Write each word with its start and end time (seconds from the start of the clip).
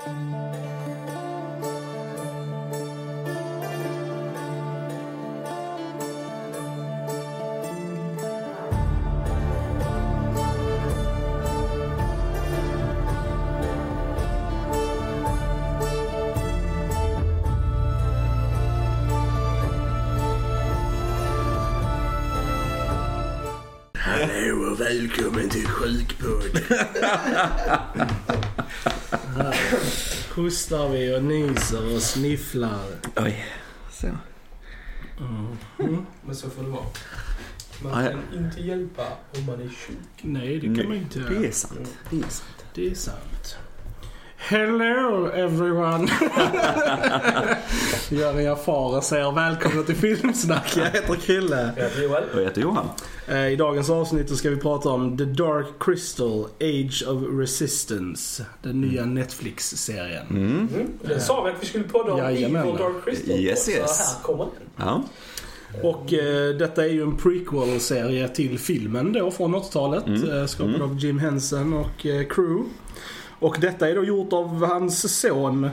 Hallå 0.00 0.14
och 24.70 24.80
välkommen 24.80 25.48
till 25.48 25.66
Sjukpodd. 25.66 26.62
Hostar 30.42 30.88
vi 30.88 31.16
och 31.16 31.24
nyser 31.24 31.94
och 31.94 32.02
snifflar. 32.02 32.84
Oj. 33.16 33.44
Så. 33.92 34.06
Men 36.26 36.36
så 36.36 36.50
får 36.50 36.62
det 36.62 36.68
vara. 36.68 36.84
Man 37.82 38.04
Ja, 38.04 38.10
ja. 38.10 38.18
kan 38.32 38.44
inte 38.44 38.60
hjälpa 38.60 39.02
om 39.38 39.46
man 39.46 39.60
är 39.60 39.68
sjuk. 39.68 39.96
Nej, 40.22 40.58
det 40.60 40.74
kan 40.80 40.88
man 40.88 40.96
inte 40.96 41.18
Det 41.18 41.34
göra. 41.34 41.46
är 41.46 41.50
sant. 41.50 41.94
Det 42.10 42.16
är 42.16 42.20
sant. 42.22 42.64
Det 42.74 42.86
är 42.90 42.94
sant. 42.94 43.56
Hello 44.50 45.26
everyone! 45.34 46.08
Göran 48.10 48.44
Jafar 48.44 49.00
säger 49.00 49.32
välkomna 49.32 49.82
till 49.82 49.94
Filmsnack. 49.94 50.76
Jag 50.76 50.84
heter 50.84 51.14
Krille. 51.14 51.72
Jag 51.76 51.84
heter 51.84 52.02
Joel. 52.02 52.24
Och 52.34 52.40
jag 52.40 52.44
heter 52.44 52.60
Johan. 52.60 52.88
Eh, 53.28 53.46
I 53.46 53.56
dagens 53.56 53.90
avsnitt 53.90 54.28
så 54.28 54.36
ska 54.36 54.50
vi 54.50 54.56
prata 54.56 54.88
om 54.88 55.16
The 55.18 55.24
Dark 55.24 55.66
Crystal 55.80 56.44
Age 56.60 57.04
of 57.08 57.22
Resistance. 57.40 58.46
Den 58.62 58.80
nya 58.80 59.04
Netflix-serien. 59.04 60.26
Mm. 60.30 60.68
Mm. 60.74 60.88
Det 61.02 61.20
sa 61.20 61.42
vi 61.44 61.50
att 61.50 61.62
vi 61.62 61.66
skulle 61.66 61.84
podda 61.84 62.12
om 62.12 62.18
Jajamän. 62.18 62.62
Evil 62.62 62.76
Dark 62.78 63.04
Crystal. 63.04 63.36
Yes, 63.36 63.64
så 63.64 63.70
yes. 63.70 63.98
här 63.98 64.22
kommer 64.22 64.44
den. 64.44 64.86
Ja. 64.86 65.02
Och 65.82 66.12
eh, 66.12 66.54
detta 66.56 66.84
är 66.84 66.88
ju 66.88 67.02
en 67.02 67.16
prequel-serie 67.16 68.28
till 68.28 68.58
filmen 68.58 69.12
då 69.12 69.30
från 69.30 69.54
80-talet. 69.54 70.06
Mm. 70.06 70.38
Eh, 70.38 70.46
skapad 70.46 70.74
Mm. 70.74 70.90
av 70.90 70.98
Jim 70.98 71.18
Henson 71.18 71.72
och 71.74 72.06
eh, 72.06 72.26
crew. 72.26 72.64
Och 73.40 73.56
detta 73.60 73.88
är 73.88 73.94
då 73.94 74.04
gjort 74.04 74.32
av 74.32 74.64
hans 74.66 75.20
son. 75.20 75.70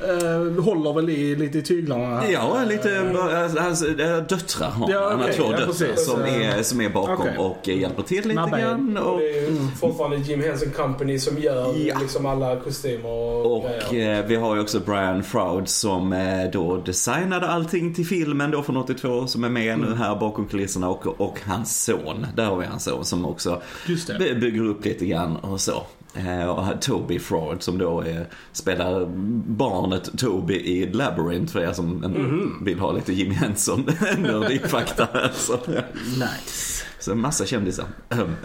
Eh, 0.00 0.62
håller 0.64 0.92
väl 0.92 1.10
i 1.10 1.36
lite 1.36 1.58
i 1.58 1.62
tyglarna. 1.62 2.22
Ja, 2.30 2.64
lite 2.68 2.96
äh, 2.96 3.62
hans 3.62 3.82
äh, 3.82 4.16
döttrar 4.28 4.70
har 4.70 4.90
Ja, 4.90 5.00
han. 5.00 5.10
Han 5.10 5.18
har 5.20 5.24
okej, 5.26 5.36
två 5.36 5.44
ja, 5.52 5.56
döttrar 5.56 5.96
som 5.96 6.20
är, 6.20 6.62
som 6.62 6.80
är 6.80 6.88
bakom 6.88 7.14
Okej. 7.20 7.38
och 7.38 7.68
eh, 7.68 7.78
hjälper 7.80 8.02
till 8.02 8.22
lite 8.22 8.34
Nabbe. 8.34 8.60
grann. 8.60 8.96
Och 8.96 9.12
Och, 9.14 9.18
det 9.20 9.38
är 9.38 9.40
ju 9.42 9.48
Mm. 9.48 9.68
fortfarande 9.80 10.16
Jim 10.16 10.42
Henson 10.42 10.70
Company 10.70 11.18
som 11.18 11.38
gör 11.38 11.74
Ja. 11.86 11.98
liksom 12.00 12.26
alla 12.26 12.56
kostymer 12.56 13.08
och, 13.08 13.56
och 13.64 13.94
eh, 13.94 14.26
vi 14.26 14.36
har 14.36 14.54
ju 14.54 14.60
också 14.60 14.80
Brian 14.80 15.22
Froud 15.22 15.68
som 15.68 16.12
eh, 16.12 16.50
då 16.52 16.76
designade 16.76 17.48
allting 17.48 17.94
till 17.94 18.06
filmen 18.06 18.50
då 18.50 18.62
från 18.62 18.76
82 18.76 19.26
som 19.26 19.44
är 19.44 19.48
med 19.48 19.74
Mm. 19.74 19.90
nu 19.90 19.96
här 19.96 20.16
bakom 20.16 20.46
kulisserna 20.46 20.88
och, 20.88 21.20
och 21.20 21.38
hans 21.46 21.84
son. 21.84 22.26
Där 22.36 22.44
har 22.44 22.56
vi 22.56 22.66
hans 22.66 22.84
son 22.84 23.04
som 23.04 23.26
också 23.26 23.62
Just 23.86 24.06
det. 24.08 24.18
by- 24.18 24.34
bygger 24.34 24.64
upp 24.66 24.84
lite 24.84 25.06
grann 25.06 25.36
och 25.36 25.60
så. 25.60 25.82
Eh, 26.14 26.48
Och 26.48 26.82
Toby 26.82 27.18
Fraud 27.18 27.62
som 27.62 27.78
då 27.78 28.00
är, 28.00 28.26
spelar 28.52 29.06
barnet 29.46 30.18
Toby 30.18 30.54
i 30.54 30.86
Labyrinth 30.92 31.52
för 31.52 31.60
er 31.60 31.72
som 31.72 31.88
Mhm. 31.90 32.64
vill 32.64 32.78
ha 32.78 32.92
lite 32.92 33.12
Jim 33.12 33.30
Henson 33.30 33.90
nördig 34.18 34.62
fakta. 34.70 35.08
Så, 35.34 35.52
Nice. 35.56 36.84
så 36.98 37.12
en 37.12 37.20
massa 37.20 37.46
kändisar. 37.46 37.84
Ehm, 38.10 38.36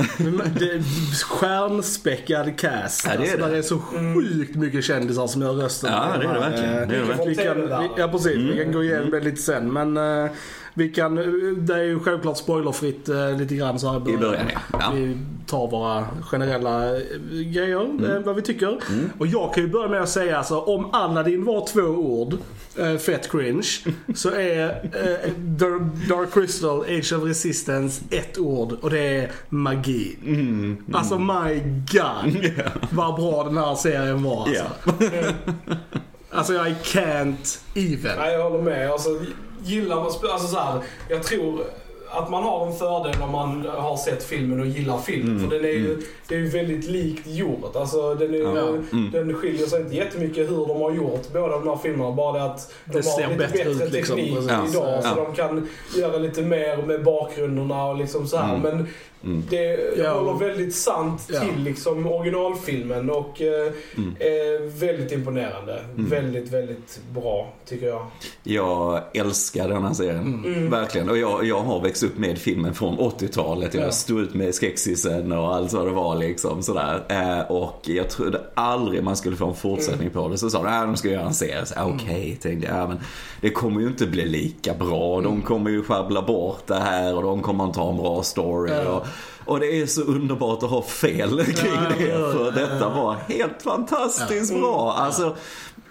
det 0.59 0.83
stjärnspäckad 1.23 2.57
cast. 2.59 3.05
Ja, 3.07 3.11
det 3.11 3.17
är 3.17 3.21
alltså, 3.21 3.37
det. 3.37 3.43
där 3.51 3.55
är 3.57 3.61
så 3.61 3.79
sjukt 3.79 4.55
mycket 4.55 4.83
kändisar 4.83 5.27
som 5.27 5.41
gör 5.41 5.53
rösten. 5.53 5.91
Ja, 5.93 6.17
det 6.19 6.25
är 6.27 6.33
det 6.33 6.39
verkligen. 6.39 6.87
Det 6.89 6.95
är 6.95 7.17
det. 7.17 7.29
Vi 7.29 7.35
kan, 7.35 7.89
ja 7.97 8.07
precis, 8.07 8.37
vi 8.37 8.63
kan 8.63 8.71
gå 8.71 8.83
igenom 8.83 9.11
det 9.11 9.19
lite 9.19 9.41
sen. 9.41 9.73
Men 9.73 9.97
eh, 9.97 10.31
vi 10.77 10.89
kan, 10.89 11.15
det 11.65 11.73
är 11.73 11.83
ju 11.83 11.99
självklart 11.99 12.37
spoilerfritt 12.37 13.09
eh, 13.09 13.37
lite 13.37 13.55
grann 13.55 13.79
så 13.79 13.91
här 13.91 14.09
I 14.09 14.17
början 14.17 14.45
ja. 14.53 14.59
ja. 14.79 14.91
Vi 14.95 15.17
tar 15.47 15.67
våra 15.67 16.05
generella 16.21 16.95
eh, 16.95 17.01
grejer, 17.29 18.15
eh, 18.15 18.19
vad 18.25 18.35
vi 18.35 18.41
tycker. 18.41 18.77
Och 19.17 19.27
jag 19.27 19.53
kan 19.53 19.63
ju 19.63 19.69
börja 19.69 19.89
med 19.89 20.01
att 20.01 20.09
säga 20.09 20.37
alltså, 20.37 20.59
om 20.59 20.93
Aladdin 20.93 21.45
var 21.45 21.67
två 21.67 21.81
ord, 21.81 22.33
eh, 22.79 22.97
fett 22.97 23.31
cringe, 23.31 23.67
så 24.15 24.29
är 24.31 24.65
eh, 24.69 25.31
Dar- 25.37 26.09
Dark 26.09 26.33
Crystal 26.33 26.81
Age 26.81 27.13
of 27.13 27.23
Resistance 27.23 28.03
ett 28.11 28.37
ord 28.37 28.73
och 28.81 28.89
det 28.89 28.99
är 29.17 29.31
magi. 29.49 30.17
Alltså 30.93 31.19
my 31.19 31.59
god, 31.91 32.51
vad 32.91 33.15
bra 33.15 33.43
den 33.43 33.57
här 33.57 33.75
serien 33.75 34.23
var 34.23 34.41
alltså. 34.47 34.65
Ja. 34.99 35.73
Alltså 36.31 36.53
I 36.53 36.75
can't 36.83 37.59
even. 37.75 38.17
Nej, 38.17 38.33
jag 38.33 38.49
håller 38.49 38.63
med. 38.63 38.91
Alltså, 38.91 39.09
gillar 39.67 39.95
man... 39.95 40.05
Alltså 40.05 40.47
så 40.47 40.59
här, 40.59 40.81
jag 41.09 41.23
tror 41.23 41.63
att 42.09 42.29
man 42.29 42.43
har 42.43 42.67
en 42.67 42.73
fördel 42.73 43.21
om 43.21 43.31
man 43.31 43.65
har 43.77 43.97
sett 43.97 44.23
filmen 44.23 44.59
och 44.59 44.67
gillar 44.67 44.97
filmen. 44.97 45.37
Mm, 45.37 45.49
För 45.49 45.55
den 45.55 45.65
är 45.65 45.69
ju, 45.73 45.91
mm. 45.93 46.03
Det 46.29 46.35
är 46.35 46.39
ju 46.39 46.47
väldigt 46.49 46.85
likt 46.89 47.27
gjort. 47.27 47.75
Alltså, 47.75 48.13
den, 48.15 48.33
är, 48.33 48.37
Ja, 48.39 48.67
mm. 48.91 49.11
den 49.11 49.33
skiljer 49.33 49.67
sig 49.67 49.81
inte 49.81 49.95
jättemycket 49.95 50.49
hur 50.51 50.67
de 50.67 50.81
har 50.81 50.91
gjort 50.91 51.33
båda 51.33 51.47
de 51.59 51.67
här 51.67 51.77
filmerna. 51.83 52.11
Bara 52.11 52.37
det 52.39 52.43
att 52.45 52.73
de 52.85 52.91
Det 53.01 53.07
har 53.09 53.21
lite 53.29 53.37
bättre 53.37 53.57
bättre 53.57 53.85
ut, 53.85 53.93
liksom, 53.93 54.15
teknik. 54.15 54.37
Ja, 54.49 54.65
idag. 54.69 55.03
Så 55.03 55.15
de 55.15 55.35
kan 55.35 55.67
göra 55.95 56.17
lite 56.17 56.41
mer 56.41 56.77
med 56.77 57.03
bakgrunderna 57.03 57.85
och 57.85 57.97
liksom 57.97 58.27
så 58.27 58.37
här. 58.37 58.55
Mm. 58.55 58.61
Men 58.75 58.87
Mm. 59.23 59.43
det 59.49 59.79
Ja. 59.97 60.13
håller 60.13 60.47
väldigt 60.47 60.75
sant 60.75 61.21
Ja. 61.33 61.39
till 61.39 61.63
liksom 61.63 62.07
originalfilmen 62.07 63.09
och 63.09 63.41
eh, 63.41 63.71
Mm. 63.97 64.15
är 64.19 64.79
väldigt 64.79 65.11
imponerande. 65.11 65.79
Mm. 65.97 66.09
Väldigt, 66.09 66.53
väldigt 66.53 66.99
bra 67.13 67.53
tycker 67.65 67.87
jag. 67.87 68.05
Jag 68.43 69.01
älskar 69.13 69.69
den 69.69 69.83
här 69.85 69.93
serien. 69.93 70.43
Mm. 70.45 70.69
Verkligen. 70.69 71.09
Och 71.09 71.17
jag, 71.17 71.45
jag 71.45 71.59
har 71.59 71.81
växt 71.81 72.03
upp 72.03 72.17
med 72.17 72.37
filmen 72.37 72.73
från 72.73 72.97
80-talet. 72.99 73.73
Jag 73.73 73.83
Ja. 73.83 73.91
stod 73.91 74.19
ut 74.19 74.33
med 74.33 74.55
skräcksisen 74.55 75.31
och 75.31 75.55
allt 75.55 75.73
vad 75.73 75.85
det 75.87 75.91
var 75.93 76.15
liksom 76.17 76.63
sådär. 76.63 77.03
Eh, 77.09 77.51
och 77.51 77.81
jag 77.83 78.09
trodde 78.09 78.41
aldrig 78.53 79.03
man 79.03 79.15
skulle 79.17 79.35
få 79.35 79.47
en 79.47 79.55
fortsättning 79.55 80.09
på 80.09 80.27
det. 80.27 80.37
Så 80.37 80.49
sa 80.49 80.63
de 80.63 80.67
att 80.67 80.85
de 80.85 80.97
ska 80.97 81.09
göra 81.09 81.25
en 81.25 81.33
serie. 81.33 81.65
Så, 81.65 81.73
ah, 81.77 81.85
Okej, 81.85 82.37
tänkte 82.41 82.67
jag. 82.67 82.77
Ja, 82.77 82.87
men 82.87 82.99
det 83.41 83.49
kommer 83.49 83.81
ju 83.81 83.87
inte 83.87 84.07
bli 84.07 84.25
lika 84.25 84.73
bra. 84.73 85.21
De 85.21 85.41
kommer 85.41 85.69
ju 85.69 85.83
sjabbla 85.83 86.21
bort 86.21 86.67
det 86.67 86.79
här 86.79 87.15
och 87.15 87.23
de 87.23 87.41
kommer 87.41 87.63
inte 87.63 87.79
ha 87.79 87.89
en 87.89 87.97
bra 87.97 88.23
story. 88.23 88.85
Och, 88.85 89.05
och 89.45 89.59
det 89.59 89.81
är 89.81 89.85
så 89.85 90.01
underbart 90.01 90.63
att 90.63 90.69
ha 90.69 90.81
fel 90.81 91.43
kring 91.45 91.81
det. 91.97 92.33
För 92.33 92.51
detta 92.51 92.89
var 92.89 93.13
helt 93.13 93.61
fantastiskt 93.61 94.53
bra. 94.59 94.93
Alltså, 94.97 95.35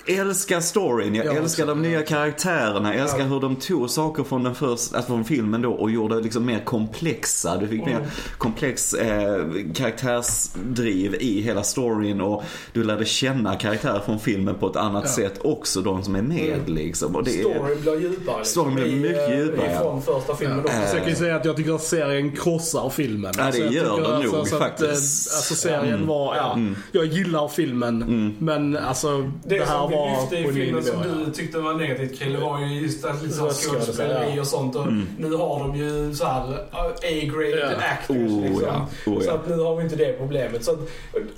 älskar 0.09 0.61
storyn, 0.61 1.15
jag 1.15 1.27
Jag 1.27 1.37
älskar 1.37 1.65
också, 1.65 1.75
de 1.75 1.83
nya 1.83 2.03
karaktärerna, 2.03 2.93
jag 2.95 3.03
älskar 3.03 3.19
Ja. 3.19 3.25
hur 3.25 3.41
de 3.41 3.57
tog 3.57 3.91
saker 3.91 4.25
från 4.25 4.43
den 4.45 4.55
första, 4.55 4.97
alltså 4.97 5.13
från 5.13 5.25
filmen 5.25 5.63
då 5.63 5.73
och 5.73 5.91
gjorde 5.91 6.21
liksom 6.21 6.47
mer 6.47 6.61
komplexa. 6.65 7.57
Du 7.57 7.69
fick 7.69 7.87
mer 7.87 7.95
Mm. 7.97 8.07
komplex 8.39 8.95
eh, 8.95 9.45
karaktärsdriv 9.75 11.15
i 11.21 11.41
hela 11.41 11.63
storyn 11.63 12.21
och 12.21 12.43
du 12.73 12.85
lärde 12.85 13.05
känna 13.05 13.55
karaktärer 13.57 14.01
från 14.05 14.19
filmen 14.19 14.55
på 14.55 14.67
ett 14.71 14.77
annat 14.77 15.05
Ja. 15.07 15.11
sätt 15.13 15.41
också, 15.45 15.81
de 15.81 16.03
som 16.03 16.15
är 16.17 16.23
med 16.23 16.55
Mm. 16.55 16.75
liksom. 16.75 17.17
Och 17.17 17.25
det 17.25 17.41
är, 17.41 17.43
Storyn 17.45 17.81
blir 17.83 18.01
djupare. 18.01 18.39
Liksom, 18.39 18.45
Storyn 18.45 18.75
blir 18.75 18.97
mycket 18.97 19.31
eh, 19.31 19.39
djupare. 19.39 19.73
Ifrån 19.73 20.03
första 20.03 20.37
filmen 20.37 20.63
Ja. 20.67 20.73
Så 20.87 20.97
jag 20.97 21.01
kan 21.03 21.09
ju 21.11 21.17
säga 21.17 21.37
att 21.37 21.45
jag 21.45 21.57
tycker 21.57 21.73
att 21.75 21.83
serien 21.83 22.37
krossar 22.37 22.91
filmen. 22.91 23.33
Ja, 23.37 23.43
det 23.43 23.47
Alltså, 23.47 23.63
gör 23.63 24.01
den 24.13 24.23
nog, 24.23 24.33
så 24.33 24.41
att, 24.41 24.53
eh, 24.53 24.59
faktiskt. 24.59 25.35
Alltså 25.37 25.55
serien 25.55 25.95
Mm. 25.95 26.07
var, 26.07 26.37
ja, 26.37 26.53
Mm. 26.53 26.77
jag 26.93 27.07
gillar 27.07 27.49
filmen 27.49 28.35
men 28.39 28.77
alltså 28.77 29.19
det, 29.45 29.59
Det, 29.59 29.65
här 29.65 29.89
lyfte 30.21 30.37
i 30.39 30.53
filmen 30.53 30.85
som 30.85 31.03
du 31.03 31.33
tyckte 31.33 31.59
var 31.59 31.75
negativt 31.75 32.19
Krille 32.19 32.39
var 32.41 32.61
ju 32.61 32.81
just 32.81 33.05
att 33.05 33.23
lite 33.23 33.35
såhär 33.35 33.49
Röstskådespel, 33.49 33.95
skådespeleri 34.07 34.41
och 34.41 34.47
sånt. 34.47 34.77
Och 34.77 34.83
Mm. 34.83 35.07
Nu 35.19 35.35
har 35.35 35.59
de 35.59 35.77
ju 35.77 36.15
så 36.15 36.25
här 36.25 36.49
uh, 36.49 36.57
A-grade 36.87 37.77
Ja. 37.81 37.87
actors 37.93 38.17
Oh, 38.17 38.43
liksom. 38.43 38.63
ja. 38.67 38.87
Oh, 39.13 39.21
Så 39.21 39.31
att 39.31 39.49
nu 39.49 39.57
har 39.59 39.77
vi 39.77 39.83
inte 39.85 39.97
det 39.97 40.13
problemet. 40.19 40.65
Så, 40.65 40.71
att, 40.73 40.79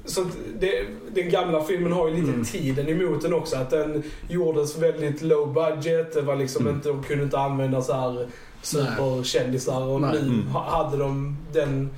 så 0.04 0.20
att 0.20 0.26
det, 0.60 0.70
den 1.14 1.30
gamla 1.30 1.62
filmen 1.64 1.92
har 1.92 2.08
ju 2.08 2.14
lite 2.14 2.28
Mm. 2.32 2.44
tiden 2.44 2.88
emot 2.88 3.22
den 3.22 3.34
också. 3.34 3.56
Att 3.56 3.70
den 3.70 4.02
gjordes 4.28 4.78
väldigt 4.78 5.22
low 5.22 5.52
budget. 5.52 6.14
Det 6.14 6.22
var 6.22 6.36
liksom 6.36 6.62
Mm. 6.62 6.74
inte, 6.76 6.88
de 6.88 7.02
kunde 7.02 7.24
inte 7.24 7.38
använda 7.38 7.82
så 7.82 7.92
här 7.92 8.26
superkändisar. 8.62 9.82
Och 9.82 10.00
Nej. 10.00 10.10
nu 10.12 10.18
Mm. 10.18 10.46
ha- 10.46 10.70
hade 10.84 10.96
de 10.96 11.36
den 11.52 11.82
eh, 11.82 11.88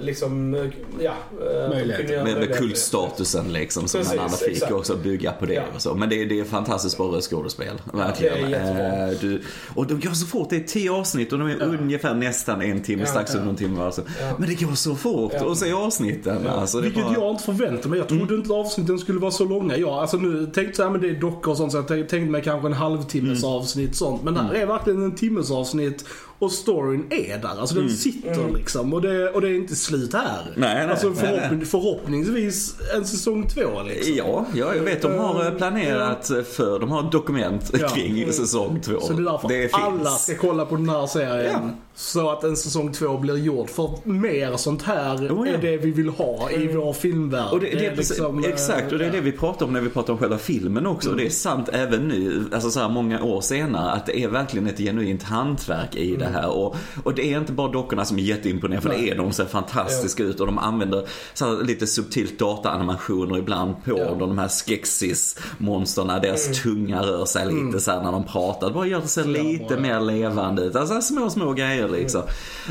liksom, 0.00 0.54
eh, 0.54 0.60
ja. 1.00 1.10
eh, 1.40 1.46
de 1.62 1.68
Möjlighet. 1.68 1.96
kunde 1.96 2.12
göra 2.12 2.24
Med, 2.24 2.36
med 2.38 2.56
kultstatusen 2.56 3.52
liksom 3.52 3.88
som 3.88 4.00
Precis, 4.00 4.18
andra 4.18 4.36
fick 4.36 4.48
exakt. 4.48 4.72
och 4.72 4.78
också 4.78 4.96
bygga 4.96 5.32
på 5.32 5.46
det 5.46 5.54
Ja. 5.54 5.62
och 5.74 5.82
så. 5.82 5.94
Men 5.94 6.08
det, 6.08 6.24
det 6.24 6.40
är 6.40 6.44
fantastiskt 6.44 6.96
bra 6.96 7.20
skådespel. 7.20 7.80
Verkligen. 7.92 8.54
är. 8.54 9.08
Eh, 9.12 9.18
du, 9.20 9.42
och 9.74 9.86
de 9.86 10.00
går 10.00 10.10
så 10.10 10.26
fort. 10.26 10.50
Det 10.50 10.56
är 10.56 10.60
tio 10.60 10.92
avsnitt 10.92 11.32
och 11.32 11.38
de 11.38 11.48
är 11.48 11.56
Ja. 11.60 11.64
ungefär 11.66 12.14
nästan 12.14 12.62
en 12.62 12.82
timme, 12.82 13.02
Ja, 13.02 13.08
strax 13.08 13.30
ja. 13.34 13.38
under 13.38 13.50
en 13.50 13.56
timme. 13.56 13.82
Alltså. 13.82 14.02
Ja. 14.20 14.32
Men 14.38 14.48
det 14.48 14.54
går 14.64 14.74
så 14.74 14.94
fort 14.94 15.32
Ja. 15.34 15.52
att 15.52 15.58
se 15.58 15.72
avsnitten. 15.72 16.38
Ja. 16.44 16.50
Alltså, 16.50 16.78
det 16.80 16.82
är 16.82 16.90
Vilket 16.90 17.04
bara... 17.04 17.14
jag 17.14 17.30
inte 17.30 17.44
förväntade 17.44 17.88
mig. 17.88 17.98
Jag 17.98 18.08
trodde 18.08 18.34
inte 18.34 18.52
avsnitten 18.52 18.98
skulle 18.98 19.18
vara 19.18 19.30
så 19.30 19.44
långa. 19.44 19.76
Jag 19.76 19.88
alltså 19.90 20.16
nu 20.16 20.46
tänkte 20.46 20.76
så 20.76 20.82
här, 20.82 20.90
men 20.90 21.00
det 21.00 21.08
är 21.08 21.20
dockor 21.20 21.50
och 21.50 21.56
sånt 21.56 21.72
så 21.72 21.78
jag 21.78 21.88
tänkte 21.88 22.18
mig 22.18 22.42
kanske 22.42 22.68
en 22.68 22.72
halvtimmes 22.74 23.42
Mm. 23.44 23.56
avsnitt 23.56 23.96
sånt. 23.96 24.22
Men 24.22 24.34
det 24.34 24.40
här 24.42 24.54
är 24.54 24.66
verkligen 24.66 25.02
en 25.04 25.14
timmes 25.14 25.50
avsnitt 25.50 26.04
och 26.38 26.52
storyn 26.52 27.06
är 27.10 27.38
där. 27.38 27.60
Alltså 27.60 27.74
den 27.74 27.90
sitter 27.90 28.48
liksom 28.54 28.94
och 28.94 29.02
det, 29.02 29.30
och 29.30 29.40
det 29.40 29.48
är 29.48 29.54
inte 29.54 29.76
slut 29.76 30.12
här. 30.12 30.40
Mm. 30.42 30.52
Nej, 30.56 30.74
nej, 30.74 30.90
alltså 30.90 31.08
nej, 31.08 31.16
förhopp, 31.16 31.66
förhoppningsvis 31.66 32.74
en 32.96 33.06
säsong 33.06 33.48
två 33.48 33.82
liksom. 33.88 34.14
Ja, 34.14 34.46
ja, 34.54 34.74
jag 34.74 34.82
vet. 34.82 35.02
De 35.02 35.18
har 35.18 35.44
eh, 35.46 35.50
planerat 35.52 36.30
för, 36.52 36.78
de 36.80 36.90
har 36.90 37.10
dokument 37.10 37.70
Ja. 37.80 37.88
kring 37.88 38.32
säsong 38.32 38.80
två. 38.80 39.00
Så 39.00 39.12
det 39.12 39.22
är 39.22 39.24
därför 39.30 39.48
finns. 39.48 39.74
alla 39.74 40.10
ska 40.10 40.34
kolla 40.36 40.64
på 40.66 40.76
den 40.76 40.88
här 40.88 41.06
serien. 41.06 41.60
Ja. 41.62 41.70
Så 41.98 42.30
att 42.30 42.44
en 42.44 42.56
säsong 42.56 42.92
två 42.92 43.18
blir 43.18 43.36
gjord. 43.36 43.70
För 43.70 43.90
mer 44.04 44.56
sånt 44.56 44.82
här 44.82 45.16
Oh, 45.16 45.48
ja. 45.48 45.54
är 45.54 45.58
det 45.58 45.76
vi 45.76 45.90
vill 45.90 46.08
ha 46.08 46.50
i 46.50 46.66
vår 46.76 46.92
filmvärld. 46.92 47.52
Och 47.52 47.60
det, 47.60 47.66
det 47.70 47.86
är 47.86 47.90
precis, 47.96 48.10
liksom, 48.10 48.44
eh, 48.44 48.50
exakt, 48.50 48.92
och 48.92 48.98
det 48.98 49.06
är 49.06 49.10
det 49.12 49.20
vi 49.20 49.32
pratar 49.32 49.66
om 49.66 49.72
när 49.72 49.80
vi 49.80 49.88
pratar 49.88 50.12
om 50.12 50.18
själva 50.18 50.38
filmen 50.38 50.86
också. 50.86 51.10
Och 51.10 51.16
det 51.16 51.26
är 51.26 51.30
sant 51.30 51.68
även 51.72 52.08
nu, 52.08 52.44
alltså 52.52 52.70
så 52.70 52.80
här 52.80 52.88
många 52.88 53.22
år 53.22 53.40
senare, 53.40 53.90
att 53.90 54.06
det 54.06 54.18
är 54.22 54.28
verkligen 54.28 54.66
ett 54.66 54.78
genuint 54.78 55.22
hantverk 55.22 55.96
i 55.96 56.16
det 56.16 56.26
här. 56.26 56.50
Och, 56.56 56.76
och 57.04 57.14
det 57.14 57.32
är 57.32 57.38
inte 57.38 57.52
bara 57.52 57.72
dockorna 57.72 58.04
som 58.04 58.18
är 58.18 58.22
jätteimponerande, 58.22 58.88
för 58.90 58.98
det 58.98 59.10
är 59.10 59.16
de 59.16 59.32
ser 59.32 59.44
fantastiska 59.44 60.22
ut 60.22 60.40
och 60.40 60.46
de 60.46 60.58
använder 60.58 61.06
så 61.34 61.62
lite 61.62 61.86
subtilt 61.86 62.38
dataanimationer 62.38 63.38
ibland 63.38 63.74
på 63.84 63.98
Ja. 63.98 64.14
de 64.18 64.38
här 64.38 64.48
skeksis-monsterna. 64.48 66.18
Deras 66.18 66.62
tunga 66.62 67.02
rör 67.02 67.24
sig 67.24 67.52
lite 67.52 67.80
så 67.80 67.90
här 67.90 68.02
när 68.02 68.12
de 68.12 68.24
pratar. 68.24 68.66
Det 68.68 68.74
bara 68.74 68.86
gör 68.86 69.00
det 69.00 69.08
se 69.08 69.24
lite 69.24 69.76
mer 69.76 70.00
levande 70.00 70.62
ut. 70.62 70.76
Alltså 70.76 71.00
små, 71.00 71.30
små 71.30 71.52
grejer 71.52 71.85
liksom. 71.88 72.22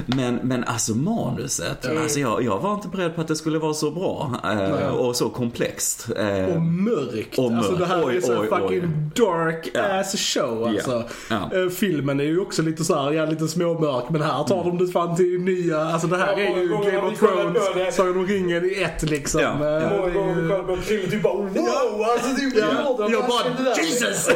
Men, 0.06 0.36
men 0.44 0.64
alltså 0.64 0.92
manuset, 0.96 1.86
alltså 2.02 2.20
jag, 2.20 2.44
jag 2.44 2.60
var 2.60 2.74
inte 2.74 2.88
beredd 2.88 3.16
på 3.16 3.22
att 3.22 3.28
det 3.28 3.36
skulle 3.36 3.60
vara 3.60 3.74
så 3.74 3.92
bra. 3.92 4.32
Eh, 4.44 4.88
och 4.96 5.16
så 5.16 5.30
komplext. 5.30 6.08
Eh, 6.18 6.56
Och 6.56 6.62
mörkt. 6.62 7.38
Och 7.40 7.52
Alltså 7.52 7.72
mörkt. 7.72 7.80
det 7.80 7.86
här 7.86 8.06
Oj, 8.06 8.16
är 8.18 8.22
så 8.22 8.38
oj, 8.40 8.48
fucking 8.50 8.82
oj. 8.84 9.26
dark 9.26 9.70
Ja. 9.74 9.82
ass 10.00 10.16
show 10.20 10.68
alltså. 10.68 11.04
Ja. 11.30 11.50
Eh, 11.64 11.70
Filmen 11.70 12.20
är 12.20 12.24
ju 12.24 12.40
också 12.40 12.62
lite 12.62 12.84
så 12.84 12.96
här, 12.96 13.12
ja 13.12 13.26
lite 13.26 13.48
småmörk 13.48 14.04
men 14.10 14.22
här 14.22 14.44
tar 14.44 14.64
de 14.64 14.78
det 14.78 14.88
fan 14.92 15.16
till 15.16 15.40
nya, 15.42 15.80
alltså 15.86 16.08
det 16.08 16.18
här 16.18 16.32
Ja, 16.32 16.38
är 16.40 16.62
ju 16.62 16.68
Game 16.70 17.02
of 17.12 17.20
Thrones, 17.20 17.64
det. 17.76 17.92
Sagan 17.92 18.18
om 18.18 18.28
ringen 18.28 18.66
i 18.66 18.82
ett 18.84 19.10
liksom. 19.10 19.42
Ja, 19.42 19.54
Eh, 19.56 19.66
ja. 19.66 19.80
det 19.80 19.98
Många 19.98 20.14
gånger 20.14 20.36
kollar 20.50 20.64
på 20.76 20.82
Krille 20.82 21.10
typ 21.12 21.24
bara 21.24 21.34
wow! 21.34 22.06
Alltså 22.14 22.36
typ 22.36 22.54
Ja, 22.58 22.98
gjorde 23.00 23.12
jag 23.14 23.22
han 23.22 23.28
bara 23.28 23.74
det? 23.76 23.82
Jesus! 23.84 24.30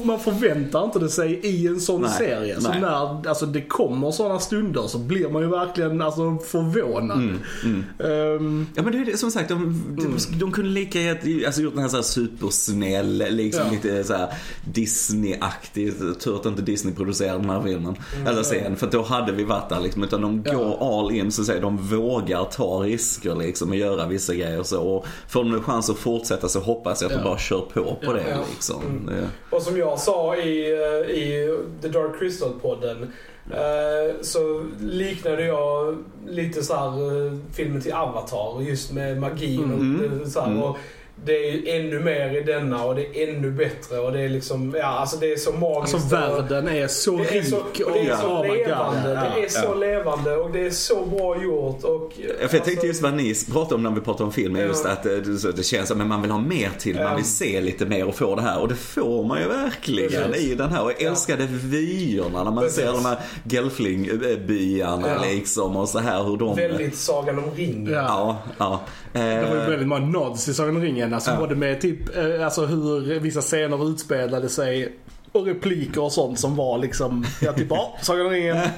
Man 0.04 0.20
förväntar 0.20 0.84
inte 0.84 0.98
det 0.98 1.08
sig 1.08 1.40
i 1.42 1.66
en 1.66 1.80
sån 1.80 1.89
Nej, 1.98 2.10
serie. 2.10 2.60
Så 2.60 2.68
nej. 2.68 2.80
när 2.80 3.28
alltså, 3.28 3.46
det 3.46 3.60
kommer 3.62 4.10
sådana 4.10 4.38
stunder 4.38 4.82
så 4.82 4.98
blir 4.98 5.28
man 5.28 5.42
ju 5.42 5.48
verkligen 5.48 6.02
alltså, 6.02 6.38
förvånad. 6.46 7.18
Mm, 7.18 7.84
Ehm, 7.98 8.66
Ja 8.76 8.82
men 8.82 8.92
det 8.92 8.98
är 8.98 9.04
det, 9.04 9.16
som 9.16 9.30
sagt, 9.30 9.48
de, 9.48 9.82
de, 9.96 10.38
de 10.38 10.52
kunde 10.52 10.70
lika 10.70 11.00
gärna 11.00 11.46
alltså, 11.46 11.60
gjort 11.62 11.74
den 11.74 11.82
här, 11.82 11.88
så 11.88 11.96
här 11.96 12.02
supersnäll, 12.02 13.24
liksom 13.30 13.62
Ja. 13.66 13.72
lite 13.72 14.04
så 14.04 14.14
här 14.14 14.28
Disney-aktig. 14.64 15.92
Tur 16.20 16.36
att 16.36 16.46
inte 16.46 16.62
Disney 16.62 16.94
producerade 16.94 17.38
den 17.38 17.50
här 17.50 17.62
filmen. 17.62 17.96
Eller 18.26 18.42
serien, 18.42 18.76
för 18.76 18.86
då 18.86 19.02
hade 19.02 19.32
vi 19.32 19.44
varit 19.44 19.68
där 19.68 19.80
liksom. 19.80 20.04
Utan 20.04 20.20
de 20.22 20.42
Ja. 20.46 20.54
går 20.54 20.98
all 21.00 21.12
in, 21.12 21.32
så 21.32 21.42
att 21.42 21.46
säga. 21.46 21.60
De 21.60 21.76
vågar 21.76 22.44
ta 22.44 22.82
risker 22.82 23.34
liksom 23.36 23.68
och 23.70 23.76
göra 23.76 24.06
vissa 24.06 24.34
grejer 24.34 24.60
och 24.60 24.66
så. 24.66 24.82
Och 24.82 25.06
får 25.28 25.44
de 25.44 25.50
nu 25.52 25.60
chans 25.60 25.90
att 25.90 25.98
fortsätta 25.98 26.48
så 26.48 26.60
hoppas 26.60 27.02
jag 27.02 27.08
att 27.08 27.16
Ja. 27.16 27.22
de 27.22 27.28
bara 27.30 27.38
kör 27.38 27.60
på 27.60 27.84
på 27.84 27.96
Ja. 28.02 28.12
det 28.12 28.24
Ja. 28.30 28.36
liksom. 28.50 28.82
Mm. 29.08 29.24
Och 29.50 29.62
som 29.62 29.76
jag 29.78 29.98
sa 29.98 30.36
i, 30.36 30.70
eh, 30.72 31.14
i 31.16 31.58
The 31.82 31.88
Dark 31.88 32.18
Crystal-podden 32.20 33.02
eh, 33.50 34.20
så 34.22 34.66
liknade 34.80 35.46
jag 35.46 35.96
lite 36.28 36.62
så 36.62 36.74
här 36.76 37.26
eh, 37.26 37.32
filmen 37.52 37.80
till 37.82 37.92
Avatar 37.92 38.62
just 38.62 38.92
med 38.92 39.20
magin 39.20 39.64
och, 39.72 39.78
Mm. 39.80 40.20
eh, 40.20 40.26
så 40.28 40.40
här, 40.40 40.46
Mm. 40.50 40.62
och 40.62 40.76
det 41.24 41.32
är 41.48 41.52
ju 41.52 41.68
ännu 41.68 42.00
mer 42.00 42.36
i 42.36 42.42
denna 42.42 42.84
och 42.84 42.94
det 42.94 43.22
är 43.22 43.28
ännu 43.28 43.50
bättre 43.50 43.98
och 43.98 44.12
det 44.12 44.20
är 44.20 44.28
liksom, 44.28 44.74
ja 44.78 44.86
alltså 44.86 45.16
det 45.16 45.32
är 45.32 45.36
så 45.36 45.52
magiskt. 45.52 45.94
alltså 45.94 46.16
världen 46.16 46.68
är 46.68 46.88
så 46.88 47.16
det 47.16 47.22
är 47.28 47.32
rik 47.32 47.44
så, 47.48 47.56
och 47.56 47.92
det 47.92 48.08
är 48.08 48.16
så 48.16 48.26
oh 48.26 48.36
God, 48.46 48.56
levande. 48.56 49.10
ja. 49.10 49.22
Det 49.36 49.44
är 49.44 49.48
så 49.48 49.60
Ja. 49.64 49.74
levande 49.74 50.36
och 50.36 50.50
det 50.50 50.66
är 50.66 50.70
så 50.70 51.04
bra 51.04 51.42
gjort. 51.42 51.84
Och, 51.84 52.12
Ja, 52.40 52.48
för 52.48 52.56
jag 52.56 52.64
tänkte 52.64 52.86
just 52.86 53.02
vad 53.02 53.14
ni 53.14 53.34
pratade 53.52 53.74
om 53.74 53.82
när 53.82 53.90
vi 53.90 54.00
pratade 54.00 54.24
om 54.24 54.32
filmen, 54.32 54.62
Ja. 54.62 54.68
just 54.68 54.86
att 54.86 55.06
eh, 55.06 55.12
det, 55.12 55.52
det 55.56 55.62
känns 55.62 55.88
som 55.88 56.00
att 56.00 56.06
man 56.06 56.22
vill 56.22 56.30
ha 56.30 56.38
mer 56.40 56.70
till, 56.78 56.94
man 56.96 57.04
Ja. 57.04 57.14
vill 57.16 57.24
se 57.24 57.60
lite 57.60 57.86
mer 57.86 58.06
och 58.08 58.14
få 58.14 58.34
det 58.36 58.42
här. 58.42 58.60
Och 58.60 58.68
det 58.68 58.74
får 58.76 59.24
man 59.24 59.40
ju 59.40 59.48
verkligen 59.48 60.10
Precis. 60.30 60.46
i 60.50 60.54
den 60.54 60.70
här. 60.70 60.82
Och 60.84 60.90
jag 60.92 61.02
Ja. 61.02 61.08
älskade 61.10 61.46
vyerna 61.50 62.44
när 62.44 62.50
man 62.50 62.64
Precis. 62.64 62.76
ser 62.84 62.92
de 62.92 63.04
här 63.04 63.18
Gelfling-byarna 63.44 65.08
Ja. 65.08 65.22
liksom 65.30 65.76
och 65.76 65.88
så 65.88 65.98
här 65.98 66.22
hur 66.22 66.36
de... 66.36 66.56
Väldigt 66.56 66.96
Sagan 66.96 67.38
om 67.38 67.44
ringen. 67.56 67.92
Ja. 67.92 68.04
Ja, 68.08 68.38
ja. 68.58 68.80
Det 69.12 69.18
var 69.48 69.54
ju 69.56 69.60
Eh, 69.62 69.68
väldigt 69.68 69.88
många 69.88 70.06
nods 70.06 70.48
i 70.48 70.54
Sagan 70.54 70.76
om 70.76 70.82
ringen. 70.82 71.14
Alltså 71.14 71.30
Ja. 71.30 71.36
både 71.36 71.54
med 71.54 71.80
typ, 71.80 72.16
eh, 72.16 72.44
alltså 72.44 72.66
hur 72.66 73.20
vissa 73.20 73.40
scener 73.40 73.90
utspelade 73.90 74.48
sig 74.48 74.96
och 75.32 75.46
repliker 75.46 76.02
och 76.02 76.12
sånt 76.12 76.38
som 76.40 76.56
var 76.56 76.78
liksom, 76.78 77.24
ja 77.42 77.52
typ, 77.52 77.66
ja, 77.70 77.96
Sagan 78.02 78.26
om 78.26 78.32
ringen. 78.32 78.56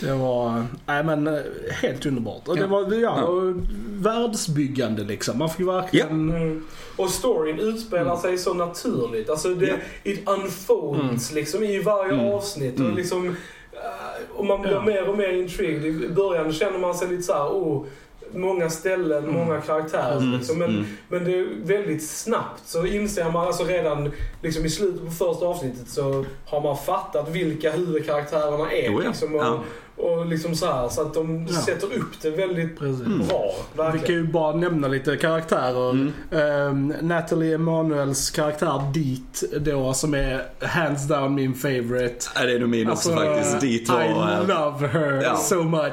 Det 0.00 0.12
var, 0.14 0.64
nej 0.86 1.04
men 1.04 1.26
eh, 1.26 1.34
helt 1.82 2.06
underbart. 2.06 2.48
Och 2.48 2.56
det 2.56 2.62
Ja. 2.62 2.66
var, 2.68 2.92
ja, 2.94 2.98
Ja. 3.20 3.52
världsbyggande 3.90 5.02
liksom. 5.04 5.38
Man 5.38 5.50
fick 5.50 5.66
verkligen, 5.66 6.10
Mm. 6.30 6.64
Och 6.96 7.10
storyn 7.10 7.58
utspelar 7.58 8.16
sig 8.16 8.38
så 8.38 8.54
naturligt. 8.54 9.30
Alltså 9.30 9.54
det, 9.54 9.66
Ja. 9.66 9.74
it 10.02 10.28
unfolds 10.28 11.32
liksom 11.32 11.62
i 11.64 11.78
varje 11.82 12.12
Mm. 12.12 12.26
avsnitt. 12.26 12.78
Mm. 12.78 12.90
Och, 12.90 12.96
liksom, 12.96 13.26
eh, 13.72 14.36
och 14.36 14.44
man 14.46 14.62
blir 14.62 14.72
Ja. 14.72 14.82
mer 14.82 15.08
och 15.08 15.18
mer 15.18 15.32
intrigued. 15.32 15.84
I 16.04 16.08
början 16.08 16.52
känner 16.52 16.78
man 16.78 16.94
sig 16.94 17.08
lite 17.08 17.22
så 17.22 17.32
här, 17.32 17.48
oh, 17.48 17.84
många 18.32 18.70
ställen, 18.70 19.24
Mm. 19.24 19.34
många 19.34 19.60
karaktärer. 19.60 20.16
Mm, 20.16 20.32
Liksom. 20.38 20.58
Men, 20.58 20.68
mm. 20.70 20.84
men 21.08 21.24
det 21.24 21.38
är 21.38 21.46
väldigt 21.62 22.06
snabbt 22.08 22.62
så 22.68 22.86
inser 22.86 23.30
man, 23.30 23.46
alltså 23.46 23.64
redan 23.64 24.12
liksom 24.42 24.64
i 24.64 24.70
slutet 24.70 25.04
på 25.04 25.10
första 25.10 25.46
avsnittet 25.46 25.88
så 25.88 26.24
har 26.46 26.60
man 26.60 26.76
fattat 26.76 27.30
vilka 27.30 27.70
huvudkaraktärerna 27.72 28.72
är. 28.72 28.90
Jo, 28.90 29.02
ja. 29.02 29.08
liksom, 29.08 29.34
och, 29.34 29.40
Ja. 29.44 29.60
Och 29.98 30.26
liksom 30.26 30.54
så 30.54 30.66
här, 30.66 30.88
så 30.88 31.02
att 31.02 31.14
de 31.14 31.46
Ja. 31.50 31.54
sätter 31.54 31.86
upp 31.86 32.20
det 32.22 32.30
väldigt 32.30 32.78
precis. 32.78 33.06
bra. 33.06 33.54
Vi 33.72 33.76
kan 33.76 33.86
Verkligen. 33.92 34.22
ju 34.22 34.32
bara 34.32 34.56
nämna 34.56 34.88
lite 34.88 35.16
karaktärer. 35.16 35.90
Mm. 35.90 36.12
Ehm, 36.30 36.94
Natalie 37.08 37.54
Emanuels 37.54 38.30
karaktär 38.30 38.82
Dit 38.94 39.44
då 39.60 39.94
som 39.94 40.14
är 40.14 40.42
hands 40.60 41.08
down 41.08 41.34
min 41.34 41.54
favorite. 41.54 42.26
Ja, 42.34 42.42
det 42.46 42.52
är 42.52 42.58
nog 42.58 42.68
min 42.68 42.90
också 42.90 43.16
faktiskt. 43.16 43.60
Dit 43.60 43.88
var... 43.88 44.02
I 44.04 44.08
eh, 44.08 44.46
love 44.48 44.86
her 44.86 45.22
ja. 45.22 45.36
so 45.36 45.62
much. 45.62 45.92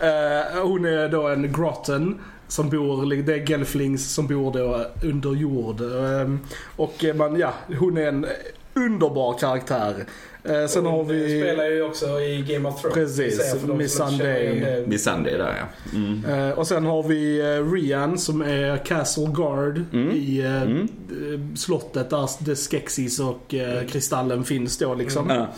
Ja. 0.00 0.06
Eh, 0.06 0.62
hon 0.62 0.84
är 0.84 1.08
då 1.08 1.28
en 1.28 1.52
grotten. 1.52 2.18
Som 2.48 2.70
bor, 2.70 3.22
det 3.22 3.34
är 3.34 3.50
Gelflings 3.50 4.14
som 4.14 4.26
bor 4.26 4.52
då 4.52 4.86
under 5.04 5.34
jord. 5.34 5.80
Ehm, 5.80 6.38
och 6.76 7.04
man, 7.14 7.38
ja, 7.38 7.52
hon 7.78 7.96
är 7.96 8.08
en 8.08 8.26
underbar 8.74 9.38
karaktär. 9.38 10.04
Eh, 10.44 10.66
sen 10.66 10.84
Hon 10.86 10.94
har 10.94 11.04
vi... 11.04 11.40
spelar 11.42 11.64
ju 11.64 11.82
också 11.82 12.20
i 12.20 12.44
Game 12.48 12.68
of 12.68 12.80
Thrones. 12.82 12.94
Precis, 12.94 13.54
Miss 13.64 13.92
Sunday. 13.96 14.84
Miss 14.86 15.04
Sunday 15.04 15.32
där 15.38 15.56
ja. 15.60 15.98
Mm. 15.98 16.24
Eh, 16.48 16.58
och 16.58 16.66
sen 16.66 16.84
har 16.84 17.02
vi 17.02 17.42
uh, 17.42 17.72
Rian 17.72 18.18
som 18.18 18.42
är 18.42 18.76
Castle 18.84 19.26
Guard 19.34 19.82
Mm. 19.92 20.10
i 20.16 20.40
eh, 20.40 20.62
Mm. 20.62 20.88
eh, 21.10 21.56
slottet 21.56 22.10
där 22.10 22.44
The 22.44 22.54
Skeksis 22.54 23.20
och 23.20 23.54
eh, 23.54 23.86
kristallen 23.86 24.44
finns 24.44 24.78
då 24.78 24.94
liksom. 24.94 25.30
Ja. 25.30 25.48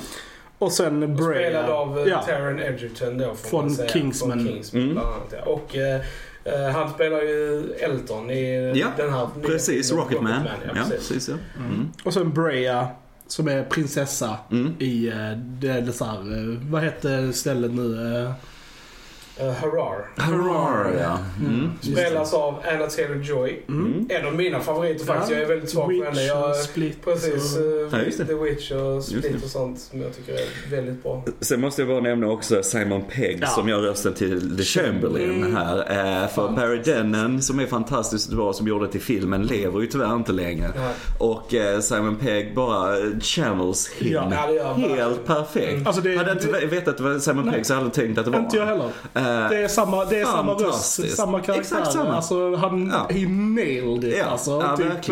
Och 0.58 0.72
sen 0.72 1.02
Och 1.02 1.08
Brea. 1.08 1.32
Spelad 1.50 1.70
av 1.70 1.98
eh, 1.98 2.04
ja. 2.06 2.22
Taron 2.22 2.60
Egerton 2.60 3.18
då 3.18 3.34
får 3.34 3.48
Från 3.48 3.60
man 3.60 3.70
säga. 3.74 3.88
Kingsman. 3.88 4.30
Från 4.38 4.46
Kingsman 4.46 4.82
Mm. 4.82 4.98
annat, 4.98 5.34
ja. 5.44 5.50
Och 5.52 5.76
eh, 5.76 6.00
eh, 6.44 6.70
han 6.74 6.90
spelar 6.90 7.22
ju 7.22 7.72
Elton 7.78 8.30
i 8.30 8.72
Ja, 8.74 8.86
den 8.96 9.12
här 9.12 9.28
Precis, 9.46 9.92
Rocketman. 9.92 10.32
ja, 10.46 10.50
Ja, 10.66 10.72
precis. 10.74 11.08
precis 11.08 11.28
ja. 11.28 11.34
Mm. 11.64 11.88
Och 12.04 12.14
sen 12.14 12.32
Brea 12.32 12.88
som 13.32 13.48
är 13.48 13.64
prinsessa 13.64 14.36
Mm. 14.50 14.74
i 14.78 15.08
eh, 15.08 15.30
det, 15.38 15.80
det 15.80 15.92
så 15.92 16.04
här, 16.04 16.38
eh, 16.38 16.70
vad 16.70 16.82
heter 16.82 17.32
stället 17.32 17.72
nu? 17.72 18.32
Eh, 19.40 19.52
Harar. 19.52 20.06
Harar 20.16 20.92
ja. 21.00 21.18
Mm. 21.46 21.70
Spelas 21.80 22.34
av 22.34 22.54
Anna 22.72 22.86
Taylor-Joy. 22.86 23.56
Mm. 23.68 24.06
En 24.08 24.26
av 24.26 24.34
mina 24.34 24.60
favoriter 24.60 25.04
faktiskt. 25.04 25.30
Ja, 25.30 25.36
Jag 25.36 25.44
är 25.44 25.48
väldigt 25.48 25.70
svag 25.70 25.86
för 25.86 26.04
henne. 26.04 26.10
Witch 26.20 26.28
Jag, 26.28 26.56
Split. 26.56 27.04
precis. 27.04 27.56
och- 27.56 27.62
eh, 27.62 27.88
Ja, 27.92 27.98
just 28.06 28.18
det. 28.18 28.24
The 28.26 28.34
Witch 28.34 28.70
och 28.72 29.04
Split 29.04 29.44
och 29.44 29.50
sånt 29.50 29.78
som 29.80 30.00
jag 30.02 30.16
tycker 30.16 30.32
är 30.32 30.70
väldigt 30.76 31.02
bra. 31.02 31.24
Sen 31.40 31.60
måste 31.60 31.82
jag 31.82 31.88
bara 31.88 32.00
nämna 32.00 32.26
också 32.26 32.62
Simon 32.62 33.02
Pegg 33.10 33.38
Ja. 33.40 33.46
som 33.46 33.68
gör 33.68 33.80
rösten 33.80 34.14
till 34.14 34.56
The 34.56 34.62
Chamberlain 34.62 35.30
Mm. 35.44 35.56
här. 35.56 35.78
Eh, 36.22 36.28
för 36.28 36.48
Barry 36.48 36.82
Dennen 36.84 37.42
som 37.42 37.60
är 37.60 37.66
fantastiskt 37.66 38.30
bra 38.32 38.52
som 38.52 38.68
gjorde 38.68 38.86
det 38.86 38.92
till 38.92 39.00
filmen 39.00 39.42
lever 39.46 39.80
ju 39.80 39.86
tyvärr 39.86 40.14
inte 40.16 40.32
längre. 40.32 40.70
Ja. 40.76 40.90
Och 41.26 41.54
Simon 41.82 42.16
Pegg 42.16 42.54
bara 42.54 42.96
channels 43.20 43.90
him 43.98 44.12
Ja. 44.12 44.50
Ja, 44.56 44.72
helt 44.72 45.26
perfekt. 45.26 45.86
Alltså 45.86 46.02
det- 46.02 46.16
hade 46.16 46.28
jag 46.30 46.36
inte 46.38 46.60
det- 46.60 46.66
vetat 46.66 46.88
att 46.88 46.96
det 46.96 47.02
var 47.02 47.18
Simon 47.18 47.44
Nej. 47.44 47.54
Pegg 47.54 47.66
så 47.66 47.74
hade 47.74 47.86
jag 47.86 47.94
tänkt 47.94 48.18
att 48.18 48.24
det 48.24 48.30
var 48.30 48.38
Inte 48.38 48.56
jag 48.56 48.66
heller. 48.66 48.88
Eh, 49.44 49.48
Det 49.50 49.62
är 49.64 49.68
samma, 49.68 50.04
det 50.04 50.20
är 50.20 50.24
samma 50.24 50.52
röst, 50.52 51.16
samma 51.16 51.40
karaktär. 51.40 51.60
Exakt 51.60 51.92
samma. 51.92 52.14
Alltså 52.16 52.56
han, 52.56 52.92
Ja. 52.92 53.14
he 53.14 53.28
nailed 53.28 54.04
it 54.04 54.18
Ja, 54.18 54.24
alltså. 54.24 54.50
ja, 54.50 54.76
typ, 54.76 55.08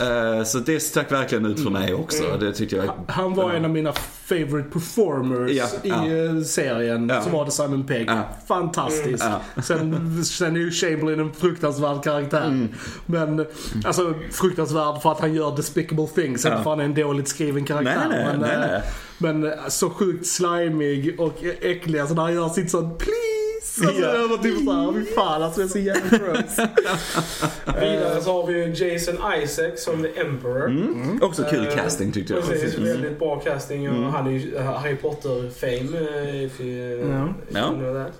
eh, 0.00 0.44
så 0.44 0.58
det 0.58 0.80
stack 0.80 1.12
verkligen 1.12 1.46
ut 1.46 1.62
för 1.62 1.70
mig 1.70 1.94
också. 1.94 2.22
Det 2.40 2.52
tyckte 2.52 2.76
jag 2.76 2.90
han 3.06 3.34
var 3.34 3.50
en 3.52 3.64
av 3.64 3.70
mina 3.70 3.92
favorite 4.24 4.68
performers 4.72 5.50
Ja, 5.82 6.04
i 6.04 6.44
serien 6.44 7.12
så 7.24 7.30
var 7.30 7.44
det 7.44 7.50
Simon 7.50 7.86
Pegg. 7.86 8.08
Ja. 8.08 8.22
Fantastiskt. 8.48 9.24
Ja. 9.56 9.62
Sen, 9.62 10.24
sen 10.24 10.56
är 10.56 10.60
ju 10.60 10.70
Chamberlain 10.70 11.20
en 11.20 11.32
fruktansvärd 11.32 12.04
karaktär. 12.04 12.44
Mm. 12.46 12.68
Men, 13.06 13.46
alltså 13.84 14.14
fruktansvärd 14.30 15.02
för 15.02 15.12
att 15.12 15.20
han 15.20 15.34
gör 15.34 15.56
despicable 15.56 16.06
things. 16.06 16.44
Inte 16.44 16.50
för 16.50 16.56
att 16.60 16.64
han 16.64 16.80
är 16.80 16.84
en 16.84 16.94
dåligt 16.94 17.28
skriven 17.28 17.64
karaktär. 17.64 18.06
Nej, 18.08 18.18
nej, 18.24 18.36
men, 18.38 18.60
nej. 18.60 18.82
Men 19.22 19.44
eh, 19.44 19.68
så 19.68 19.90
sjukt 19.90 20.26
slimig 20.26 21.20
och 21.20 21.44
äcklig. 21.60 21.98
Alltså 21.98 22.14
när 22.14 22.22
han 22.22 22.34
gör 22.34 22.48
sitt 22.48 22.70
sånt 22.70 22.98
please. 22.98 23.86
Alltså 23.86 24.02
Ja. 24.02 24.14
jag 24.14 24.28
var 24.28 24.36
typ 24.38 24.64
såhär, 24.64 24.92
fy 24.92 25.04
fan 25.14 25.42
alltså 25.42 25.60
jag 25.60 25.68
är 25.68 25.72
så 25.72 25.78
jävla 25.78 26.18
gross. 26.18 26.56
Vidare 27.80 28.20
så 28.20 28.32
har 28.32 28.46
vi 28.46 28.52
ju 28.64 28.88
Jason 28.88 29.14
Isaac 29.42 29.70
som 29.76 30.02
The 30.02 30.20
Emperor. 30.20 30.66
Mm. 30.66 31.22
Också 31.22 31.42
kul 31.50 31.66
Eh, 31.68 31.74
casting 31.76 32.12
tyckte 32.12 32.32
jag. 32.34 32.48
Precis, 32.48 32.74
Mm. 32.76 32.88
väldigt 32.88 33.18
bra 33.18 33.40
casting 33.40 33.88
och 33.90 33.96
Mm. 33.96 34.10
han 34.10 34.26
är 34.26 34.30
ju 34.30 34.58
Harry 34.58 34.96
Potter-fame. 34.96 35.98
eh, 35.98 36.44
if 36.44 36.60
you, 36.60 37.10
Ja. 37.10 37.28
if 37.50 37.56
Ja. 37.56 37.66
you 37.66 37.78
know 37.78 38.04
that. 38.04 38.12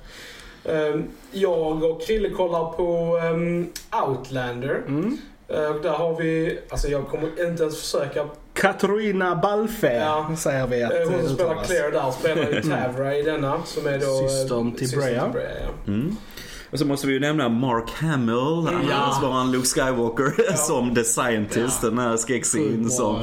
Ehm, 0.64 1.04
Jag 1.32 1.82
och 1.84 2.02
Krille 2.02 2.30
kollar 2.30 2.72
på 2.72 3.18
ehm, 3.22 3.66
Outlander. 4.08 4.82
Mm. 4.88 5.18
Eh, 5.48 5.64
Och 5.70 5.82
där 5.82 5.90
har 5.90 6.16
vi, 6.16 6.58
alltså 6.68 6.88
jag 6.88 7.06
kommer 7.08 7.48
inte 7.48 7.62
ens 7.62 7.80
försöka. 7.80 8.26
Katarina 8.54 9.34
Balfe 9.36 9.96
Ja. 9.96 10.30
säger 10.36 10.66
vi 10.66 10.82
att 10.82 10.92
Eh, 10.92 10.98
Hon 11.10 11.26
som 11.26 11.34
spelar 11.34 11.50
uttalas. 11.50 11.66
Claire 11.66 11.90
där 11.90 12.10
spelar 12.10 12.50
ju 12.50 12.62
Tavra 12.62 13.16
i 13.16 13.22
denna. 13.22 13.62
Som 13.64 13.86
är 13.86 13.98
då... 13.98 14.22
eh, 14.24 14.28
Systern 14.28 14.72
till 14.72 14.90
Brea. 14.98 15.32
ja. 15.34 15.92
Mm. 15.92 16.16
Och 16.72 16.78
så 16.78 16.84
måste 16.86 17.06
vi 17.06 17.12
ju 17.12 17.20
nämna 17.20 17.48
Mark 17.48 17.90
Hamill, 17.90 18.68
han 19.22 19.52
Luke 19.52 19.66
Skywalker 19.66 20.32
Ja. 20.50 20.52
som 20.56 20.94
The 20.94 21.04
Scientist, 21.04 21.80
Ja. 21.82 21.88
den 21.88 21.98
här 21.98 22.16
skräckscenen 22.16 22.90
som... 22.90 23.16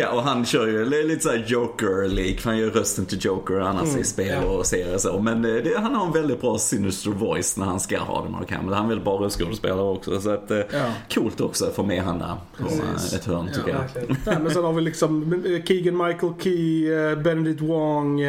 Ja, 0.00 0.10
och 0.10 0.22
han 0.22 0.44
kör 0.44 0.66
ju 0.66 0.84
li- 0.84 1.02
lite 1.02 1.22
såhär 1.22 1.44
Joker-lik, 1.46 2.44
han 2.44 2.58
gör 2.58 2.70
rösten 2.70 3.06
till 3.06 3.18
Joker 3.24 3.60
annars 3.60 3.88
Mm. 3.88 4.00
i 4.00 4.04
spel 4.04 4.38
Ja. 4.42 4.48
och 4.50 4.66
serier 4.66 4.94
och 4.94 5.00
så. 5.00 5.18
Men 5.18 5.44
eh, 5.44 5.54
det, 5.54 5.78
han 5.78 5.94
har 5.94 6.06
en 6.06 6.12
väldigt 6.12 6.40
bra 6.40 6.58
sinister 6.58 7.10
voice 7.10 7.56
när 7.56 7.66
han 7.66 7.80
ska 7.80 7.98
ha 7.98 8.24
det, 8.24 8.30
Mark 8.30 8.52
Hamill. 8.52 8.74
Han 8.74 8.84
är 8.84 8.88
väldigt 8.88 9.04
bra 9.04 9.16
röstskådespelare 9.24 9.82
också. 9.88 10.20
Så 10.20 10.30
att, 10.30 10.50
eh, 10.50 10.58
Ja. 10.58 10.92
coolt 11.14 11.40
också 11.40 11.64
att 11.66 11.74
få 11.74 11.82
med 11.82 12.02
han 12.02 12.18
där 12.18 12.34
på 12.58 12.64
Precis. 12.64 13.12
eh, 13.12 13.18
ett 13.18 13.24
hörn 13.24 13.48
tycker 13.54 13.68
jag. 13.70 14.06
Nej, 14.26 14.36
men 14.42 14.50
sen 14.50 14.64
har 14.64 14.72
vi 14.72 14.80
liksom 14.82 15.42
Keegan 15.66 15.96
Michael 16.06 16.32
Key, 16.40 16.88
Benedict 17.16 17.60
Wong, 17.62 18.20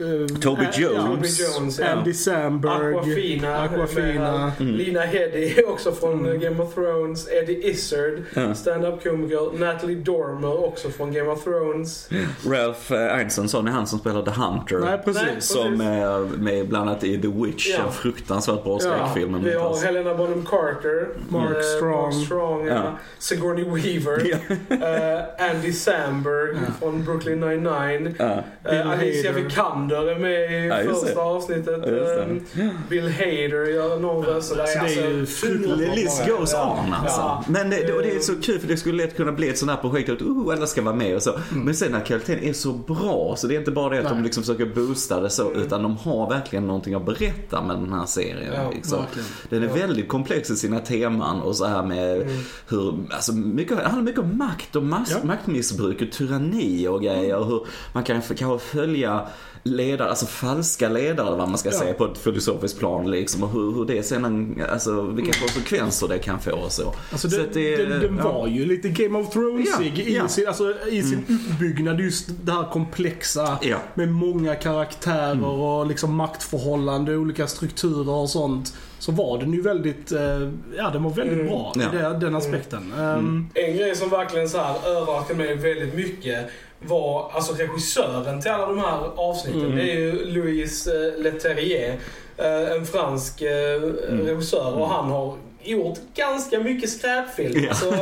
eh, 0.00 0.06
eh, 0.06 0.20
eh, 0.20 0.26
Toby 0.26 0.62
eh, 0.64 0.80
Jones. 0.80 1.40
ja, 1.40 1.46
Jones, 1.58 1.78
ja. 1.78 1.86
Andy 1.86 2.12
Samberg. 2.14 2.94
Aquafina. 2.96 3.62
Aquafina. 3.62 4.52
med, 4.58 4.66
Lina 4.66 5.00
Headey 5.00 5.62
också 5.66 5.92
från 5.92 6.14
Mm. 6.26 6.40
Game 6.40 6.62
of 6.62 6.74
Thrones. 6.74 7.28
Eddie 7.28 7.68
Izzard, 7.70 8.22
Ja. 8.34 8.54
stand-up 8.54 9.02
komiker. 9.02 9.58
Natalie 9.58 9.96
Dormer 9.96 10.64
också 10.64 10.88
från 10.90 11.12
Game 11.12 11.30
of 11.30 11.44
Thrones. 11.44 12.08
Ralph 12.46 12.92
eh, 12.92 13.20
Ineson 13.20 13.66
är 13.68 13.72
han 13.72 13.86
som 13.86 13.98
spelar 13.98 14.22
The 14.22 14.30
Hunter. 14.30 14.78
Nej, 14.78 14.98
precis. 15.04 15.22
Nej, 15.22 15.40
Som 15.40 15.80
är 15.80 16.36
med 16.38 16.68
bland 16.68 16.88
annat 16.90 17.04
i 17.04 17.18
The 17.22 17.28
Witch, 17.28 17.68
Ja. 17.78 17.84
en 17.86 17.92
fruktansvärt 17.92 18.64
bra 18.64 18.78
skräckfilm. 18.78 19.44
Vi 19.44 19.54
har 19.54 19.68
alls. 19.68 19.84
Helena 19.84 20.14
Bonham 20.14 20.46
Carter. 20.46 21.08
Mark 21.28 21.56
eh, 21.56 21.62
Strong. 21.76 22.14
Mark 22.16 22.24
Strong. 22.26 22.70
Sigourney 23.18 23.64
Weaver. 23.64 24.22
Ja. 24.30 24.36
eh, 24.76 25.50
Andy 25.50 25.72
Samberg 25.72 26.50
Ja. 26.54 26.72
från 26.80 27.04
Brooklyn 27.04 27.40
99. 27.40 28.14
Ja. 28.18 28.42
Bill 28.64 28.80
Eh, 28.80 28.90
Alicia 28.90 29.32
Hader. 29.32 29.44
Vikander 29.88 30.12
är 30.12 30.18
med 30.18 30.64
i 30.64 30.68
Ja, 30.86 30.92
första 30.94 31.14
det. 31.14 31.20
avsnittet. 31.20 31.80
Ja, 31.86 31.90
just 31.92 32.54
det. 32.54 32.62
Eh, 32.62 32.70
Bill 32.88 33.08
Hader 33.08 33.66
gör 33.74 33.98
någon 34.00 34.24
röst. 34.24 34.48
Så 34.54 34.60
Alltså, 34.60 34.78
det 34.78 34.94
är 35.06 35.10
ju 35.10 35.26
fruktansvärt 35.26 35.96
list 35.96 36.26
goes 36.28 36.52
Ja. 36.52 36.84
on 36.86 36.92
alltså. 36.94 37.20
Ja. 37.20 37.44
Men 37.48 37.70
det, 37.70 37.92
och 37.92 38.02
det 38.02 38.16
är 38.16 38.20
så 38.20 38.34
kul 38.42 38.58
för 38.60 38.68
det 38.68 38.76
skulle 38.76 39.02
lätt 39.04 39.16
kunna 39.16 39.32
bli 39.32 39.48
ett 39.48 39.58
sånt 39.58 39.70
här 39.70 39.78
projekt 39.78 40.10
att 40.10 40.22
uh, 40.22 40.48
alla 40.52 40.66
ska 40.66 40.82
vara 40.82 40.94
med 40.94 41.16
och 41.16 41.22
så. 41.22 41.32
Men 41.50 41.74
sen 41.74 41.92
när 41.92 42.00
kvaliteten 42.00 42.44
är 42.44 42.52
så 42.52 42.72
bra 42.72 43.34
så 43.38 43.46
det 43.46 43.54
är 43.54 43.58
inte 43.58 43.70
bara 43.70 43.90
det 43.94 43.98
att 44.00 44.08
de 44.08 44.14
Nej. 44.14 44.24
liksom 44.24 44.42
försöker 44.42 44.66
boosta 44.66 45.20
det 45.20 45.30
så 45.30 45.52
utan 45.52 45.82
de 45.82 45.96
har 45.96 46.30
verkligen 46.30 46.66
någonting 46.66 46.94
att 46.94 47.06
berätta 47.06 47.62
med 47.62 47.76
den 47.76 47.92
här 47.92 48.06
serien. 48.06 48.52
Ja, 48.54 48.70
liksom. 48.74 48.98
verkligen. 48.98 49.28
Den 49.50 49.62
är 49.62 49.66
Ja. 49.66 49.86
väldigt 49.86 50.08
komplex 50.08 50.50
i 50.50 50.56
sina 50.56 50.78
teman 50.80 51.40
och 51.40 51.56
så 51.56 51.64
här 51.66 51.82
med 51.82 52.14
Mm. 52.22 52.28
hur, 52.68 52.94
alltså 53.10 53.32
mycket, 53.32 53.76
det 53.76 53.82
handlar 53.82 54.02
mycket 54.02 54.20
om 54.20 54.38
makt 54.38 54.76
och 54.76 54.82
mas- 54.82 55.10
Ja. 55.10 55.26
maktmissbruk 55.26 56.02
och 56.02 56.12
tyranni 56.12 56.88
och 56.88 57.02
grejer. 57.02 57.36
Och 57.36 57.46
hur 57.46 57.66
man 57.92 58.04
kan 58.04 58.22
kanske 58.22 58.58
följa 58.76 59.26
ledare, 59.74 60.08
alltså 60.08 60.26
falska 60.26 60.88
ledare 60.88 61.36
vad 61.36 61.48
man 61.48 61.58
ska 61.58 61.68
Ja. 61.72 61.78
säga 61.78 61.94
på 61.94 62.04
ett 62.04 62.18
filosofiskt 62.18 62.78
plan 62.78 63.10
liksom. 63.10 63.42
Och 63.42 63.50
hur, 63.50 63.72
hur 63.72 63.84
det 63.84 64.02
sen, 64.02 64.62
alltså 64.72 65.02
vilka 65.02 65.32
konsekvenser 65.40 66.08
det 66.08 66.18
kan 66.18 66.40
få 66.40 66.52
och 66.52 66.72
så. 66.72 66.94
Alltså 67.12 67.30
så 67.30 67.36
det, 67.36 67.42
att 67.42 67.52
det- 67.54 67.76
den, 67.76 68.00
den 68.00 68.16
ja. 68.18 68.32
var 68.32 68.46
ju 68.48 68.64
lite 68.66 68.88
Game 68.88 69.18
of 69.18 69.30
Thronesig 69.32 69.92
Ja, 69.98 70.04
i, 70.04 70.16
ja. 70.16 70.28
sin, 70.28 70.48
alltså, 70.48 70.74
i 70.90 71.02
sin 71.02 71.24
uppbyggnad. 71.28 72.00
Just 72.00 72.28
det 72.42 72.52
här 72.52 72.70
komplexa 72.72 73.58
Ja. 73.62 73.76
med 73.94 74.08
många 74.08 74.54
karaktärer 74.54 75.32
Mm. 75.32 75.44
och 75.44 75.86
liksom 75.86 76.14
maktförhållande, 76.14 77.16
olika 77.16 77.46
strukturer 77.46 78.10
och 78.10 78.30
sånt. 78.30 78.74
Så 78.98 79.12
var 79.12 79.38
den 79.38 79.52
ju 79.52 79.62
väldigt, 79.62 80.12
eh, 80.12 80.50
ja 80.76 80.90
den 80.92 81.02
var 81.02 81.10
väldigt 81.10 81.34
Mm. 81.34 81.46
bra 81.46 81.72
Ja. 81.76 82.16
i 82.16 82.20
den 82.20 82.36
aspekten. 82.36 82.92
Ehm, 82.98 83.46
En 83.54 83.76
grej 83.76 83.96
som 83.96 84.08
verkligen 84.10 84.48
så 84.48 84.58
här 84.58 84.74
överraskade 84.88 85.38
mig 85.38 85.54
väldigt 85.56 85.94
mycket 85.94 86.50
var 86.88 87.30
alltså 87.32 87.54
regissören 87.54 88.40
till 88.42 88.50
alla 88.50 88.66
de 88.66 88.78
här 88.78 88.98
avsnitten. 89.16 89.64
Mm. 89.64 89.76
Det 89.76 89.82
är 89.92 89.96
ju 89.96 90.24
Louis 90.24 90.86
eh, 90.86 91.18
Leterrier, 91.22 91.96
eh, 92.36 92.72
en 92.72 92.86
fransk 92.86 93.42
eh, 93.42 93.82
Mm. 94.08 94.26
regissör 94.26 94.72
och 94.80 94.88
han 94.88 95.10
har 95.10 95.34
gjort 95.62 95.98
ganska 96.14 96.60
mycket 96.60 96.90
skräpfilm. 96.90 97.64
Ja. 97.64 97.68
Alltså, 97.68 97.92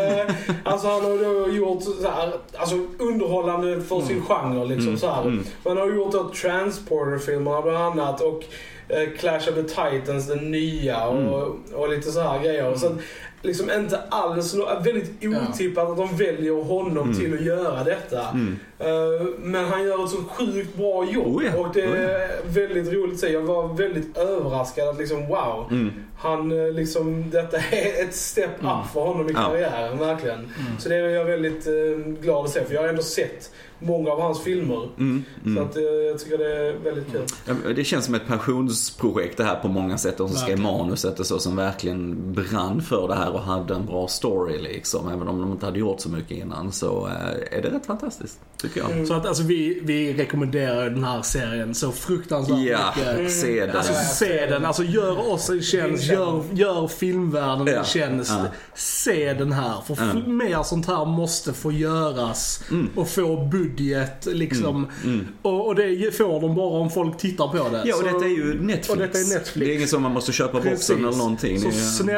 alltså 0.64 0.88
han 0.88 1.02
har 1.04 1.18
då 1.24 1.52
gjort 1.54 1.82
så 1.82 2.08
här, 2.10 2.32
alltså 2.56 2.76
underhållande 2.98 3.80
för 3.80 4.00
sin 4.00 4.22
genre 4.22 4.64
liksom 4.64 4.86
Mm. 4.88 4.98
så 4.98 5.10
här. 5.10 5.22
Mm. 5.22 5.44
Man 5.64 5.76
har 5.76 5.86
gjort 5.92 6.12
då 6.12 6.30
Transporter-filmerna 6.34 7.62
bland 7.62 7.76
annat 8.00 8.20
och 8.20 8.42
Clash 9.18 9.48
of 9.48 9.54
the 9.54 9.62
Titans, 9.62 10.26
den 10.28 10.50
nya 10.50 11.06
och, 11.06 11.16
Mm. 11.18 11.32
och 11.74 11.88
lite 11.88 12.10
så 12.12 12.20
här 12.20 12.42
grejer. 12.42 12.74
Så 12.74 12.86
att, 12.86 12.92
liksom 13.42 13.70
inte 13.70 14.00
alls, 14.08 14.54
väldigt 14.84 15.10
otippat 15.24 15.88
att 15.90 15.96
de 15.96 16.16
väljer 16.16 16.64
honom 16.64 17.02
Mm. 17.08 17.18
till 17.18 17.34
att 17.34 17.40
göra 17.44 17.84
detta. 17.84 18.28
Mm. 18.28 18.58
Eh, 18.78 19.26
men 19.38 19.64
han 19.64 19.82
gör 19.84 20.04
ett 20.04 20.10
så 20.10 20.16
sjukt 20.16 20.76
bra 20.76 21.04
jobb 21.10 21.36
Oh 21.36 21.44
ja, 21.44 21.56
och 21.56 21.74
det 21.74 21.82
oh 21.86 21.96
ja. 22.02 22.08
är 22.08 22.30
väldigt 22.46 22.92
roligt 22.92 23.14
att 23.14 23.20
se. 23.20 23.32
Jag 23.32 23.40
var 23.40 23.74
väldigt 23.74 24.16
överraskad 24.16 24.88
att 24.88 24.98
liksom 24.98 25.26
wow. 25.26 25.66
Mm. 25.70 25.90
Han 26.18 26.52
eh, 26.66 26.72
liksom, 26.72 27.30
detta 27.30 27.56
är 27.56 28.04
ett 28.04 28.14
step 28.14 28.50
up 28.58 28.62
Mm. 28.62 28.76
för 28.92 29.00
honom 29.00 29.28
i 29.28 29.32
Ja. 29.32 29.44
karriären 29.44 29.98
verkligen. 29.98 30.38
mm. 30.38 30.50
Så 30.78 30.88
det 30.88 30.94
är 30.96 31.08
jag 31.08 31.24
väldigt 31.24 31.66
eh, 31.66 32.12
glad 32.22 32.44
att 32.44 32.50
se 32.50 32.64
för 32.64 32.74
jag 32.74 32.80
har 32.82 32.88
ändå 32.88 33.02
sett 33.02 33.50
många 33.78 34.10
av 34.10 34.20
hans 34.20 34.42
filmer. 34.42 34.88
Mm. 34.98 35.24
Mm. 35.46 35.56
Så 35.56 35.62
att, 35.62 35.84
jag 36.08 36.18
tycker 36.18 36.38
det 36.38 36.56
är 36.68 36.72
väldigt 36.84 37.12
kul. 37.12 37.20
Ja, 37.46 37.54
Det 37.76 37.84
känns 37.84 38.04
som 38.04 38.14
ett 38.14 38.26
passionsprojekt 38.28 39.36
det 39.36 39.44
här 39.44 39.54
på 39.56 39.68
många 39.68 39.98
sätt. 39.98 40.18
De 40.18 40.28
som 40.28 40.36
skrev 40.38 40.58
manuset 40.58 41.20
och 41.20 41.26
så 41.26 41.38
som 41.38 41.56
verkligen 41.56 42.32
brann 42.32 42.82
för 42.82 43.08
det 43.08 43.14
här 43.14 43.31
och 43.34 43.40
hade 43.42 43.74
en 43.74 43.86
bra 43.86 44.08
story 44.08 44.58
liksom. 44.58 45.08
Även 45.08 45.28
om 45.28 45.40
de 45.40 45.52
inte 45.52 45.66
hade 45.66 45.78
gjort 45.78 46.00
så 46.00 46.08
mycket 46.08 46.30
innan 46.30 46.72
så 46.72 47.06
eh, 47.06 47.58
är 47.58 47.62
det 47.62 47.68
rätt 47.70 47.86
fantastiskt. 47.86 48.38
Tycker 48.62 48.80
jag. 48.80 48.90
Mm. 48.90 49.06
Så 49.06 49.14
att 49.14 49.26
alltså 49.26 49.42
vi, 49.42 49.80
vi 49.82 50.12
rekommenderar 50.14 50.90
den 50.90 51.04
här 51.04 51.22
serien 51.22 51.74
så 51.74 51.92
fruktansvärt 51.92 52.58
Ja, 52.66 52.92
mycket. 53.18 53.32
se 53.32 53.66
den. 53.66 53.76
Alltså 53.76 53.92
se 54.14 54.46
den, 54.46 54.64
alltså 54.64 54.82
gör 54.84 55.32
oss 55.32 55.50
en 55.50 55.62
tjänst, 55.62 56.04
gör, 56.04 56.42
gör 56.52 56.88
filmvärlden 56.88 57.66
Ja, 57.66 57.72
en 57.78 57.84
tjänst. 57.84 58.30
ja. 58.38 58.44
Se 58.74 59.32
den 59.34 59.52
här, 59.52 59.74
för 59.86 59.94
f- 59.94 60.26
mer 60.26 60.62
sånt 60.62 60.86
här 60.86 61.04
måste 61.04 61.52
få 61.52 61.72
göras 61.72 62.62
Mm. 62.70 62.90
och 62.96 63.08
få 63.08 63.36
budget 63.36 64.26
liksom. 64.26 64.86
Mm. 65.04 65.26
Och, 65.42 65.66
och 65.66 65.74
det 65.74 66.16
får 66.16 66.40
de 66.40 66.54
bara 66.54 66.66
om 66.80 66.90
folk 66.90 67.18
tittar 67.18 67.48
på 67.48 67.68
det. 67.68 67.82
Ja, 67.84 67.94
och 67.94 68.00
Så- 68.00 68.06
detta 68.06 68.24
är 68.24 68.36
ju 68.36 68.54
Netflix. 68.62 68.90
och 68.90 68.96
detta 68.96 69.18
är 69.18 69.34
Netflix. 69.34 69.52
Det 69.54 69.72
är 69.72 69.76
inget 69.76 69.90
som 69.90 70.02
man 70.02 70.12
måste 70.12 70.32
köpa 70.32 70.60
Precis. 70.60 70.88
boxen 70.88 71.04
eller 71.08 71.16
någonting. 71.18 71.72
Så 71.72 72.02
Det 72.02 72.12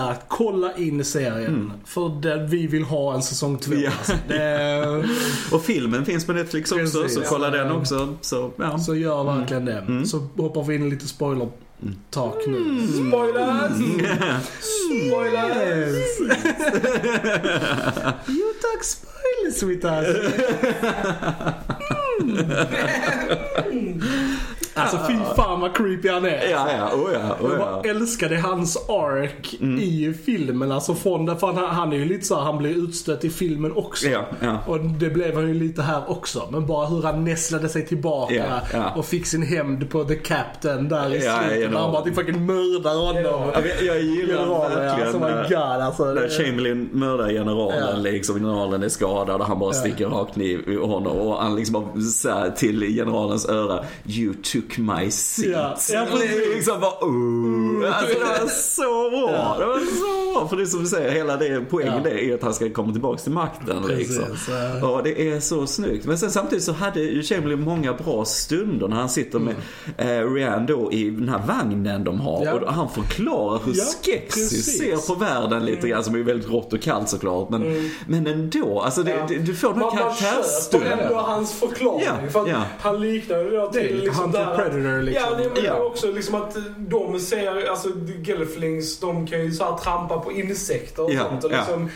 är- 0.00 0.04
snälla 0.04 0.16
kolla 0.28 0.76
in 0.76 1.04
serien. 1.04 1.72
För 1.84 2.20
det, 2.22 2.46
vi 2.46 2.66
vill 2.66 2.84
ha 2.84 3.14
en 3.14 3.22
säsong 3.22 3.58
två. 3.58 3.72
Mm. 3.72 3.84
Ja. 3.84 3.90
Alltså. 3.98 4.12
Det, 4.28 5.04
Och 5.56 5.62
filmen 5.64 6.04
finns 6.04 6.26
på 6.26 6.32
Netflix 6.32 6.72
också, 6.72 7.02
Precis. 7.02 7.18
så 7.18 7.24
kolla 7.34 7.50
den 7.50 7.72
också. 7.72 8.16
Så, 8.20 8.50
ja. 8.56 8.78
så 8.78 8.94
gör 8.94 9.24
verkligen 9.24 9.64
det. 9.64 9.78
Mm. 9.78 10.06
Så 10.06 10.18
hoppar 10.36 10.62
vi 10.62 10.74
in 10.74 10.90
lite 10.90 11.08
spoiler-tak 11.08 12.34
nu. 12.46 12.86
Spoilers! 13.08 13.72
Spoilers! 15.06 15.56
Yes. 15.56 16.20
you 18.28 18.52
talk 18.62 18.84
spoilers 18.84 19.62
with 19.62 19.86
us. 19.86 20.06
Alltså 24.80 24.98
fy 25.08 25.14
fan 25.36 25.60
vad 25.60 25.74
creepy 25.76 26.08
han 26.08 26.24
är. 26.24 26.50
Ja, 26.50 26.68
ja, 26.78 26.96
oh 26.96 27.10
ja, 27.12 27.36
oh 27.40 27.50
Jag 27.50 27.60
ja. 27.60 27.80
bara 27.82 27.90
älskade 27.90 28.36
hans 28.38 28.88
ark 28.88 29.54
i 29.80 30.14
filmen. 30.24 30.72
Alltså 30.72 30.94
från 30.94 31.38
för 31.38 31.46
han, 31.46 31.56
han 31.56 31.92
är 31.92 31.96
ju 31.96 32.04
lite 32.04 32.26
så 32.26 32.34
här, 32.36 32.42
han 32.42 32.58
blir 32.58 32.70
utstött 32.70 33.24
i 33.24 33.30
filmen 33.30 33.72
också. 33.76 34.08
Ja, 34.08 34.20
ja. 34.40 34.58
Och 34.66 34.80
det 34.80 35.10
blev 35.10 35.34
han 35.34 35.48
ju 35.48 35.54
lite 35.54 35.82
här 35.82 36.02
också. 36.10 36.48
Men 36.50 36.66
bara 36.66 36.86
hur 36.86 37.02
han 37.02 37.24
nässlade 37.24 37.68
sig 37.68 37.86
tillbaka 37.86 38.34
Ja, 38.34 38.44
ja. 38.72 38.90
och 38.96 39.04
fick 39.06 39.26
sin 39.26 39.42
hämnd 39.42 39.90
på 39.90 40.04
The 40.04 40.14
Captain 40.14 40.88
där 40.88 41.14
i 41.14 41.24
Ja, 41.24 41.38
slutet. 41.48 41.70
När 41.72 41.78
han 41.80 41.92
bara 41.92 42.02
typ 42.04 42.14
fucking 42.14 42.46
mördar 42.46 42.94
honom. 43.06 43.22
Ja, 43.22 43.52
Ja, 43.54 43.84
Jag 43.86 44.00
gillar 44.02 44.34
Generalen, 44.38 44.78
verkligen 44.78 45.08
alltså, 45.08 45.18
när- 45.18 45.48
God, 45.48 45.82
alltså, 45.86 46.04
när 46.04 46.14
det- 46.22 46.28
Chamberlain 46.44 46.88
mördar 46.92 47.28
generalen, 47.28 47.88
Ja. 47.96 47.96
liksom 48.02 48.34
generalen 48.34 48.82
är 48.82 48.88
skadad 48.88 49.40
och 49.40 49.46
han 49.46 49.58
bara 49.58 49.72
sticker 49.72 50.06
rakt 50.06 50.36
ner 50.36 50.68
i 50.68 50.76
honom 50.76 51.16
och 51.16 51.36
han 51.36 51.56
liksom 51.56 51.72
bara 51.72 52.00
säger 52.02 52.50
till 52.50 52.80
generalens 52.96 53.48
öra 53.48 53.84
You 54.06 54.34
took 54.34 54.69
my 54.78 55.10
seat. 55.10 55.88
Ja, 55.92 56.06
ja, 56.10 56.18
liksom 56.54 56.80
bara 56.80 56.90
oh. 56.90 57.96
Alltså 57.98 58.18
det 58.18 58.24
var 58.24 58.48
så 58.48 59.10
bra. 59.10 59.30
Ja. 59.32 59.56
Det 59.58 59.66
var 59.66 59.78
så 59.78 60.32
bra. 60.32 60.48
För 60.48 60.56
det 60.56 60.62
är 60.62 60.66
som 60.66 60.80
du 60.82 60.86
säger, 60.86 61.10
hela 61.10 61.36
det, 61.36 61.60
poängen 61.70 62.00
Ja. 62.04 62.10
är 62.10 62.34
att 62.34 62.42
han 62.42 62.54
ska 62.54 62.70
komma 62.70 62.92
tillbaka 62.92 63.18
till 63.22 63.32
makten. 63.32 63.86
Liksom. 63.88 64.24
Precis, 64.24 64.48
ja. 64.80 64.88
Och 64.88 65.02
det 65.02 65.28
är 65.30 65.40
så 65.40 65.66
snyggt. 65.66 66.06
Men 66.06 66.18
sen 66.18 66.30
samtidigt 66.30 66.64
så 66.64 66.72
hade 66.72 67.00
ju 67.00 67.22
Chamberlain 67.22 67.60
många 67.60 67.92
bra 67.92 68.24
stunder 68.24 68.88
när 68.88 68.96
han 68.96 69.08
sitter 69.08 69.38
med 69.38 69.54
eh, 69.96 70.32
Rihanna 70.32 70.66
då 70.66 70.92
i 70.92 71.10
den 71.10 71.28
här 71.28 71.42
vagnen 71.46 72.04
de 72.04 72.20
har. 72.20 72.42
Mm. 72.42 72.48
Ja. 72.62 72.66
Och 72.66 72.72
han 72.74 72.88
förklarar 72.90 73.60
hur 73.64 73.72
Ja, 73.76 73.84
Skeksis. 74.04 74.80
Mm. 74.80 74.98
ser 74.98 75.06
på 75.14 75.20
världen 75.20 75.64
lite 75.64 75.88
grann. 75.88 76.04
Som 76.04 76.14
är 76.14 76.18
väldigt 76.18 76.50
rått 76.50 76.72
och 76.72 76.82
kallt 76.82 77.08
såklart. 77.08 77.50
Men, 77.50 77.90
men 78.06 78.26
ändå. 78.26 78.80
Alltså 78.80 79.02
det, 79.02 79.26
du 79.46 79.54
får 79.54 79.68
den 79.68 79.76
här 79.78 79.86
Man, 79.86 79.96
man 80.04 80.14
köper 80.14 80.30
karaktärsstunden. 80.30 80.98
ändå 80.98 81.14
hans 81.14 81.52
förklaring. 81.60 82.30
För. 82.32 82.54
Han 82.80 83.00
liknar 83.00 83.38
ju 83.38 83.50
det 83.50 83.72
till 83.72 84.00
liksom 84.00 84.24
Hunter 84.24 84.38
där 84.46 84.49
Predator, 84.56 85.02
liksom. 85.02 85.24
Ja, 85.30 85.36
det, 85.44 85.50
men 85.54 85.64
Ja. 85.64 85.74
också 85.82 86.12
liksom 86.12 86.34
att 86.34 86.56
de 86.78 87.20
ser, 87.20 87.70
alltså 87.70 87.88
Gelflings, 88.24 89.00
de 89.00 89.26
kan 89.26 89.40
ju 89.44 89.52
så 89.52 89.64
här 89.64 89.76
trampa 89.76 90.18
på 90.20 90.32
insekter 90.32 91.02
och 91.04 91.12
Ja, 91.12 91.20
sånt. 91.24 91.44
Och 91.44 91.52
ja. 91.52 91.56
liksom, 91.56 91.88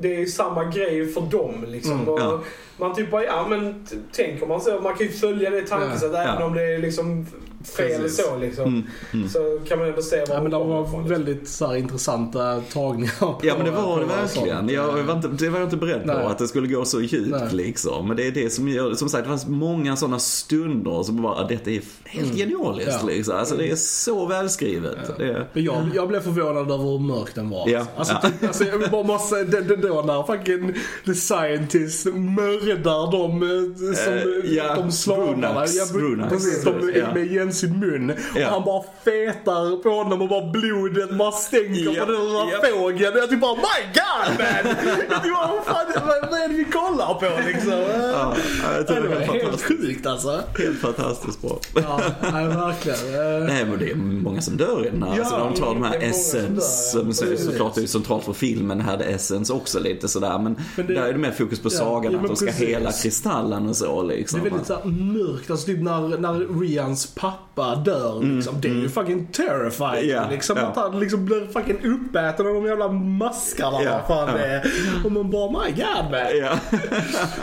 Det 0.00 0.14
är 0.14 0.18
ju 0.18 0.26
samma 0.26 0.64
grej 0.64 1.12
för 1.12 1.20
dem 1.20 1.64
liksom. 1.68 1.92
Mm, 1.92 2.04
ja. 2.06 2.40
Man 2.76 2.94
typ 2.94 3.10
bara, 3.10 3.24
ja 3.24 3.46
men 3.48 3.86
tänker 4.12 4.46
man 4.46 4.60
så, 4.60 4.80
man 4.80 4.94
kan 4.94 5.06
ju 5.06 5.12
följa 5.12 5.50
det 5.50 5.62
tankesättet 5.66 6.12
Ja, 6.12 6.22
även 6.22 6.40
ja. 6.40 6.44
om 6.46 6.54
det 6.54 6.62
är 6.62 6.78
liksom 6.78 7.26
fel 7.64 8.02
Precis. 8.02 8.24
så 8.26 8.36
liksom. 8.38 8.64
Mm, 8.64 8.82
mm. 9.12 9.28
Så 9.28 9.58
kan 9.68 9.78
man 9.78 9.88
ändå 9.88 10.02
se 10.02 10.16
var 10.20 10.34
Ja, 10.34 10.42
men 10.42 10.50
det 10.50 10.56
var 10.58 10.64
ifrån, 10.64 10.82
liksom. 11.02 11.08
väldigt 11.08 11.48
så 11.48 11.66
här, 11.66 11.76
intressanta 11.76 12.60
tagningar 12.72 13.12
på 13.20 13.38
Ja 13.42 13.54
men 13.56 13.64
det 13.66 13.70
var 13.72 14.00
det 14.00 14.06
verkligen. 14.06 14.68
Jag 14.68 15.02
var 15.02 15.14
inte, 15.16 15.28
det 15.28 15.48
var 15.48 15.58
jag 15.58 15.66
inte 15.66 15.76
beredd 15.76 16.02
på 16.04 16.12
att 16.12 16.38
det 16.38 16.48
skulle 16.48 16.68
gå 16.68 16.84
så 16.84 17.00
djupt 17.00 17.30
Nej. 17.30 17.48
liksom. 17.52 18.08
Men 18.08 18.16
det 18.16 18.26
är 18.26 18.30
det 18.32 18.50
som 18.50 18.68
gör, 18.68 18.94
som 18.94 19.08
sagt 19.08 19.22
det 19.24 19.28
fanns 19.28 19.46
många 19.46 19.96
sådana 19.96 20.18
stunder 20.18 21.02
som 21.02 21.22
bara, 21.22 21.46
detta 21.46 21.70
är 21.70 21.80
helt 22.04 22.36
genialiskt 22.36 22.98
Ja. 23.00 23.06
liksom. 23.06 23.36
Alltså 23.36 23.56
det 23.56 23.70
är 23.70 23.76
så 23.76 24.26
välskrivet. 24.26 24.96
Det, 25.18 25.46
Men 25.52 25.64
jag, 25.64 25.90
jag 25.94 26.08
blev 26.08 26.20
förvånad 26.20 26.70
över 26.70 26.84
hur 26.84 26.98
mörk 26.98 27.34
den 27.34 27.50
var. 27.50 27.68
Ja, 27.68 27.86
Alltså, 27.96 28.14
ja. 28.22 28.28
typ, 28.28 28.42
alltså 28.48 28.64
jag 28.64 28.90
bara 28.90 29.02
måste, 29.02 29.44
det, 29.44 29.60
det 29.60 29.76
då 29.76 30.02
när 30.06 30.22
fucking 30.36 30.74
the 31.06 31.14
scientist 31.14 32.06
mördar 32.06 33.12
de 33.12 33.42
eh, 33.42 33.94
som, 33.96 34.12
Eh, 34.12 34.52
ja, 34.54 34.74
de 34.74 34.92
slavarna. 34.92 35.32
Brunax, 35.52 35.74
Ja, 35.76 35.84
Brunax. 35.92 36.32
precis, 36.32 36.64
de, 36.64 36.92
Ja. 36.96 37.14
med 37.14 37.32
igen 37.52 37.54
sin 37.54 37.80
mun. 37.80 38.12
Ja. 38.36 38.46
Och 38.46 38.52
han 38.52 38.64
bara 38.64 38.82
fetar 39.04 39.82
på 39.82 39.88
honom 39.90 40.22
och 40.22 40.28
bara 40.28 40.50
blodet 40.50 41.18
bara 41.18 41.32
stänker 41.32 41.92
Ja, 41.96 42.04
på 42.04 42.12
den 42.12 42.20
där 42.32 42.52
ja. 42.52 42.76
fågeln. 42.78 43.16
Jag 43.16 43.30
typ 43.30 43.40
bara 43.40 43.54
my 43.54 43.82
god 43.94 44.38
man! 44.38 44.74
jag 45.10 45.22
typ 45.22 45.34
bara, 45.34 45.46
vad, 45.46 45.64
fan, 45.64 45.86
vad, 46.30 46.40
är 46.40 46.48
det 46.48 46.54
vi 46.54 46.64
kollar 46.64 47.14
på 47.14 47.30
liksom? 47.46 47.72
ja, 48.12 48.34
jag 48.76 48.86
tror 48.86 49.00
det 49.00 49.08
var 49.08 49.20
helt 49.20 49.62
sjukt 49.62 50.06
alltså. 50.06 50.40
Helt 50.58 50.80
fantastiskt 50.80 51.42
bra. 51.42 51.58
Ja, 51.74 52.00
nej, 52.32 52.46
verkligen. 52.46 53.46
Nej 53.46 53.64
men 53.64 53.78
det 53.78 53.90
är 53.90 53.94
många 53.94 54.40
som 54.40 54.56
dör 54.56 54.86
i 54.86 54.90
den 54.90 55.02
här. 55.02 55.16
Ja, 55.16 55.22
alltså, 55.22 55.38
de 55.38 55.54
tar 55.54 55.66
de 55.74 55.82
här 55.82 55.98
många 56.00 56.12
som 56.12 57.12
som 57.14 57.36
såklart 57.36 57.76
är 57.78 57.86
centralt 57.86 58.24
för 58.24 58.32
filmen, 58.32 58.80
hade 58.80 59.04
essence 59.04 59.52
också 59.52 59.80
lite 59.80 60.08
sådär. 60.08 60.38
Men, 60.38 60.56
Men 60.76 60.86
det- 60.86 60.94
där 60.94 61.02
är 61.02 61.12
det 61.12 61.18
mer 61.18 61.30
fokus 61.30 61.60
på 61.60 61.70
sagan, 61.70 62.14
att 62.16 62.26
de 62.26 62.36
ska 62.36 62.50
hela 62.50 62.92
kristallen 62.92 63.68
och 63.68 63.76
så 63.76 64.02
liksom. 64.02 64.40
Det 64.40 64.46
är 64.46 64.50
väldigt 64.50 64.66
så 64.66 64.74
här 64.74 64.84
mörkt, 64.84 65.50
alltså 65.50 65.66
typ 65.66 65.82
när, 65.82 66.18
när 66.18 66.60
Rians 66.60 67.06
pappa 67.14 67.41
dör 67.84 68.34
liksom. 68.34 68.60
Det 68.60 68.68
är 68.68 68.72
ju 68.74 68.88
fucking 68.88 69.26
terrifying 69.26 70.10
Ja, 70.10 70.28
liksom. 70.30 70.56
ja. 70.56 70.62
Att 70.66 70.76
han 70.76 71.00
liksom 71.00 71.24
blir 71.24 71.46
fucking 71.46 71.78
uppäten 71.84 72.46
av 72.46 72.54
de 72.54 72.66
jävla 72.66 72.88
maskarna 72.88 73.82
Ja, 73.82 74.00
vad 74.08 74.26
fan 74.26 74.36
det 74.38 74.46
är. 74.46 74.72
Och 75.04 75.12
man 75.12 75.30
bara 75.30 75.50
my 75.50 75.70
god 75.70 76.10
man. 76.10 76.20
Ja. 76.40 76.58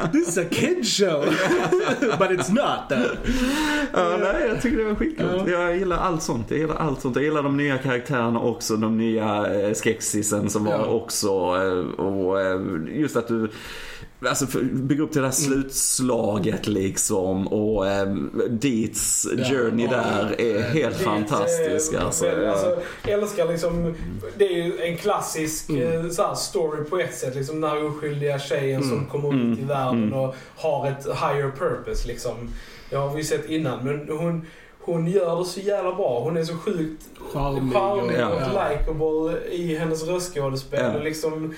This 0.12 0.28
is 0.28 0.38
a 0.38 0.44
kid 0.52 0.88
show. 0.88 1.26
But 2.20 2.30
it's 2.30 2.52
not 2.52 2.90
though. 2.90 3.18
Ja, 3.94 4.18
nej, 4.18 4.48
jag 4.48 4.62
tycker 4.62 4.78
det 4.78 4.84
var 4.84 4.96
skitcoolt. 4.96 5.44
Ja. 5.48 5.52
Jag 5.64 5.78
gillar 5.78 5.98
allt 5.98 6.24
sånt. 6.24 6.52
Jag 6.52 6.60
gillar 6.60 6.76
allt 6.76 7.02
sånt. 7.02 7.16
Jag 7.16 7.26
gillar 7.26 7.44
de 7.44 7.58
nya 7.58 7.78
karaktärerna 7.78 8.40
också. 8.40 8.76
De 8.76 8.98
nya 8.98 9.54
eh, 9.54 9.74
skexisen 9.74 10.50
som 10.50 10.66
var 10.66 10.74
Ja. 10.74 10.86
också. 10.86 11.28
Eh, 11.30 12.06
och 12.06 12.42
eh, 12.42 12.60
just 12.92 13.16
att 13.16 13.28
du 13.28 13.50
Alltså 14.26 14.46
bygga 14.64 15.04
upp 15.04 15.12
till 15.12 15.22
det 15.22 15.28
Mm. 15.28 15.62
där 15.62 15.70
slutslaget 15.70 16.68
liksom 16.68 17.48
och 17.48 17.88
eh, 17.88 18.14
Deets 18.50 19.28
journey 19.50 19.86
Ja. 19.92 19.98
där 19.98 20.42
är 20.42 20.62
helt 20.62 20.74
Det 20.98 21.04
är, 21.04 21.06
fantastisk 21.06 21.94
eh, 21.94 22.06
alltså. 22.06 22.26
väl- 22.26 22.46
alltså. 22.48 22.78
Jag 23.08 23.12
älskar 23.24 23.48
liksom, 23.48 23.96
det 24.38 24.46
är 24.46 24.64
ju 24.66 24.82
en 24.82 24.98
klassisk 24.98 25.70
Mm. 25.70 26.06
eh, 26.06 26.10
så 26.12 26.24
här, 26.24 26.36
story 26.36 26.84
på 26.84 26.98
ett 27.00 27.16
sätt. 27.16 27.36
Liksom 27.36 27.62
den 27.62 27.70
här 27.70 27.84
oskyldiga 27.86 28.40
tjejen 28.40 28.84
som 28.84 29.06
kommer 29.06 29.30
Mm. 29.30 29.54
ut 29.54 29.60
i 29.60 29.64
världen 29.64 30.04
Mm. 30.04 30.14
och 30.14 30.36
har 30.56 30.88
ett 30.88 31.06
higher 31.06 31.52
purpose 31.60 32.08
liksom. 32.08 32.34
Det 32.90 32.96
har 32.96 33.14
vi 33.16 33.24
sett 33.24 33.50
innan 33.50 33.86
men 33.86 34.18
hon, 34.18 34.46
hon 34.92 35.08
gör 35.08 35.40
det 35.40 35.46
så 35.46 35.60
jävla 35.60 35.96
bra. 35.96 36.20
Hon 36.24 36.38
är 36.38 36.44
så 36.44 36.54
sjukt 36.56 37.04
Charmig. 37.34 37.74
charmig 37.74 38.16
Ja. 38.20 38.28
och 38.28 38.42
likeable 38.42 39.38
i 39.52 39.76
hennes 39.76 40.04
röstskådespel. 40.08 40.80
Ja. 40.94 40.98
Och 40.98 41.04
liksom, 41.04 41.54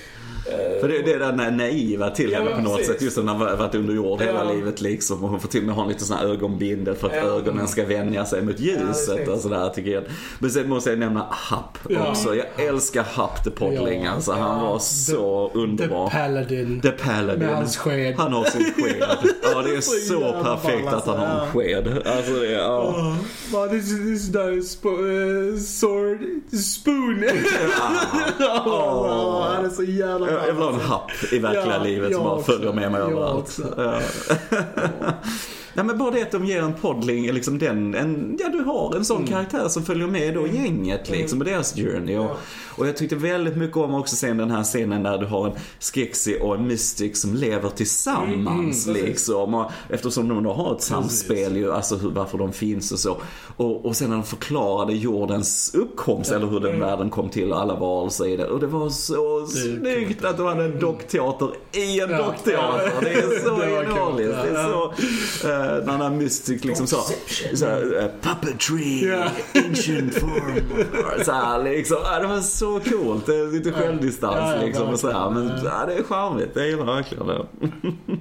eh, 0.48 0.82
För 0.82 0.88
det, 0.88 1.02
det 1.02 1.14
är 1.14 1.20
den 1.20 1.38
där 1.38 1.52
naiva 1.52 2.10
till 2.10 2.32
Ja, 2.32 2.38
henne 2.40 2.52
på 2.56 2.62
något 2.62 2.78
precis. 2.78 2.94
sätt. 2.94 3.02
Just 3.02 3.18
när 3.18 3.34
hon 3.34 3.42
har 3.42 3.56
varit 3.56 3.76
under 3.76 3.94
jord 3.94 4.22
hela 4.22 4.44
Ja. 4.46 4.52
livet 4.54 4.82
liksom. 4.82 5.24
Och 5.24 5.30
hon 5.30 5.40
får 5.40 5.48
till 5.50 5.60
och 5.60 5.66
med 5.66 5.76
ha 5.76 5.84
en 5.84 5.90
liten 5.90 6.06
sån 6.06 6.18
här 6.18 6.26
ögonbindel 6.26 6.96
för 6.96 7.08
att 7.08 7.16
Ja. 7.16 7.22
ögonen 7.22 7.68
ska 7.68 7.86
vänja 7.86 8.26
sig 8.26 8.42
mot 8.42 8.60
Ja, 8.60 8.74
det 8.80 8.86
ljuset 8.88 9.28
och 9.28 9.40
sådär 9.40 9.70
tycker 9.76 9.92
jag. 9.92 10.04
Men 10.40 10.50
sen 10.52 10.70
måste 10.70 10.90
jag 10.90 11.00
nämna 11.00 11.28
Happ 11.30 11.78
Ja. 11.90 12.10
också. 12.10 12.36
Jag 12.36 12.46
älskar 12.68 13.04
Happ 13.04 13.44
the 13.44 13.50
Podling 13.52 14.04
Ja. 14.04 14.12
alltså. 14.12 14.32
Han 14.32 14.60
Ja. 14.66 14.72
var 14.72 14.80
så 14.80 15.50
The 15.54 15.60
underbar. 15.60 16.10
Paladin. 16.10 16.82
The 16.82 16.92
Paladin. 16.92 17.40
Med 17.40 17.56
hans 17.56 17.78
sked. 17.78 18.16
Han 18.18 18.34
har 18.34 18.44
sin 18.44 18.64
sked. 18.74 19.04
Ja, 19.54 19.62
det 19.62 19.76
är 19.76 19.82
Så 19.82 20.20
perfekt 20.44 20.88
att 20.94 21.06
han 21.06 21.18
har 21.18 21.26
en 21.26 21.32
alltså. 21.32 21.58
sked. 21.60 21.88
Alltså 22.06 22.34
det 22.34 22.52
ja. 22.52 23.16
Well, 23.54 23.70
this 23.70 23.92
is 23.92 24.00
this 24.00 24.24
is 24.24 24.34
not 24.34 24.44
a 24.44 24.62
spo- 24.62 25.54
uh, 25.54 25.58
sword, 25.60 26.20
spoon. 26.54 27.24
Ja. 28.40 28.64
oh, 28.66 29.42
han 29.56 29.66
är 29.66 29.70
så 29.70 29.84
jävla 29.84 30.32
Jag 30.32 30.48
jag 30.48 30.54
vill 30.54 30.64
ha 30.64 30.74
en 30.74 30.80
happ 30.80 31.12
i 31.32 31.40
verkliga 31.40 31.78
Ja, 31.78 31.84
livet 31.84 32.14
som 32.14 32.24
bara 32.24 32.44
följer 32.44 32.74
med 32.74 32.92
mig 32.92 33.02
överallt. 33.02 33.60
Ja. 35.74 35.84
Nej 35.84 35.86
men 35.86 35.98
bara 35.98 36.12
det 36.12 36.22
att 36.22 36.32
de 36.32 36.46
ger 36.46 36.62
en 36.62 36.74
poddling, 36.74 37.32
liksom 37.32 37.60
den, 37.60 37.96
en, 37.96 38.38
ja 38.40 38.50
du 38.50 38.60
har 38.64 38.96
en 38.96 39.06
sån 39.06 39.18
Mm. 39.18 39.30
karaktär 39.30 39.68
som 39.68 39.84
följer 39.84 40.08
med 40.08 40.34
då 40.34 40.48
gänget 40.48 41.10
liksom 41.10 41.38
med 41.38 41.48
deras 41.48 41.76
journey. 41.76 42.18
Och, 42.18 42.26
Ja. 42.26 42.36
och 42.78 42.88
jag 42.88 42.98
tyckte 42.98 43.16
väldigt 43.16 43.58
mycket 43.58 43.78
om 43.78 43.94
också 43.96 44.16
sen 44.16 44.38
den 44.38 44.52
här 44.52 44.64
scenen 44.64 45.04
där 45.04 45.18
du 45.18 45.26
har 45.26 45.48
en 45.48 45.54
Skexy 45.80 46.40
och 46.40 46.56
en 46.56 46.68
Mystic 46.68 47.22
som 47.22 47.34
lever 47.36 47.70
tillsammans 47.70 48.88
Mm, 48.88 49.06
liksom. 49.06 49.54
Och 49.54 49.72
eftersom 49.90 50.28
de 50.28 50.44
då 50.44 50.54
har 50.54 50.76
ett 50.76 50.82
samspel 50.82 51.58
ju, 51.58 51.72
alltså 51.74 51.96
hur, 51.96 52.10
varför 52.10 52.38
de 52.38 52.54
finns 52.54 52.92
och 52.92 53.00
så. 53.00 53.18
Och, 53.58 53.86
och 53.86 53.96
sen 53.96 54.10
när 54.10 54.16
de 54.18 54.24
förklarade 54.24 54.94
jordens 54.94 55.72
uppkomst 55.76 56.32
eller 56.32 56.48
hur 56.48 56.60
den 56.60 56.70
Mm. 56.76 56.80
världen 56.88 57.10
kom 57.10 57.30
till 57.30 57.52
och 57.52 57.62
alla 57.62 57.76
varelser 57.76 58.28
i 58.28 58.38
det. 58.38 58.46
Och 58.48 58.60
det 58.60 58.68
var 58.68 58.90
så 58.90 59.48
snyggt 59.48 60.26
att 60.26 60.38
de 60.38 60.46
hade 60.48 60.64
en 60.64 60.80
dockteater 60.80 61.50
i 61.72 62.00
en 62.00 62.10
Ja. 62.10 62.18
dockteater. 62.18 62.92
Det 63.02 63.10
är 63.14 63.40
så 63.46 63.56
Det 63.66 63.72
var 63.72 63.84
coolt, 63.84 64.18
genialiskt. 64.20 64.44
Det 64.44 64.50
är 64.60 64.70
ja. 64.70 64.94
så, 65.42 65.50
eh, 65.50 65.61
när 65.66 65.82
den 65.92 66.02
här 66.02 66.10
Mystic 66.10 66.64
liksom 66.64 66.88
sa, 66.88 67.04
så 67.54 67.66
här, 67.66 68.00
eh, 68.04 68.10
puppetry, 68.30 69.08
Ja. 69.10 69.24
ancient 69.56 70.16
form. 70.16 70.62
Så 71.26 71.32
här, 71.32 71.64
liksom, 71.64 71.98
ja, 72.04 72.20
det 72.20 72.28
var 72.28 72.42
så 72.42 72.80
coolt. 72.80 73.26
Det 73.26 73.36
är 73.36 73.52
lite 73.52 73.72
självdistans 73.72 74.64
liksom. 74.64 74.88
Och 74.90 75.00
så 75.00 75.12
här. 75.12 75.30
Men 75.30 75.48
ja, 75.66 75.86
det 75.88 75.94
är 75.94 76.04
charmigt. 76.04 76.50
Jag 76.56 76.68
gillar 76.68 76.86
verkligen 76.86 77.28
det. 77.28 77.46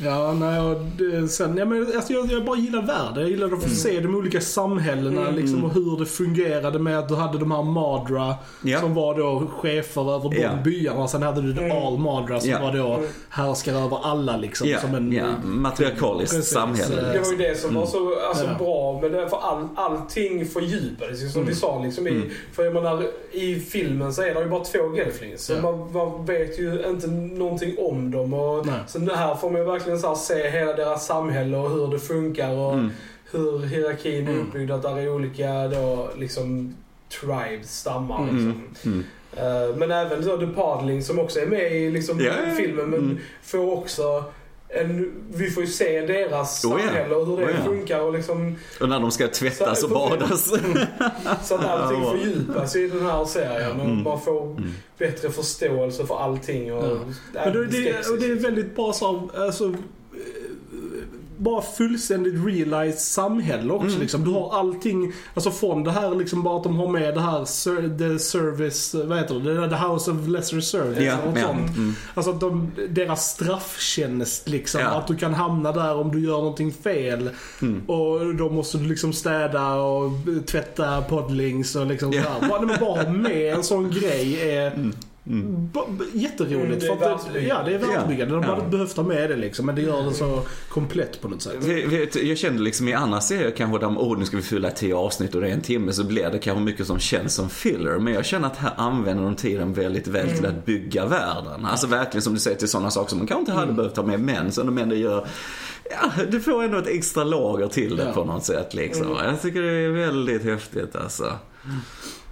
Ja, 0.00 0.32
nej, 0.32 0.60
och 0.60 0.76
det, 0.98 1.28
sen, 1.28 1.56
ja, 1.56 1.64
men, 1.64 1.86
alltså, 1.96 2.12
jag, 2.12 2.32
jag 2.32 2.44
bara 2.44 2.56
gillar 2.56 2.82
världen. 2.82 3.20
Jag 3.22 3.30
gillar 3.30 3.46
att 3.52 3.62
få 3.62 3.68
se 3.68 4.00
de 4.00 4.14
olika 4.14 4.40
samhällena 4.40 5.20
Mm. 5.20 5.34
liksom, 5.34 5.64
och 5.64 5.74
hur 5.74 5.98
det 5.98 6.06
fungerade 6.06 6.78
med 6.78 6.98
att 6.98 7.08
du 7.08 7.14
hade 7.14 7.38
de 7.38 7.50
här 7.50 7.62
Madra 7.62 8.34
Ja. 8.62 8.80
som 8.80 8.94
var 8.94 9.14
då 9.18 9.46
chefer 9.58 10.14
över 10.14 10.30
de 10.30 10.36
Ja. 10.42 10.50
byarna. 10.64 11.08
Sen 11.08 11.22
hade 11.22 11.42
du 11.42 11.62
Mm. 11.64 11.86
All 11.86 11.98
Madra 11.98 12.40
som 12.40 12.50
Ja. 12.50 12.58
var 12.62 12.72
då 12.72 12.92
Mm. 12.94 13.08
härskare 13.28 13.76
över 13.76 13.98
alla 14.02 14.36
liksom. 14.36 14.74
Som 14.80 14.94
en, 14.94 15.12
ja. 15.12 15.24
matriarkaliskt 15.44 16.36
Precis. 16.36 16.52
samhälle. 16.52 17.12
Det 17.12 17.18
var 17.18 17.30
ju 17.30 17.36
det 17.36 17.58
som 17.60 17.74
var 17.74 17.86
så 17.86 18.14
alltså, 18.28 18.44
Ja. 18.44 18.50
bra 18.58 19.00
med 19.02 19.12
det, 19.12 19.28
för 19.28 19.36
all, 19.36 19.68
allting 19.74 20.46
fördjupades 20.46 21.22
ju 21.22 21.28
som 21.28 21.46
vi 21.46 21.54
sa 21.54 21.82
liksom 21.84 22.08
i, 22.08 22.22
för 22.52 22.64
jag 22.64 22.74
menar 22.74 23.02
i 23.32 23.54
filmen 23.60 24.12
så 24.14 24.22
är 24.22 24.34
det 24.34 24.40
ju 24.40 24.48
bara 24.48 24.64
två 24.64 24.78
gelflings. 24.96 25.50
Man, 25.62 25.92
man 25.92 26.26
vet 26.26 26.58
ju 26.58 26.84
inte 26.88 27.06
någonting 27.06 27.74
om 27.78 28.10
dem 28.10 28.32
och 28.34 28.66
Nej. 28.66 28.74
så 28.86 28.98
det 28.98 29.16
här 29.16 29.34
får 29.34 29.50
man 29.50 29.60
ju 29.60 29.66
verkligen 29.66 29.87
så 29.96 30.08
här 30.08 30.14
se 30.14 30.50
hela 30.50 30.72
deras 30.72 31.06
samhälle 31.06 31.56
och 31.56 31.70
hur 31.70 31.88
det 31.88 31.98
funkar 31.98 32.50
och 32.50 32.72
Mm. 32.74 32.90
hur 33.30 33.58
hierarkin 33.66 34.28
är 34.28 34.32
Mm. 34.32 34.46
uppbyggd. 34.48 34.70
Att 34.70 34.82
där 34.82 34.98
är 34.98 35.08
olika 35.14 35.68
då 35.68 36.10
liksom 36.16 36.74
tribes, 37.20 37.78
stammar 37.80 38.22
Mm. 38.22 38.34
liksom. 38.36 38.62
Mm. 38.92 39.04
Eh, 39.36 39.76
men 39.76 39.90
även 39.90 40.24
så 40.24 40.36
The 40.36 40.46
Podling 40.46 41.02
som 41.02 41.18
också 41.18 41.40
är 41.40 41.46
med 41.46 41.72
i 41.72 41.90
liksom, 41.90 42.20
ja. 42.20 42.32
filmen 42.56 42.90
men 42.90 43.18
får 43.42 43.72
också 43.72 44.24
en, 44.68 45.12
vi 45.32 45.50
får 45.50 45.62
ju 45.62 45.68
se 45.68 46.00
deras 46.00 46.64
Oh 46.64 46.80
ja. 46.80 46.86
samhälle 46.88 47.14
och 47.14 47.26
hur 47.26 47.36
det 47.36 47.44
Oh 47.44 47.50
ja. 47.58 47.64
funkar 47.64 48.00
och 48.00 48.12
liksom 48.12 48.56
Och 48.80 48.88
när 48.88 49.00
de 49.00 49.10
ska 49.10 49.28
tvättas 49.28 49.82
och 49.84 49.88
Så- 49.90 49.94
badas. 49.94 50.44
så 51.48 51.54
att 51.54 51.64
allting 51.64 52.02
Ja. 52.02 52.10
fördjupas 52.10 52.76
i 52.76 52.88
den 52.88 53.02
här 53.06 53.24
serien 53.24 53.80
och 53.80 53.86
Mm. 53.86 54.02
man 54.02 54.20
får 54.20 54.42
Mm. 54.46 54.70
bättre 54.98 55.30
förståelse 55.30 56.06
för 56.06 56.18
allting 56.18 56.72
och, 56.74 56.84
Ja. 56.84 56.90
äh, 56.92 56.98
Men 57.44 57.52
det, 57.52 57.66
det, 57.66 57.72
skepsis. 57.92 58.10
och 58.12 58.18
det 58.18 58.26
är 58.26 58.34
väldigt 58.34 58.76
bra 58.76 58.92
så, 58.92 59.30
alltså, 59.36 59.74
bara 61.38 61.62
fullständigt 61.62 62.34
realized 62.46 62.98
samhälle 62.98 63.72
också. 63.72 63.88
Mm. 63.88 64.00
Liksom. 64.00 64.24
Du 64.24 64.30
har 64.30 64.58
allting, 64.58 65.12
alltså 65.34 65.50
från 65.50 65.84
det 65.84 65.90
här 65.90 66.14
liksom 66.14 66.42
bara 66.42 66.56
att 66.56 66.62
de 66.64 66.76
har 66.76 66.88
med 66.88 67.14
det 67.14 67.20
här 67.20 67.44
the 67.98 68.18
service, 68.18 68.94
vad 68.94 69.18
heter 69.18 69.34
det? 69.34 69.68
The 69.68 69.76
House 69.86 70.10
of 70.10 70.28
Lesser 70.28 70.60
Service 70.60 71.04
Ja, 71.04 71.16
och 71.30 71.38
ja. 71.38 71.46
sånt. 71.46 71.76
Mm. 71.76 71.94
Alltså 72.14 72.30
att 72.30 72.40
de, 72.40 72.70
deras 72.88 73.30
strafftjänst 73.30 74.48
liksom. 74.48 74.80
Ja. 74.80 74.88
Att 74.88 75.06
du 75.06 75.16
kan 75.16 75.34
hamna 75.34 75.72
där 75.72 75.94
om 75.94 76.10
du 76.12 76.20
gör 76.24 76.38
någonting 76.38 76.72
fel. 76.72 77.30
Mm. 77.62 77.82
Och 77.86 78.34
då 78.34 78.50
måste 78.50 78.78
du 78.78 78.84
liksom 78.88 79.12
städa 79.12 79.74
och 79.74 80.10
tvätta 80.46 81.02
poddlings 81.02 81.76
och 81.76 81.86
liksom 81.86 82.12
Ja. 82.12 82.22
så 82.22 82.28
här. 82.28 82.48
Bara, 82.48 82.76
bara 82.80 83.10
med 83.10 83.54
en 83.54 83.64
sån 83.64 83.90
grej 83.90 84.50
är 84.50 84.90
Mm. 85.28 85.46
Mm. 85.74 86.00
jätteroligt. 86.12 86.64
Mm, 86.64 86.78
det 86.78 86.86
är 86.86 86.96
för 86.96 87.04
det, 87.04 87.08
världsbyggande. 87.10 87.48
ja, 87.48 87.62
det 87.64 87.74
är 87.74 87.78
världsbyggande. 87.78 88.34
De 88.34 88.42
Ja. 88.42 88.54
hade 88.54 88.68
behövt 88.68 88.96
ha 88.96 89.04
med 89.04 89.30
det 89.30 89.36
liksom. 89.36 89.66
Men 89.66 89.74
det 89.74 89.82
gör 89.82 90.02
det 90.02 90.12
så 90.14 90.42
komplett 90.68 91.20
på 91.20 91.28
något 91.28 91.42
sätt. 91.42 91.54
Vet, 91.64 92.14
Jag 92.22 92.38
kände 92.38 92.62
liksom 92.62 92.88
i 92.88 92.94
andra 92.94 93.20
serier 93.20 93.50
kanske 93.50 93.78
där, 93.78 93.86
oh 93.86 94.18
nu 94.18 94.24
ska 94.24 94.36
vi 94.36 94.42
fylla 94.42 94.70
tio 94.70 94.94
avsnitt 94.96 95.34
och 95.34 95.40
det 95.40 95.48
är 95.48 95.52
en 95.52 95.60
timme 95.60 95.92
så 95.92 96.04
blir 96.04 96.30
det 96.30 96.38
kanske 96.38 96.64
mycket 96.64 96.86
som 96.86 96.98
känns 96.98 97.34
som 97.34 97.50
filler. 97.50 97.98
Men 97.98 98.12
jag 98.14 98.24
känner 98.24 98.46
att 98.46 98.56
här 98.56 98.72
använder 98.76 99.24
de 99.24 99.34
tiden 99.36 99.72
väldigt 99.72 100.06
väl 100.08 100.36
till 100.36 100.46
att 100.46 100.64
bygga 100.66 101.06
världen. 101.06 101.64
Alltså 101.66 101.86
verkligen 101.86 102.22
som 102.22 102.34
du 102.34 102.40
säger 102.40 102.56
till 102.58 102.68
sådana 102.68 102.90
saker 102.90 103.08
som 103.10 103.18
man 103.18 103.26
kanske 103.26 103.40
inte 103.40 103.52
hade 103.52 103.72
behövt 103.72 103.96
ha 103.96 104.04
med 104.04 104.20
men 104.20 104.52
som 104.52 104.66
de 104.66 104.78
ändå 104.78 104.94
gör. 104.94 105.26
Ja, 105.90 106.24
du 106.30 106.40
får 106.40 106.62
ändå 106.64 106.78
ett 106.78 106.86
extra 106.88 107.24
lager 107.24 107.66
till 107.68 107.96
det 107.96 108.04
Ja. 108.04 108.12
på 108.12 108.24
något 108.24 108.44
sätt 108.44 108.74
liksom. 108.74 109.06
Mm. 109.06 109.24
Jag 109.24 109.42
tycker 109.42 109.62
det 109.62 109.70
är 109.72 109.88
väldigt 109.88 110.44
häftigt 110.44 110.96
alltså. 110.96 111.32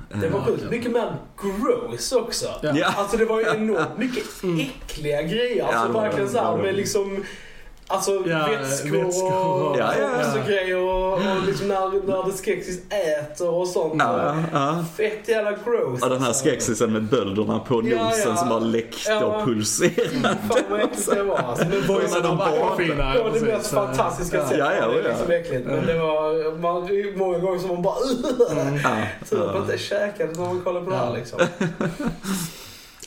Det 0.09 0.29
var 0.29 0.41
sjukt 0.41 0.71
mycket 0.71 0.93
mer 0.93 1.17
gross 1.43 2.13
också. 2.13 2.47
Ja. 2.63 2.95
Alltså 2.97 3.17
det 3.17 3.25
var 3.25 3.41
ju 3.41 3.47
enormt 3.47 3.99
mycket 3.99 4.25
äckliga 4.61 5.23
grejer. 5.23 5.65
Alltså 5.65 6.01
verkligen 6.01 6.29
såhär 6.29 6.57
med 6.57 6.75
liksom 6.75 7.25
Alltså 7.89 8.11
Ja, 8.27 8.47
vätskor 8.51 8.91
vätskor 9.05 9.33
och, 9.47 9.71
och- 9.71 9.77
Ja, 9.79 9.93
ja, 10.01 10.09
ja. 10.13 10.19
och 10.27 10.33
så 10.33 10.39
grejer 10.51 10.77
och, 10.77 11.13
och 11.13 11.47
liksom 11.47 11.69
när, 11.69 12.07
när 12.07 12.27
det 12.27 12.33
skexis 12.33 12.81
äter 12.91 13.49
och 13.55 13.69
sånt. 13.69 13.95
Ja, 13.99 14.37
ja. 14.53 14.85
Fett 14.97 15.29
jävla 15.29 15.53
gross. 15.53 16.03
Och 16.03 16.11
den 16.11 16.21
här 16.21 16.29
alltså. 16.29 16.45
skexisen 16.45 16.93
med 16.93 17.03
bölderna 17.05 17.59
på 17.59 17.83
Ja, 17.85 18.05
nosen 18.05 18.29
ja. 18.31 18.37
som 18.37 18.49
bara 18.49 18.59
läckte 18.59 19.11
Ja. 19.13 19.25
och 19.25 19.45
pulserade. 19.45 20.37
Fan 20.49 20.59
vad 20.71 20.81
äckligt 20.81 21.11
det 21.11 21.23
var. 21.23 21.39
Alltså, 21.39 21.65
men 21.69 21.87
of 22.17 22.23
de 22.23 22.31
the 22.31 22.37
bara- 22.37 22.77
fina, 22.77 23.13
Det 23.15 23.23
var 23.23 23.31
det 23.31 23.41
mest 23.41 23.71
fantastiska 23.75 24.37
Ja. 24.37 24.43
sättet. 24.43 24.59
Ja, 24.59 24.73
ja, 24.81 24.87
det 24.89 24.99
är 24.99 25.03
ja. 25.03 25.09
liksom 25.09 25.31
äckligt. 25.31 25.67
Men 25.67 25.87
det 25.87 25.99
var 25.99 26.59
man, 26.59 26.87
det 26.87 27.17
många 27.19 27.39
gånger 27.39 27.59
som 27.59 27.69
man 27.69 27.83
bara 27.83 27.95
Ja, 28.85 28.97
Tur 29.31 29.49
att 29.49 29.55
ja. 29.55 29.61
inte 29.63 29.79
käkade 29.79 30.33
när 30.33 30.41
man 30.47 30.61
kollar 30.61 30.81
på 30.81 30.91
det 30.91 30.97
här 30.97 31.07
Ja. 31.07 31.15
liksom. 31.17 31.39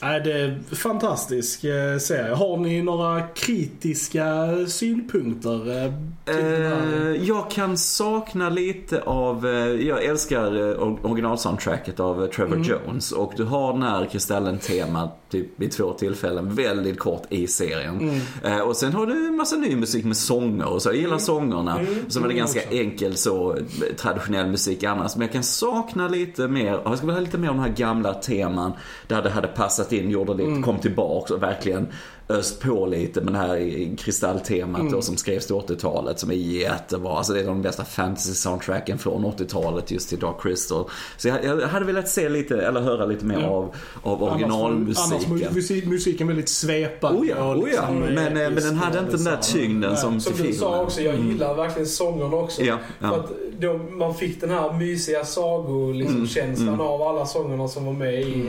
Nej, 0.02 0.20
det 0.20 0.32
är 0.32 0.58
fantastisk 0.74 1.64
eh, 1.64 1.98
serie. 1.98 2.34
Har 2.34 2.56
ni 2.56 2.82
några 2.82 3.20
kritiska 3.22 4.48
synpunkter? 4.68 5.70
eh? 5.84 5.92
Eh, 6.36 7.24
jag 7.28 7.50
kan 7.50 7.76
sakna 7.78 8.48
lite 8.50 9.02
av, 9.02 9.46
eh, 9.46 9.52
jag 9.88 10.04
älskar 10.04 10.50
or- 10.52 11.06
originalsoundtracket 11.06 12.00
av 12.00 12.26
Trevor 12.26 12.54
Mm. 12.56 12.68
Jones 12.68 13.12
och 13.12 13.32
du 13.36 13.44
har 13.44 13.72
den 13.72 13.82
här 13.82 14.06
Kristallen-temat 14.06 15.19
typ 15.30 15.46
vid 15.56 15.72
två 15.72 15.92
tillfällen 15.92 16.54
väldigt 16.54 16.98
kort 16.98 17.22
i 17.28 17.46
serien. 17.46 18.00
Mm. 18.00 18.20
Eh, 18.44 18.58
och 18.60 18.76
sen 18.76 18.92
har 18.92 19.06
du 19.06 19.26
en 19.26 19.36
massa 19.36 19.56
ny 19.56 19.76
musik 19.76 20.04
med 20.04 20.16
sånger 20.16 20.66
och 20.68 20.82
så. 20.82 20.88
Jag 20.88 20.96
gillar 20.96 21.18
sångerna. 21.18 21.78
Mm. 21.80 21.94
Så 22.08 22.20
var 22.20 22.28
det 22.28 22.32
Mm, 22.34 22.38
ganska 22.38 22.62
enkel 22.70 23.16
så 23.16 23.56
traditionell 23.96 24.46
musik 24.50 24.84
annars. 24.84 25.16
Men 25.16 25.22
jag 25.26 25.32
kan 25.32 25.42
sakna 25.42 26.08
lite 26.08 26.48
mer, 26.48 26.80
jag 26.84 26.96
skulle 26.96 27.12
vilja 27.12 27.14
ha 27.14 27.20
lite 27.26 27.38
mer 27.38 27.48
av 27.48 27.54
de 27.54 27.60
här 27.62 27.72
gamla 27.76 28.14
teman 28.14 28.72
där 29.08 29.22
det 29.22 29.30
hade 29.30 29.48
passat 29.48 29.92
in, 29.92 30.10
gjorde 30.10 30.32
lite, 30.34 30.48
Mm. 30.50 30.62
kom 30.62 30.78
tillbaks 30.78 31.30
och 31.30 31.42
verkligen 31.42 31.86
öst 32.28 32.60
på 32.60 32.86
lite 32.86 33.20
med 33.20 33.32
det 33.32 33.38
här 33.38 33.96
kristalltemat 33.96 34.80
Mm. 34.80 34.92
då 34.92 35.02
som 35.02 35.16
skrevs 35.16 35.46
till 35.46 35.54
80-talet 35.54 36.18
som 36.20 36.30
är 36.30 36.34
jättebra. 36.34 37.12
Alltså 37.16 37.32
det 37.32 37.40
är 37.40 37.46
de 37.46 37.62
bästa 37.62 37.82
fantasy-soundtracken 37.84 38.96
från 38.98 39.24
80-talet 39.24 39.90
just 39.90 40.08
till 40.08 40.18
Dark 40.18 40.42
Crystal. 40.42 40.84
Så 41.16 41.28
jag, 41.28 41.44
jag 41.44 41.68
hade 41.68 41.84
velat 41.86 42.08
se 42.08 42.28
lite, 42.28 42.56
eller 42.60 42.80
höra 42.80 43.06
lite 43.06 43.24
mer 43.24 43.40
Ja. 43.40 43.46
av, 43.48 43.74
av 44.02 44.22
originalmusiken. 44.22 45.19
Annars 45.26 45.54
musik, 45.54 45.86
musiken 45.86 46.26
väldigt 46.26 46.48
svepande. 46.48 47.20
Oh 47.20 47.28
ja, 47.28 47.36
och 47.54 47.62
oh 47.62 47.70
ja. 47.74 47.88
liksom, 47.90 47.98
Men, 47.98 48.36
eh, 48.36 48.50
men 48.50 48.54
den 48.54 48.76
hade 48.76 48.98
inte 48.98 49.16
den 49.16 49.24
där 49.24 49.36
tyngden 49.36 49.96
som 49.96 50.20
Som 50.20 50.32
du 50.36 50.52
sa 50.52 50.82
också, 50.82 51.00
jag 51.00 51.14
Mm. 51.14 51.28
gillar 51.28 51.54
verkligen 51.54 51.88
sångerna 51.88 52.36
också. 52.36 52.62
Ja, 52.62 52.78
För 53.00 53.06
ja. 53.06 53.16
att 53.16 53.30
då, 53.58 53.78
man 53.78 54.14
fick 54.14 54.40
den 54.40 54.50
här 54.50 54.72
mysiga 54.72 55.24
sagokänslan 55.24 55.98
liksom, 55.98 56.16
Mm, 56.16 56.28
känslan 56.28 56.68
mm. 56.68 56.80
av 56.80 57.02
alla 57.02 57.26
sångerna 57.26 57.68
som 57.68 57.84
var 57.84 57.92
med 57.92 58.14
i 58.22 58.46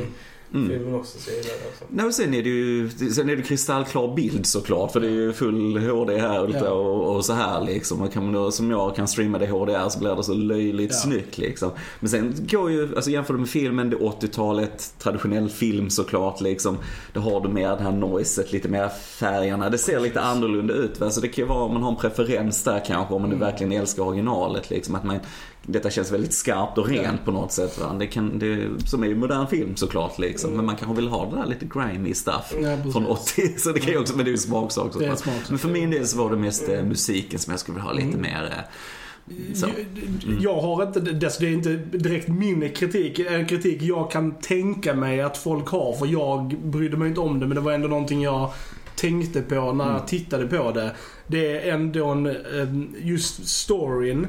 Mm. 0.53 0.69
filmen 0.69 0.95
också. 0.95 1.19
Så 1.19 1.29
jag 1.29 1.37
gillar 1.37 1.49
det 1.63 1.67
också. 1.69 1.85
Nej, 1.89 2.05
och 2.05 2.13
sen 2.13 2.33
är 2.33 2.43
det 2.43 2.49
ju 2.49 2.89
sen 2.89 3.29
är 3.29 3.35
det 3.35 3.41
kristallklar 3.41 4.15
bild 4.15 4.45
såklart 4.45 4.91
för 4.91 4.99
det 4.99 5.07
är 5.07 5.11
ju 5.11 5.33
full 5.33 5.77
HD 5.77 6.17
här 6.17 6.43
ultra 6.43 6.65
Ja. 6.65 6.69
och, 6.71 7.15
och 7.15 7.25
så 7.25 7.33
här 7.33 7.65
liksom. 7.65 8.01
Och 8.01 8.13
kan 8.13 8.31
man 8.31 8.51
som 8.51 8.71
jag 8.71 8.95
kan 8.95 9.07
streama 9.07 9.37
det 9.37 9.45
i 9.45 9.47
HDR 9.47 9.89
så 9.89 9.99
blir 9.99 10.15
det 10.15 10.23
så 10.23 10.33
löjligt 10.33 10.91
Ja. 10.91 10.97
snyggt 10.97 11.37
liksom. 11.37 11.71
Men 11.99 12.09
sen 12.09 12.33
går 12.51 12.71
ju, 12.71 12.95
alltså 12.95 13.11
jämför 13.11 13.33
med 13.33 13.49
filmen, 13.49 13.89
det 13.89 13.95
är 13.95 13.99
80-talet, 13.99 14.93
traditionell 14.99 15.49
film 15.49 15.89
såklart 15.89 16.41
liksom. 16.41 16.77
Då 17.13 17.19
har 17.19 17.41
du 17.41 17.49
mer 17.49 17.69
det 17.69 17.83
här 17.83 17.91
noiset, 17.91 18.51
lite 18.51 18.69
mer 18.69 18.89
färgerna. 18.89 19.69
Det 19.69 19.77
ser 19.77 19.99
lite 19.99 20.21
annorlunda 20.21 20.73
ut 20.73 20.99
va. 20.99 21.09
Så 21.09 21.21
det 21.21 21.27
kan 21.27 21.43
ju 21.43 21.47
vara 21.49 21.63
om 21.63 21.73
man 21.73 21.83
har 21.83 21.89
en 21.91 21.97
preferens 21.97 22.63
där 22.63 22.83
kanske 22.85 23.13
om 23.13 23.21
man 23.21 23.29
nu 23.29 23.35
Mm. 23.35 23.47
verkligen 23.47 23.71
älskar 23.71 24.03
originalet 24.03 24.69
liksom. 24.69 24.95
Att 24.95 25.03
man, 25.03 25.19
detta 25.65 25.89
känns 25.89 26.12
väldigt 26.12 26.34
skarpt 26.34 26.78
och 26.78 26.88
rent 26.88 27.26
på 27.26 27.32
något 27.32 27.52
sätt 27.52 27.80
va. 27.80 27.95
Det 28.00 28.08
kan, 28.08 28.39
det, 28.39 28.69
som 28.86 29.04
är 29.04 29.08
ju 29.08 29.15
modern 29.15 29.47
film 29.47 29.76
såklart 29.76 30.19
liksom. 30.19 30.52
Men 30.52 30.65
man 30.65 30.76
kanske 30.76 30.95
vill 30.95 31.08
ha 31.08 31.30
det 31.30 31.36
där 31.36 31.45
lite 31.45 31.65
grimy 31.74 32.13
stuff 32.13 32.54
Ja, 32.62 32.91
från 32.91 33.06
80. 33.06 33.54
Så 33.58 33.71
det 33.71 33.80
kan 33.80 33.91
ju 33.93 34.00
också, 34.00 34.15
men 34.15 34.26
det 34.26 34.30
är 34.30 34.34
ju 34.34 34.38
smaksak 34.38 34.84
Det 34.84 34.89
är 34.89 35.00
såklart. 35.00 35.19
smaksak. 35.19 35.50
Men 35.50 35.60
för 35.60 35.69
min 35.69 35.89
del 35.91 36.08
så 36.08 36.17
var 36.17 36.30
det 36.30 36.38
mest 36.38 36.69
eh, 36.69 36.84
musiken 36.84 37.39
som 37.39 37.52
jag 37.52 37.60
skulle 37.60 37.76
vilja 37.76 37.88
ha 37.88 37.93
lite 37.93 38.17
mer 38.17 38.43
eh, 38.52 39.54
så. 39.54 39.67
Jag- 39.67 40.41
Jag 40.41 40.62
har 40.62 40.84
inte, 40.84 41.00
det 41.00 41.13
det 41.39 41.45
är 41.47 41.52
inte 41.54 41.76
direkt 41.76 42.28
min 42.28 42.69
kritik, 42.71 43.19
en 43.19 43.45
kritik 43.47 43.82
jag 43.82 44.12
kan 44.12 44.32
tänka 44.36 44.93
mig 44.93 45.21
att 45.21 45.38
folk 45.38 45.67
har 45.67 45.93
för 45.93 46.06
jag 46.06 46.56
brydde 46.63 46.97
mig 46.97 47.08
inte 47.08 47.19
om 47.21 47.39
det 47.39 47.47
men 47.47 47.56
det 47.56 47.62
var 47.62 47.71
ändå 47.71 47.88
någonting 47.88 48.21
jag 48.24 48.52
tänkte 48.95 49.41
på 49.41 49.74
när 49.74 49.91
jag 49.93 50.08
tittade 50.08 50.47
på 50.47 50.71
det. 50.71 50.95
Det 51.28 51.58
är 51.69 51.74
ändå 51.74 52.06
en, 52.08 52.26
em, 52.28 52.95
just 53.02 53.47
storyn, 53.50 54.28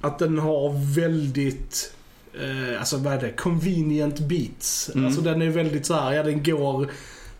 att 0.00 0.18
den 0.18 0.38
har 0.38 0.94
väldigt 0.94 1.92
eh, 2.34 2.78
alltså 2.80 2.96
vad 2.96 3.12
är 3.12 3.20
det? 3.20 3.30
Convenient 3.30 4.18
beats. 4.20 4.90
Mm. 4.94 5.06
Alltså 5.06 5.20
den 5.20 5.42
är 5.42 5.48
väldigt 5.50 5.86
så 5.86 5.94
här, 5.94 6.12
ja 6.12 6.22
den 6.22 6.42
går 6.42 6.86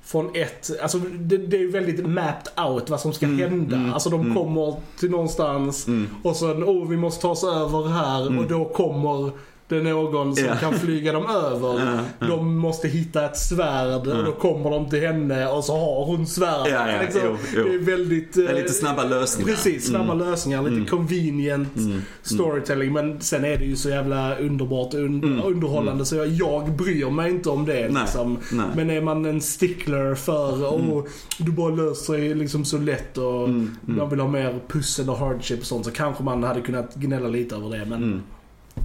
från 0.04 0.36
ett, 0.36 0.70
alltså 0.82 0.98
det, 0.98 1.36
det 1.36 1.56
är 1.62 1.72
väldigt 1.72 2.06
mapped 2.06 2.64
out 2.64 2.90
vad 2.90 3.00
som 3.00 3.12
ska 3.12 3.26
Mm, 3.26 3.38
hända. 3.50 3.76
mm, 3.76 3.92
alltså 3.94 4.10
de 4.10 4.20
mm. 4.20 4.34
kommer 4.34 4.74
till 4.98 5.10
någonstans 5.10 5.86
Mm. 5.86 6.08
och 6.22 6.36
sen, 6.36 6.64
oh 6.64 6.88
vi 6.88 6.96
måste 6.96 7.22
ta 7.22 7.28
oss 7.30 7.44
över 7.44 7.88
här 7.88 8.26
Mm. 8.26 8.38
och 8.38 8.46
då 8.48 8.64
kommer 8.64 9.30
det 9.68 9.82
någon 9.82 10.36
som 10.36 10.44
Ja. 10.46 10.54
kan 10.56 10.74
flyga 10.74 11.12
dem 11.12 11.26
över. 11.26 11.80
Ja. 12.20 12.26
De 12.26 12.56
måste 12.58 12.88
hitta 12.88 13.24
ett 13.24 13.36
svärd 13.38 14.06
och 14.06 14.24
då 14.24 14.32
kommer 14.32 14.70
de 14.70 14.90
till 14.90 15.00
henne 15.00 15.46
och 15.48 15.64
så 15.64 15.72
har 15.72 16.04
hon 16.04 16.26
svärd. 16.26 16.66
Ja, 16.70 16.90
ja, 16.92 17.02
liksom. 17.02 17.20
jo, 17.24 17.36
jo. 17.56 17.64
Det 17.64 17.74
är 17.74 17.78
väldigt... 17.78 18.32
Det 18.34 18.44
är 18.46 18.48
eh, 18.50 18.56
lite 18.62 18.72
snabba 18.72 19.04
lösningar. 19.04 19.50
Precis, 19.52 19.86
snabba 19.86 20.12
Mm. 20.12 20.18
lösningar. 20.30 20.62
Lite 20.62 20.74
Mm. 20.74 20.86
convenient 20.86 21.76
Mm. 21.76 22.02
storytelling. 22.22 22.92
Men 22.92 23.20
sen 23.20 23.44
är 23.44 23.56
det 23.58 23.64
ju 23.64 23.76
så 23.76 23.88
jävla 23.88 24.36
underbart 24.38 24.94
un- 24.94 25.22
Mm. 25.24 25.42
underhållande 25.44 25.92
Mm. 25.92 26.04
så 26.04 26.16
jag, 26.16 26.28
jag 26.28 26.72
bryr 26.72 27.10
mig 27.10 27.30
inte 27.30 27.50
om 27.50 27.66
det. 27.66 27.88
Nej. 27.92 28.02
Liksom. 28.02 28.38
Nej. 28.52 28.66
Men 28.76 28.90
är 28.90 29.00
man 29.00 29.24
en 29.24 29.40
stickler 29.40 30.14
för 30.14 30.74
Mm. 30.78 30.90
oh, 30.92 31.04
du 31.38 31.52
bara 31.52 31.74
löser 31.74 32.18
det 32.18 32.34
liksom 32.34 32.64
så 32.64 32.78
lätt 32.78 33.18
och 33.18 33.44
Mm. 33.44 33.76
Mm. 33.86 33.98
man 33.98 34.10
vill 34.10 34.20
ha 34.20 34.28
mer 34.28 34.60
pussel 34.68 35.10
och 35.10 35.16
hardship 35.18 35.60
och 35.60 35.66
sånt 35.66 35.84
så 35.84 35.90
kanske 35.90 36.22
man 36.24 36.42
hade 36.42 36.60
kunnat 36.60 36.94
gnälla 36.94 37.28
lite 37.28 37.54
över 37.56 37.78
det. 37.78 37.84
Men 37.84 38.22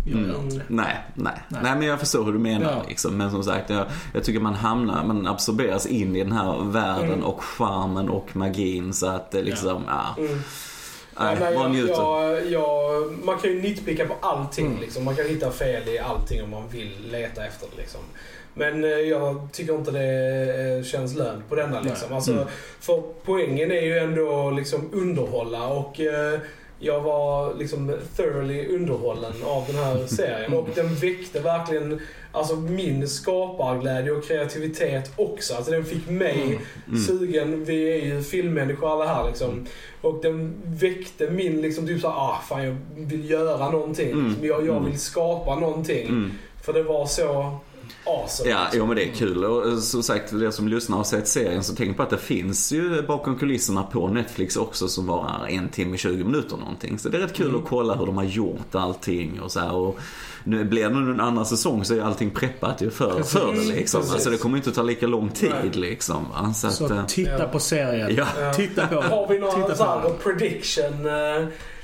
Mm. 0.07 0.29
Nej, 0.49 0.61
nej, 0.67 0.97
Nej. 1.15 1.33
nej. 1.63 1.75
men 1.75 1.81
jag 1.87 1.99
förstår 1.99 2.23
hur 2.25 2.33
du 2.33 2.39
menar 2.39 2.71
Ja. 2.71 2.83
liksom. 2.87 3.17
Men 3.17 3.31
som 3.31 3.43
sagt, 3.43 3.69
jag, 3.69 3.85
jag 4.13 4.23
tycker 4.23 4.39
man 4.39 4.53
hamnar, 4.53 5.03
man 5.05 5.27
absorberas 5.27 5.85
in 5.85 6.15
i 6.15 6.23
den 6.23 6.31
här 6.31 6.63
världen 6.63 7.05
Mm. 7.13 7.23
och 7.23 7.43
charmen 7.43 8.09
och 8.09 8.35
magin 8.35 8.93
så 8.93 9.07
att 9.07 9.31
det 9.31 9.41
liksom, 9.41 9.83
ja. 9.87 10.15
Mm. 10.17 10.39
Nej, 11.19 11.37
Nej, 11.39 11.53
jag, 11.53 11.71
njuter. 11.71 11.93
jag, 11.93 12.45
jag, 12.51 13.11
man 13.23 13.37
kan 13.37 13.49
ju 13.49 13.61
nitpicka 13.61 14.05
på 14.05 14.15
allting. 14.21 14.65
Mm. 14.67 14.79
Liksom. 14.81 15.03
Man 15.03 15.15
kan 15.15 15.25
hitta 15.25 15.51
fel 15.51 15.87
i 15.89 15.99
allting 15.99 16.43
om 16.43 16.49
man 16.49 16.67
vill 16.69 16.91
leta 17.11 17.45
efter 17.45 17.67
det. 17.75 17.81
Liksom. 17.81 18.01
Men 18.53 18.83
eh, 18.83 18.89
jag 18.89 19.47
tycker 19.51 19.73
inte 19.75 19.91
det 19.91 20.77
eh, 20.77 20.83
känns 20.83 21.15
lönt 21.15 21.49
på 21.49 21.55
denna. 21.55 21.81
Liksom. 21.81 22.13
Alltså, 22.13 22.31
Mm. 22.31 22.45
För 22.79 23.03
poängen 23.25 23.71
är 23.71 23.81
ju 23.81 23.97
ändå 23.97 24.51
liksom 24.51 24.89
underhålla 24.93 25.67
och 25.67 25.99
eh, 25.99 26.39
jag 26.83 27.01
var 27.01 27.53
liksom 27.53 27.97
thoroughly 28.15 28.67
underhållen 28.67 29.33
av 29.43 29.63
den 29.67 29.75
här 29.75 30.07
serien. 30.07 30.53
Och 30.53 30.69
den 30.75 30.95
väckte 30.95 31.39
verkligen 31.39 31.99
alltså, 32.31 32.55
min 32.55 33.07
skaparglädje 33.07 34.11
och 34.11 34.23
kreativitet 34.23 35.11
också. 35.15 35.55
Alltså 35.55 35.71
den 35.71 35.85
fick 35.85 36.09
mig 36.09 36.59
sugen. 37.07 37.65
Vi 37.65 37.93
är 37.93 38.05
ju 38.05 38.23
filmmänniskor 38.23 38.91
alla 38.91 39.05
här 39.05 39.27
liksom. 39.27 39.65
Och 40.01 40.19
den 40.21 40.53
väckte 40.65 41.29
min 41.29 41.61
liksom 41.61 41.87
typ 41.87 42.01
såhär, 42.01 42.15
ah 42.15 42.41
fan 42.49 42.63
jag 42.63 42.77
vill 42.95 43.29
göra 43.29 43.69
någonting. 43.69 44.11
Mm. 44.11 44.35
Jag, 44.41 44.67
jag 44.67 44.79
vill 44.79 44.99
skapa 44.99 45.55
någonting. 45.55 46.07
Mm. 46.07 46.31
För 46.63 46.73
det 46.73 46.83
var 46.83 47.05
så 47.05 47.57
awesome. 48.05 48.49
Ja, 48.49 48.67
jo 48.73 48.85
men 48.85 48.95
det 48.95 49.03
är 49.09 49.13
kul. 49.13 49.45
Och 49.45 49.67
eh, 49.67 49.77
som 49.77 50.03
sagt, 50.03 50.39
det 50.39 50.51
som 50.51 50.67
lyssnar 50.67 50.97
och 50.97 51.05
sett 51.05 51.27
serien 51.27 51.63
så 51.63 51.75
tänk 51.75 51.97
på 51.97 52.03
att 52.03 52.09
det 52.09 52.17
finns 52.17 52.71
ju 52.71 53.01
bakom 53.01 53.39
kulisserna 53.39 53.83
på 53.83 54.07
Netflix 54.07 54.55
också 54.55 54.87
som 54.87 55.07
varar 55.07 55.47
en 55.49 55.69
timme 55.69 55.97
20 55.97 56.23
minuter 56.23 56.57
någonting. 56.57 56.99
Så 56.99 57.09
det 57.09 57.17
är 57.17 57.21
rätt 57.21 57.33
kul 57.33 57.55
att 57.55 57.65
kolla 57.69 57.95
hur 57.95 58.05
de 58.05 58.17
har 58.17 58.23
gjort 58.23 58.75
allting 58.75 59.41
och 59.41 59.51
så 59.51 59.59
här. 59.59 59.73
Och 59.73 59.99
nu 60.43 60.63
blir 60.63 60.89
det 60.89 60.95
nu 60.99 61.11
en 61.11 61.19
annan 61.19 61.45
säsong 61.45 61.85
så 61.85 61.93
är 61.95 62.01
allting 62.01 62.29
preppat 62.31 62.81
ju 62.81 62.89
för, 62.89 63.13
Precis. 63.13 63.31
för 63.33 63.53
det 63.53 63.61
liksom. 63.61 63.99
Precis. 64.01 64.13
Alltså 64.13 64.29
det 64.29 64.37
kommer 64.37 64.57
inte 64.57 64.71
ta 64.71 64.81
lika 64.81 65.07
lång 65.07 65.29
tid 65.29 65.51
Nej. 65.61 65.71
liksom. 65.73 66.25
va. 66.31 66.53
Så 66.53 66.67
att, 66.67 66.73
Så 66.73 66.93
eh, 66.93 67.05
titta 67.05 67.39
Ja. 67.39 67.47
på 67.47 67.59
serien. 67.59 68.15
ja. 68.15 68.25
Ja. 68.39 68.53
Titta 68.53 68.87
på 68.87 68.95
den. 69.01 69.11
Har 69.11 69.27
vi 69.27 69.39
någon 69.39 69.55
Titta 69.69 70.01
på 70.01 70.09
prediction? 70.09 71.05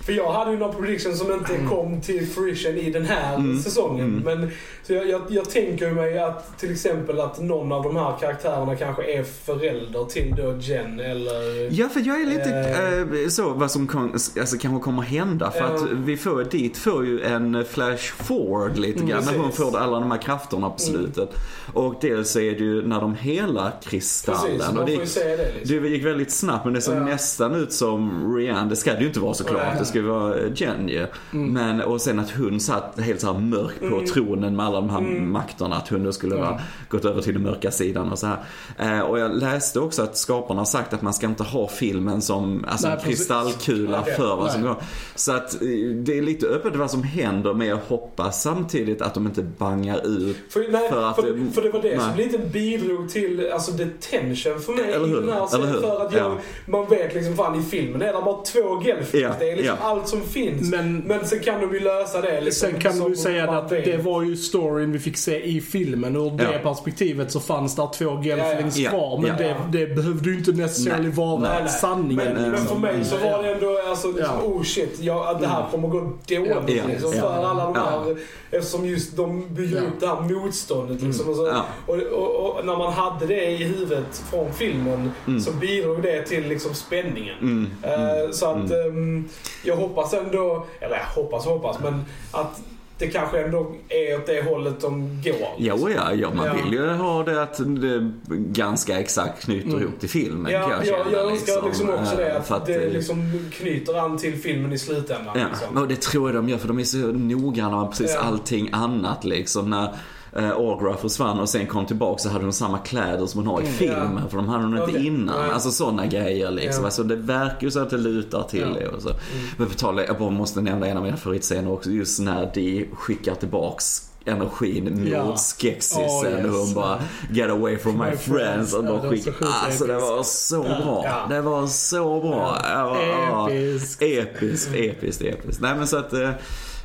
För 0.09 0.15
jag 0.15 0.31
hade 0.31 0.51
ju 0.51 0.57
någon 0.57 0.75
prediction 0.75 1.15
som 1.15 1.31
inte 1.31 1.53
Mm. 1.55 1.69
kom 1.69 2.01
till 2.01 2.27
fruition 2.27 2.77
i 2.77 2.89
den 2.91 3.05
här 3.05 3.61
säsongen. 3.63 4.21
Men, 4.25 4.51
så 4.83 4.93
jag, 4.93 5.09
jag, 5.09 5.21
jag 5.29 5.49
tänker 5.49 5.91
mig 5.91 6.19
att 6.19 6.59
till 6.59 6.71
exempel 6.71 7.19
att 7.19 7.41
någon 7.41 7.71
av 7.71 7.83
de 7.83 7.95
här 7.95 8.17
karaktärerna 8.19 8.75
kanske 8.75 9.03
är 9.03 9.23
förälder 9.23 10.05
till 10.05 10.35
då 10.37 10.55
Jen 10.59 10.99
eller... 10.99 11.67
Ja, 11.71 11.89
för 11.89 11.99
jag 11.99 12.21
är 12.21 12.25
lite 12.25 12.49
Eh. 12.49 13.21
eh, 13.23 13.27
så 13.29 13.49
vad 13.49 13.71
som 13.71 13.87
kan, 13.87 14.11
alltså, 14.13 14.57
kanske 14.57 14.83
kommer 14.83 15.01
hända. 15.01 15.51
För 15.51 15.59
Ja. 15.59 15.65
att 15.65 15.91
vi 15.91 16.17
får, 16.17 16.43
dit 16.43 16.77
får 16.77 17.05
ju 17.05 17.21
en 17.23 17.65
flash 17.65 17.97
forward 18.23 18.77
lite 18.77 19.05
grann. 19.05 19.23
när 19.25 19.33
hon 19.37 19.49
precis. 19.49 19.65
får 19.65 19.77
alla 19.77 19.99
de 19.99 20.11
här 20.11 20.21
krafterna 20.21 20.69
på 20.69 20.79
slutet. 20.79 21.29
Och 21.73 21.95
dels 22.01 22.35
är 22.35 22.41
det 22.41 22.63
ju 22.63 22.87
när 22.87 23.01
de 23.01 23.15
helar 23.15 23.71
kristallen. 23.83 24.57
Precis, 24.59 24.77
och 24.77 24.85
det, 24.85 25.05
säga 25.07 25.37
det 25.37 25.53
liksom. 25.59 25.83
det 25.83 25.89
gick 25.89 26.05
väldigt 26.05 26.31
snabbt 26.31 26.65
men 26.65 26.73
det 26.73 26.81
såg 26.81 26.95
Ja. 26.95 26.99
nästan 27.05 27.55
ut 27.55 27.73
som 27.73 28.35
Rihanna. 28.37 28.69
Det 28.69 28.75
ska 28.75 28.93
det 28.93 28.99
ju 29.01 29.07
inte 29.07 29.19
vara 29.19 29.33
såklart. 29.33 29.61
Nej. 29.67 29.75
Det 29.79 29.85
ska 29.85 29.98
ju 29.99 30.07
vara 30.07 30.35
Jen 30.55 30.89
ju. 30.89 31.07
Men, 31.31 31.81
och 31.81 32.01
sen 32.01 32.19
att 32.19 32.31
hon 32.31 32.59
satt 32.59 32.99
helt 32.99 33.21
så 33.21 33.33
här 33.33 33.39
mörk 33.39 33.79
på 33.79 34.01
tronen 34.13 34.55
med 34.55 34.65
alla 34.65 34.81
de 34.81 34.89
här 34.89 35.01
makterna. 35.21 35.75
Att 35.75 35.87
hon 35.87 36.03
då 36.03 36.11
skulle 36.11 36.35
ha 36.35 36.59
gått 36.89 37.05
över 37.05 37.21
till 37.21 37.33
den 37.33 37.43
mörka 37.43 37.71
sidan 37.71 38.11
och 38.11 38.19
så 38.19 38.27
här. 38.27 38.37
Eh, 38.77 38.99
och 38.99 39.19
jag 39.19 39.35
läste 39.35 39.79
också 39.79 40.01
att 40.03 40.17
skaparna 40.17 40.59
har 40.59 40.65
sagt 40.65 40.93
att 40.93 41.01
man 41.01 41.13
ska 41.13 41.27
inte 41.27 41.43
ha 41.43 41.67
filmen 41.67 42.21
som 42.21 42.65
alltså, 42.67 42.87
Nej, 42.87 42.97
kristallkula 43.03 43.99
Okej. 44.01 44.13
för 44.15 44.35
vad 44.35 44.51
som 44.51 44.61
går. 44.61 44.75
Så 45.15 45.31
att 45.31 45.53
eh, 45.53 45.67
det 45.95 46.17
är 46.17 46.21
lite 46.21 46.47
öppet 46.47 46.75
vad 46.75 46.91
som 46.91 47.03
händer 47.03 47.53
men 47.53 47.67
jag 47.67 47.77
hoppas 47.87 48.41
samtidigt 48.41 49.01
att 49.01 49.13
de 49.13 49.25
inte 49.25 49.41
bangar 49.43 50.07
ut. 50.07 50.37
För, 50.49 50.59
nej, 50.71 50.89
För 50.89 50.95
för, 50.95 51.09
att 51.09 51.15
för, 51.15 51.21
det- 51.61 51.61
det 51.61 51.69
var 51.71 51.81
det 51.81 51.99
som 51.99 52.07
nej. 52.15 52.25
lite 52.25 52.37
bidrog 52.37 53.09
till 53.09 53.49
alltså, 53.53 53.71
the 53.71 53.85
tension 53.85 54.59
för 54.59 54.73
mig 54.73 54.91
Eller 54.91 55.07
hur? 55.07 55.21
här 55.31 55.37
Eller 55.37 55.47
serien. 55.47 55.67
hur? 55.69 55.79
För 55.81 56.05
att 56.05 56.13
jag, 56.13 56.31
Ja. 56.31 56.37
man 56.65 56.89
vet 56.89 57.13
liksom 57.15 57.35
fan 57.35 57.59
i 57.59 57.63
filmen 57.63 58.01
är 58.01 58.05
det 58.13 58.21
bara 58.25 58.41
två 58.43 58.81
gelfins. 58.85 59.23
Ja, 59.23 59.31
Det 59.39 59.51
är 59.51 59.55
liksom 59.57 59.77
ja. 59.81 59.88
Allt 59.89 60.07
som 60.07 60.21
finns. 60.21 60.71
Men- 60.71 60.97
Men 60.99 61.25
sen 61.27 61.39
kan 61.39 61.61
de 61.61 61.73
ju 61.73 61.79
lösa 61.79 62.21
det 62.21 62.41
liksom. 62.41 62.69
Sen 62.71 62.79
kan 62.79 63.09
du 63.09 63.15
säga 63.15 63.45
man 63.45 63.55
att 63.55 63.69
det 63.69 64.03
var 64.03 64.21
ju 64.23 64.35
storyn 64.35 64.91
vi 64.91 64.99
fick 64.99 65.17
se 65.17 65.43
i 65.45 65.61
filmen. 65.61 66.15
Ur 66.15 66.29
det 66.37 66.43
Ja. 66.43 66.59
perspektivet 66.63 67.31
så 67.31 67.39
fanns 67.39 67.75
där 67.75 67.89
två 67.93 68.21
gelflings 68.23 68.77
Ja, 68.77 68.83
ja. 68.83 68.89
kvar. 68.89 69.17
Men 69.21 69.27
Ja. 69.47 69.55
det, 69.71 69.79
det 69.79 69.95
behövde 69.95 70.29
ju 70.29 70.37
inte 70.37 70.51
necessarily 70.51 71.09
vara 71.09 71.39
Nej, 71.39 71.49
nej. 71.63 71.69
sanningen. 71.69 72.33
Men, 72.33 72.51
men 72.51 72.65
för 72.65 72.75
mig 72.75 73.05
så 73.05 73.17
var 73.17 73.43
det 73.43 73.49
ändå 73.53 73.79
alltså, 73.89 74.07
liksom, 74.07 74.35
Ja. 74.41 74.47
oh 74.47 74.63
shit, 74.63 74.97
ja, 74.99 75.31
att 75.31 75.41
det 75.41 75.47
här 75.47 75.65
kommer 75.71 75.87
gå 75.87 75.99
dåligt. 75.99 76.75
Ja. 76.75 76.83
Liksom, 76.87 77.11
Ja. 77.15 77.21
För 77.21 77.33
alla 77.33 77.63
de 77.63 77.73
Ja. 77.75 77.81
här, 78.05 78.15
eftersom 78.51 78.85
just 78.85 79.17
de 79.17 79.45
bygger 79.55 79.75
Ja. 79.77 79.81
upp 79.81 79.99
det 79.99 80.07
här 80.07 80.21
motståndet. 80.21 81.01
Liksom, 81.01 81.29
och, 81.29 81.35
så, 81.35 81.47
Ja. 81.47 81.65
och, 81.85 81.95
och, 81.95 82.35
och 82.59 82.65
när 82.65 82.77
man 82.77 82.93
hade 82.93 83.25
det 83.25 83.45
i 83.45 83.55
huvudet 83.55 84.23
från 84.31 84.53
filmen 84.53 85.11
så 85.45 85.51
bidrog 85.51 86.01
det 86.01 86.21
till 86.21 86.47
liksom, 86.47 86.73
spänningen. 86.73 87.35
Mm. 87.41 87.67
Eh, 87.83 88.31
så 88.31 88.45
att 88.45 88.71
ehm, 88.71 89.25
jag 89.69 89.75
hoppas 89.77 90.13
ändå, 90.13 90.65
eller 90.79 90.95
jag 90.97 91.21
hoppas 91.23 91.45
och 91.47 91.53
hoppas, 91.53 91.79
men 91.79 92.05
att 92.31 92.61
det 92.97 93.07
kanske 93.07 93.41
ändå 93.43 93.75
är 93.89 94.15
åt 94.15 94.25
det 94.25 94.41
hållet 94.49 94.81
de 94.81 95.21
går. 95.23 95.47
Ja, 95.57 95.73
och 95.73 95.91
ja, 95.91 96.13
ja, 96.13 96.29
man 96.33 96.45
Ja. 96.45 96.53
vill 96.63 96.73
ju 96.73 96.87
ha 96.89 97.23
det 97.23 97.43
att 97.43 97.57
det 97.57 98.11
ganska 98.29 98.99
exakt 98.99 99.43
knyter 99.43 99.81
ihop 99.81 99.99
till 99.99 100.09
filmen 100.09 100.51
Ja, 100.51 100.61
kan 100.61 100.71
jag 100.71 100.85
känna. 100.85 101.11
jag 101.11 101.31
önskar 101.31 101.65
liksom 101.65 101.89
också 101.89 102.15
det, 102.15 102.29
eh, 102.29 102.41
för 102.41 102.55
att 102.55 102.65
det 102.65 102.89
liksom 102.89 103.49
knyter 103.53 103.99
an 103.99 104.17
till 104.17 104.35
filmen 104.35 104.73
i 104.73 104.77
slutändan. 104.79 105.39
Ja, 105.39 105.45
Liksom. 105.51 105.77
och 105.77 105.87
det 105.87 106.01
tror 106.01 106.29
jag 106.29 106.35
de 106.35 106.49
gör 106.49 106.57
för 106.57 106.67
de 106.67 106.79
är 106.79 106.83
så 106.83 106.97
noggranna 106.97 107.81
med 107.81 107.89
precis 107.89 108.11
Ja. 108.15 108.21
allting 108.21 108.69
annat 108.71 109.23
liksom. 109.25 109.69
När 109.69 109.95
eh, 110.35 110.49
Agra 110.57 110.97
försvann 110.97 111.39
och 111.39 111.49
sen 111.49 111.67
kom 111.67 111.85
tillbaka 111.85 112.19
så 112.19 112.29
hade 112.29 112.43
hon 112.43 112.53
samma 112.53 112.77
kläder 112.77 113.25
som 113.25 113.39
hon 113.45 113.47
har 113.55 113.61
i 113.61 113.65
filmen. 113.65 114.29
För 114.29 114.37
de 114.37 114.49
hade 114.49 114.63
hon 114.63 114.71
inte 114.77 114.83
Okej. 114.91 115.07
innan. 115.07 115.39
Nej. 115.41 115.51
Alltså 115.53 115.71
sådana 115.71 116.05
grejer 116.05 116.51
liksom. 116.51 116.81
Ja. 116.83 116.87
Alltså 116.87 117.03
det 117.03 117.15
verkar 117.15 117.61
ju 117.61 117.71
så 117.71 117.79
att 117.79 117.89
det 117.89 117.97
lutar 117.97 118.43
till 118.43 118.59
Ja. 118.59 118.79
det 118.79 118.87
och 118.87 119.01
så. 119.01 119.09
Men 119.57 119.67
på 119.67 119.73
tal 119.73 120.01
jag 120.07 120.17
bara 120.17 120.29
måste 120.29 120.61
nämna 120.61 120.87
en 120.87 120.97
av 120.97 121.03
mina 121.03 121.17
favoritscener 121.17 121.71
också. 121.71 121.89
Just 121.89 122.19
när 122.19 122.51
de 122.53 122.85
skickar 122.93 123.35
tillbaks 123.35 124.05
energin 124.25 125.07
Ja. 125.11 125.25
mot 125.25 125.39
Skexisen 125.39 126.05
Oh, 126.05 126.29
yes. 126.29 126.45
och 126.45 126.51
hon 126.51 126.73
bara 126.73 126.99
Get 127.31 127.49
away 127.49 127.77
from 127.77 127.97
my, 127.97 128.05
My 128.11 128.15
friends 128.17 128.73
och 128.73 128.85
Ja, 128.85 129.01
så 129.01 129.09
skickar. 129.09 129.33
Alltså 129.65 129.85
det 129.85 129.95
var 129.99 130.23
så 130.23 130.61
bra. 130.63 131.01
Ja. 131.05 131.35
Det 131.35 131.41
var 131.41 131.67
så 131.67 132.19
bra. 132.19 132.57
Ja, 132.63 132.97
ja. 133.01 133.49
Episkt. 133.49 134.01
Episkt, 134.01 134.75
episkt, 134.75 135.21
episkt. 135.21 135.61
Nej 135.61 135.75
men 135.75 135.87
så 135.87 135.97
att 135.97 136.13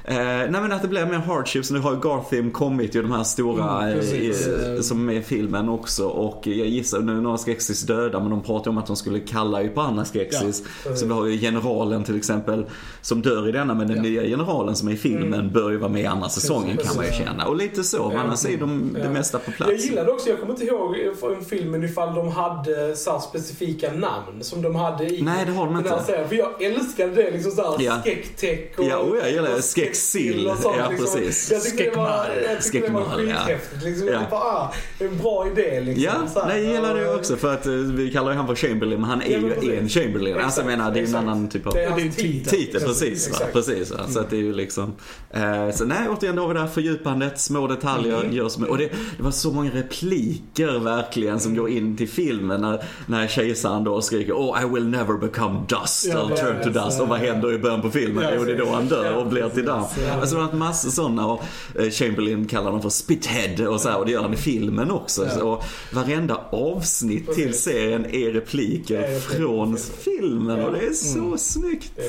eh, 0.05 0.14
Eh, 0.14 0.51
nej 0.51 0.61
men 0.61 0.73
att 0.73 0.83
det 0.83 0.88
blir 0.88 1.07
mer 1.07 1.14
hardships. 1.19 1.71
Nu 1.71 1.79
har 1.79 1.93
ju 1.95 2.01
Garthim 2.01 2.51
kommit 2.51 2.95
ju 2.95 3.03
de 3.03 3.12
här 3.12 3.25
stora 3.25 3.83
Mm, 3.83 3.99
precis. 4.01 4.47
eh, 4.47 4.81
som 4.81 5.01
är 5.01 5.05
med 5.05 5.17
i 5.17 5.23
filmen 5.23 5.69
också. 5.69 6.07
Och 6.07 6.47
jag 6.47 6.67
gissar, 6.69 7.01
nu 7.01 7.17
är 7.17 7.21
några 7.21 7.37
Skeksis 7.38 7.83
döda 7.83 8.21
men 8.21 8.31
de 8.31 8.43
pratar 8.43 8.71
om 8.71 8.79
att 8.79 8.87
de 8.87 8.97
skulle 8.97 9.21
kalla 9.21 9.62
ju 9.62 9.69
på 9.69 9.81
andra 9.81 10.05
Skeksis. 10.05 10.62
så 10.97 11.07
vi 11.07 11.12
har 11.12 11.27
ju 11.27 11.38
generalen 11.38 12.05
till 12.05 12.17
exempel 12.17 12.67
som 13.01 13.23
dör 13.23 13.49
i 13.49 13.53
denna 13.53 13.75
men 13.75 13.88
den 13.88 13.97
Ja. 13.97 14.03
nya 14.03 14.23
generalen 14.23 14.77
som 14.77 14.88
är 14.88 14.93
i 14.93 14.97
filmen 14.97 15.53
bör 15.53 15.71
ju 15.71 15.77
vara 15.77 15.90
med 15.90 16.03
i 16.03 16.07
andra 16.07 16.29
säsongen 16.29 16.77
kan 16.77 16.97
man 16.97 17.05
ju 17.07 17.12
känna. 17.12 17.47
Och 17.47 17.57
lite 17.57 17.85
så, 17.85 18.09
men 18.09 18.17
annars 18.19 18.45
är 18.47 18.57
de 18.59 18.93
det 18.93 19.01
Ja. 19.01 19.11
mesta 19.11 19.38
på 19.38 19.45
Jag 19.51 19.57
plats. 19.57 19.85
gillade 19.85 20.11
också, 20.12 20.29
jag 20.29 20.40
kommer 20.40 20.53
inte 20.53 20.64
ihåg 20.64 20.97
från 21.21 21.45
filmen 21.45 21.85
ifall 21.85 22.14
de 22.14 22.29
hade 22.29 22.97
så 22.97 23.11
här 23.12 23.19
specifika 23.19 23.93
namn 23.93 24.38
som 24.40 24.62
de 24.62 24.75
hade 24.75 25.05
i 25.14 25.23
Nej, 25.23 25.45
det 25.47 25.53
har 25.53 25.64
de 25.67 25.75
här 25.75 25.83
inte. 25.83 26.05
serien. 26.07 26.29
För 26.29 26.37
jag 26.37 26.62
älskade 26.62 27.14
det 27.14 27.31
liksom 27.31 27.53
såhär 27.53 27.77
Ja. 27.79 28.01
Skektek 28.05 28.79
och... 28.79 28.85
Ja, 28.85 28.97
och 28.99 29.17
jag 29.17 29.31
gillar 29.31 29.51
det. 29.51 29.62
Sånt, 29.94 30.76
Ja, 30.78 30.88
liksom. 30.90 31.20
precis. 31.20 31.50
Jag 31.52 31.62
tyckte 31.62 31.83
det 31.85 31.96
var, 31.96 32.26
jag 32.52 32.62
tyckte 32.62 32.78
det 32.88 32.92
var 32.94 33.04
skithäftigt. 33.04 33.85
Liksom. 33.85 34.07
Ja. 34.09 34.12
Jag 34.12 34.30
bara, 34.30 34.40
ah, 34.40 34.74
en 34.98 35.18
bra 35.18 35.46
idé 35.52 35.80
liksom. 35.80 36.04
Ja, 36.04 36.12
Så 36.35 36.46
nej, 36.46 36.62
jag 36.64 36.74
gillar 36.74 36.94
det 36.94 37.14
också 37.14 37.37
för 37.37 37.54
att 37.54 37.66
eh, 37.66 37.72
vi 37.72 38.11
kallar 38.12 38.30
ju 38.30 38.37
han 38.37 38.46
för 38.46 38.54
Chamberlain 38.54 39.00
men 39.00 39.11
han 39.11 39.22
är 39.22 39.30
Ja, 39.33 39.38
men 39.40 39.62
ju 39.64 39.78
en 39.78 39.88
Chamberlain. 39.88 40.37
Alltså 40.38 40.61
jag 40.61 40.66
menar 40.66 40.90
det 40.92 41.00
är 41.00 41.07
en 41.07 41.14
annan 41.14 41.48
typ 41.48 41.66
av... 41.66 41.72
Det 41.74 41.85
är 41.85 42.11
titel. 42.11 42.50
Titel, 42.59 42.80
precis. 42.80 43.40
Va? 43.40 43.46
Precis 43.52 43.90
va? 43.90 43.98
Så 44.09 44.20
att 44.20 44.30
det 44.30 44.37
är 44.37 44.40
ju 44.40 44.52
liksom... 44.54 44.92
Eh, 45.30 45.70
så 45.74 45.85
nej, 45.85 45.98
återigen, 46.09 46.37
då 46.37 46.42
har 46.42 46.48
vi 46.48 46.54
det 46.54 46.61
här 46.61 46.66
fördjupandet, 46.66 47.40
små 47.40 47.66
detaljer, 47.66 48.20
Mm. 48.20 48.33
gör 48.37 48.48
som, 48.48 48.64
Och 48.64 48.78
det, 48.78 48.88
det 49.16 49.22
var 49.22 49.30
så 49.30 49.52
många 49.52 49.70
repliker 49.70 50.78
verkligen 50.78 51.40
som 51.40 51.57
går 51.57 51.68
in 51.70 51.96
till 51.96 52.09
filmen 52.09 52.61
när, 52.61 52.85
när 53.07 53.26
kejsaren 53.26 53.85
då 53.85 54.00
skriker 54.02 54.33
Oh 54.33 54.62
I 54.62 54.74
will 54.74 54.88
never 54.88 55.14
become 55.18 55.61
dust, 55.68 56.07
Ja, 56.09 56.14
I'll 56.14 56.37
turn 56.37 56.62
to 56.64 56.70
dust. 56.85 57.00
Och 57.00 57.09
vad 57.09 57.18
händer 57.18 57.52
i 57.52 57.59
början 57.59 57.83
på 57.83 57.90
filmen? 57.90 58.24
Ja, 58.24 58.30
Jo, 58.37 58.44
det 58.44 58.52
är 58.52 58.59
då 58.59 58.70
han 58.72 58.87
dör 58.88 59.14
och 59.16 59.26
blir 59.26 59.48
till 59.48 59.64
damm. 59.64 59.84
Ja. 60.07 60.12
Alltså 60.20 60.37
det 60.37 60.40
har 60.42 60.49
varit 60.49 60.59
massor 60.59 60.90
sådana 60.90 61.27
och 61.27 61.42
eh, 61.79 61.90
Chamberlain 61.90 62.47
kallar 62.47 62.70
dem 62.70 62.83
för 62.83 62.88
spithead 62.88 63.66
och 63.68 63.81
så 63.81 63.88
här, 63.88 63.99
och 63.99 64.07
det 64.07 64.12
gör 64.12 64.23
han 64.23 64.35
i 64.35 64.37
filmen 64.37 64.90
också. 64.90 65.29
Ja. 65.38 65.44
Och 65.44 65.64
varenda 65.92 66.40
avsnitt 66.51 67.35
till 67.35 67.47
Precis. 67.47 67.62
serien 67.64 68.07
är 68.14 68.31
repliker 68.33 69.01
vet. 69.01 69.23
från 69.25 69.77
filmen 70.05 70.64
och 70.64 70.73
det 70.73 70.79
är 70.87 70.92
så 70.92 71.18
Mm. 71.18 71.38
snyggt. 71.38 71.92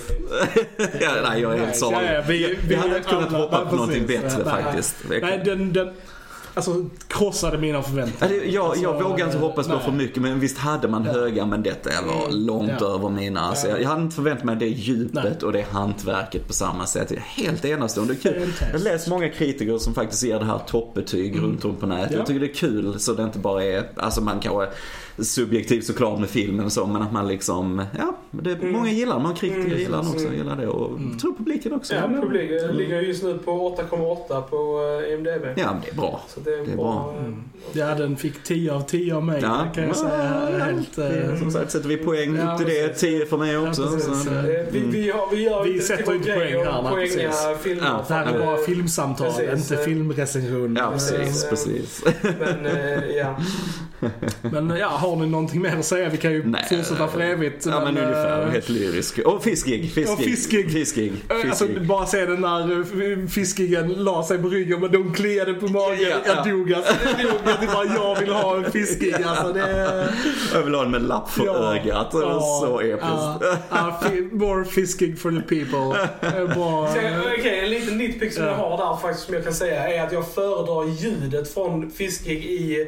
Ja, 1.01 1.11
nej, 1.29 1.41
jag 1.41 1.53
är 1.53 1.59
helt 1.59 1.75
salig. 1.75 1.97
Ja, 2.07 2.13
ja, 2.13 2.23
vi, 2.27 2.37
vi, 2.37 2.57
Vi 2.67 2.75
hade 2.75 2.97
inte 2.97 3.09
kunnat 3.09 3.31
hoppa 3.31 3.65
på 3.65 3.75
någonting 3.75 4.05
bättre 4.07 4.43
faktiskt. 4.43 4.95
Nej, 5.21 5.41
den, 5.45 5.73
den 5.73 5.89
alltså, 6.55 6.85
krossade 7.07 7.57
mina 7.57 7.77
Ja, 7.77 7.83
förväntningar. 7.83 8.33
det- 8.33 8.45
Jag, 8.51 8.77
jag 8.77 8.85
Alltså, 8.91 9.09
vågar 9.09 9.25
inte 9.25 9.37
hoppas 9.37 9.67
på 9.67 9.73
nej. 9.73 9.83
för 9.85 9.91
mycket 9.91 10.21
men 10.21 10.39
visst 10.39 10.57
hade 10.57 10.87
man 10.87 11.03
höga 11.05 11.45
men 11.45 11.63
detta 11.63 11.89
var 12.07 12.31
långt 12.31 12.71
Ja. 12.79 12.85
över 12.95 13.09
mina. 13.09 13.39
Alltså, 13.41 13.67
jag, 13.67 13.81
jag 13.81 13.89
hade 13.89 14.01
inte 14.01 14.15
förväntat 14.15 14.43
mig 14.45 14.55
det 14.55 14.65
djupet 14.67 15.43
och 15.43 15.53
det 15.53 15.61
hantverket 15.71 16.47
på 16.47 16.53
samma 16.53 16.85
sätt. 16.85 17.07
Det 17.09 17.15
är 17.15 17.19
helt 17.19 17.65
enastående. 17.65 18.15
Kul. 18.15 18.33
Fantastiskt. 18.33 18.61
Jag 18.71 18.79
har 18.79 18.83
läst 18.83 19.07
många 19.07 19.29
kritiker 19.29 19.77
som 19.77 19.93
faktiskt 19.93 20.23
ger 20.23 20.39
det 20.39 20.45
här 20.45 20.59
toppbetyg 20.67 21.39
runt 21.39 21.65
om 21.65 21.75
på 21.75 21.85
nätet. 21.85 22.11
Ja. 22.11 22.17
Jag 22.17 22.25
tycker 22.27 22.39
det 22.39 22.49
är 22.51 22.53
kul 22.53 22.99
så 22.99 23.13
det 23.13 23.23
inte 23.23 23.39
bara 23.39 23.63
är, 23.63 23.89
alltså 23.95 24.21
man 24.21 24.39
kanske 24.39 24.67
subjektivt 25.19 25.85
såklart 25.85 26.19
med 26.19 26.29
filmen 26.29 26.65
och 26.65 26.71
så 26.71 26.85
men 26.87 27.01
att 27.01 27.11
man 27.13 27.27
liksom, 27.27 27.83
ja, 27.97 28.17
det, 28.31 28.61
många 28.61 28.91
gillar 28.91 29.13
den. 29.13 29.23
Många 29.23 29.35
kritiker 29.35 29.61
Mm. 29.65 29.77
gillar 29.77 29.97
den 29.97 30.07
också, 30.07 30.25
Mm. 30.25 30.37
gillar 30.37 30.55
det 30.55 30.67
och 30.67 30.97
Mm. 30.97 31.17
tror 31.19 31.33
publiken 31.33 31.73
också. 31.73 31.93
Ja, 31.95 32.01
publiken 32.21 32.71
ligger 32.77 33.01
just 33.01 33.23
nu 33.23 33.37
på 33.37 33.51
8,8 33.77 34.41
på 34.41 34.81
eh, 35.07 35.13
IMDB. 35.13 35.45
Ja, 35.55 35.71
men 35.73 35.81
det 35.81 35.89
är 35.91 35.95
bra. 35.95 36.21
Så 36.27 36.39
det 36.39 36.49
är, 36.53 36.65
Det 36.65 36.71
är 36.71 36.75
bra. 36.75 36.83
bra. 36.83 37.15
eh, 37.27 37.33
Ja, 37.73 37.95
den 37.95 38.15
fick 38.17 38.43
10 38.43 38.73
av 38.73 38.81
10 38.81 39.15
av 39.15 39.23
mig. 39.23 39.39
Ja. 39.43 39.65
Det 39.69 39.75
kan 39.75 39.87
jag 39.87 39.95
säga. 39.97 40.49
Ja. 40.59 40.65
Helt... 40.65 40.97
Eh, 40.97 41.39
Som 41.39 41.51
sagt, 41.51 41.71
sätter 41.71 41.89
vi 41.89 41.97
poäng 41.97 42.35
Ja, 42.35 42.51
upp 42.53 42.57
till 42.57 42.67
det. 42.67 42.87
precis. 42.87 43.01
10 43.01 43.25
för 43.25 43.37
mig 43.37 43.57
också. 43.57 43.81
Ja, 43.81 43.99
så, 43.99 44.29
Eh, 44.31 44.45
Eh, 44.45 44.65
Vi, 44.71 44.79
vi, 44.79 45.11
har, 45.11 45.35
vi 45.35 45.43
gör 45.43 45.63
Vi 45.63 45.73
inte 45.73 45.85
sätter 45.85 46.13
inte 46.15 46.33
poäng 46.33 46.53
här, 46.65 46.81
poänga 46.81 46.95
precis. 46.95 47.45
filmer. 47.61 47.83
Ja, 47.85 48.05
det 48.07 48.13
här 48.13 48.25
är 48.35 48.45
bara 48.45 48.57
filmsamtal, 48.57 49.31
Precis. 49.31 49.71
inte 49.71 49.83
filmrecension. 49.83 50.75
ja, 50.79 50.91
precis. 50.91 51.49
Precis. 51.49 52.03
Men 52.21 52.67
ja. 53.17 53.35
Men 54.41 54.69
ja, 54.69 54.87
har 54.87 55.15
ni 55.15 55.27
någonting 55.27 55.61
mer 55.61 55.77
att 55.79 55.85
säga? 55.85 56.09
Vi 56.09 56.17
kan 56.17 56.31
ju 56.31 56.43
Nej. 56.45 56.65
fortsätta 56.69 57.07
för 57.07 57.19
evigt. 57.19 57.65
Ja, 57.65 57.79
men 57.83 57.97
eh, 57.97 58.03
ungefär. 58.03 58.47
Helt 58.49 58.69
lyrisk. 58.69 59.19
Och 59.19 59.43
fiskig. 59.43 59.91
Fiskig. 59.91 60.13
Och 60.13 60.19
fiskig. 60.19 60.71
Fiskig. 60.71 61.13
eh, 61.29 61.35
Alltså 61.49 61.65
fiskig. 61.67 61.87
bara 61.87 62.05
se 62.05 62.25
den 62.25 62.41
när 62.41 62.71
eh, 63.21 63.27
fiskingen 63.27 63.93
la 63.93 64.23
sig 64.23 64.37
på 64.37 64.47
ryggen 64.47 64.79
men 64.81 64.91
de 64.91 65.13
kliade 65.13 65.53
på 65.53 65.67
magen. 65.67 65.97
Ja, 66.09 66.17
jag 66.25 66.37
ja. 66.37 66.51
dog 66.51 66.73
alltså. 66.73 66.93
Jag 67.05 67.25
dog. 67.31 67.39
Jag, 67.61 67.73
bara, 67.73 67.85
jag 67.85 68.19
vill 68.19 68.31
ha 68.33 68.57
en 68.57 68.71
fiskig 68.71 69.15
alltså. 69.25 69.53
Det 69.53 69.61
är... 69.61 70.11
Jag 70.53 70.61
vill 70.63 70.73
ha 70.75 70.81
den 70.81 70.91
med 70.91 71.01
lapp 71.01 71.29
för 71.29 71.45
Ja. 71.45 71.75
ögat. 71.75 72.11
Det 72.11 72.17
var 72.17 72.31
Ja. 72.31 72.59
så 72.65 72.81
episkt. 72.81 73.61
Ja, 73.69 74.01
more 74.31 74.65
fiskig 74.65 75.19
for 75.19 75.31
the 75.31 75.41
people. 75.41 76.07
Det 76.21 76.27
är 76.27 76.47
Bra. 76.55 76.89
Okej, 77.39 77.59
en 77.63 77.69
liten 77.69 77.97
nitpick 77.97 78.33
som 78.33 78.43
Ja. 78.43 78.49
jag 78.49 78.57
har 78.57 78.77
där 78.77 78.97
faktiskt 79.01 79.25
som 79.25 79.33
jag 79.35 79.43
kan 79.43 79.53
säga 79.53 79.87
är 79.89 80.03
att 80.07 80.11
jag 80.11 80.27
föredrar 80.27 80.85
ljudet 80.89 81.53
från 81.53 81.91
Fiskig 81.91 82.43
i 82.45 82.87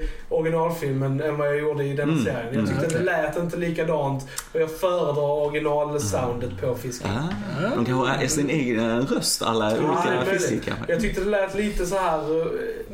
originalfilmen 1.04 1.22
än 1.22 1.38
vad 1.38 1.48
jag 1.48 1.60
gjorde 1.60 1.84
i 1.84 1.94
den 1.94 2.10
Mm. 2.10 2.24
serien. 2.24 2.46
Jag 2.46 2.54
Mm, 2.54 2.66
tyckte 2.68 2.86
okej. 2.86 2.98
det 2.98 3.04
lät 3.06 3.38
inte 3.38 3.58
likadant 3.58 4.28
och 4.54 4.60
jag 4.62 4.72
föredrar 4.72 5.46
originalsoundet 5.48 6.62
på 6.62 6.76
Fiskig. 6.76 7.08
Ah, 7.08 7.70
de 7.76 7.86
kanske 7.86 7.94
har 7.94 8.28
sin 8.28 8.50
egen 8.50 9.02
röst, 9.08 9.42
alla 9.42 9.72
Ja, 9.72 9.78
olika 9.78 10.32
fiskar. 10.32 10.74
Jag 10.88 11.00
tyckte 11.02 11.22
det 11.24 11.30
lät 11.30 11.56
lite 11.56 11.86
så 11.86 11.96
här 11.98 12.20
eh, 12.42 12.46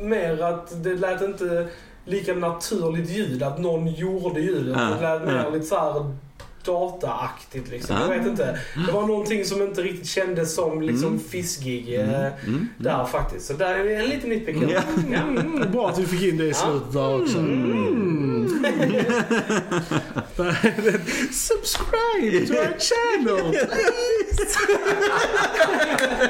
mer 0.04 0.42
att 0.42 0.82
det 0.84 0.94
lät 0.94 1.22
inte 1.22 1.66
lika 2.04 2.34
naturligt 2.34 3.10
ljud, 3.10 3.42
att 3.42 3.58
någon 3.58 3.86
gjorde 3.86 4.40
ljudet. 4.40 4.76
Ja, 4.78 4.82
Det 5.00 5.00
lät 5.18 5.26
mer 5.26 5.42
ja. 5.44 5.50
lite 5.50 5.66
så 5.66 5.74
här 5.76 6.12
dataaktigt 6.64 7.68
liksom. 7.70 7.96
Jag 7.96 8.04
Ja. 8.04 8.18
vet 8.18 8.26
inte. 8.26 8.58
Det 8.86 8.92
var 8.92 9.06
någonting 9.06 9.44
som 9.44 9.62
inte 9.62 9.82
riktigt 9.82 10.08
kändes 10.08 10.54
som 10.54 10.82
liksom 10.82 11.08
Mm. 11.08 11.20
fiskig 11.30 11.94
eh, 12.00 12.08
Mm. 12.46 12.68
där 12.78 13.04
faktiskt. 13.04 13.46
Så 13.46 13.52
där 13.52 13.74
är 13.74 14.00
en 14.00 14.06
liten 14.06 14.30
nitpick. 14.30 14.56
Ja. 14.62 14.80
Ja. 15.12 15.18
Mm, 15.18 15.70
bra 15.72 15.88
att 15.88 15.98
vi 15.98 16.06
fick 16.06 16.22
in 16.22 16.36
det 16.36 16.44
i 16.46 16.54
slutet 16.54 16.92
där 16.92 17.22
också. 17.22 17.38
Mm. 17.38 18.64
Subscribe 21.32 22.46
to 22.46 22.52
our 22.54 22.76
channel! 22.78 23.56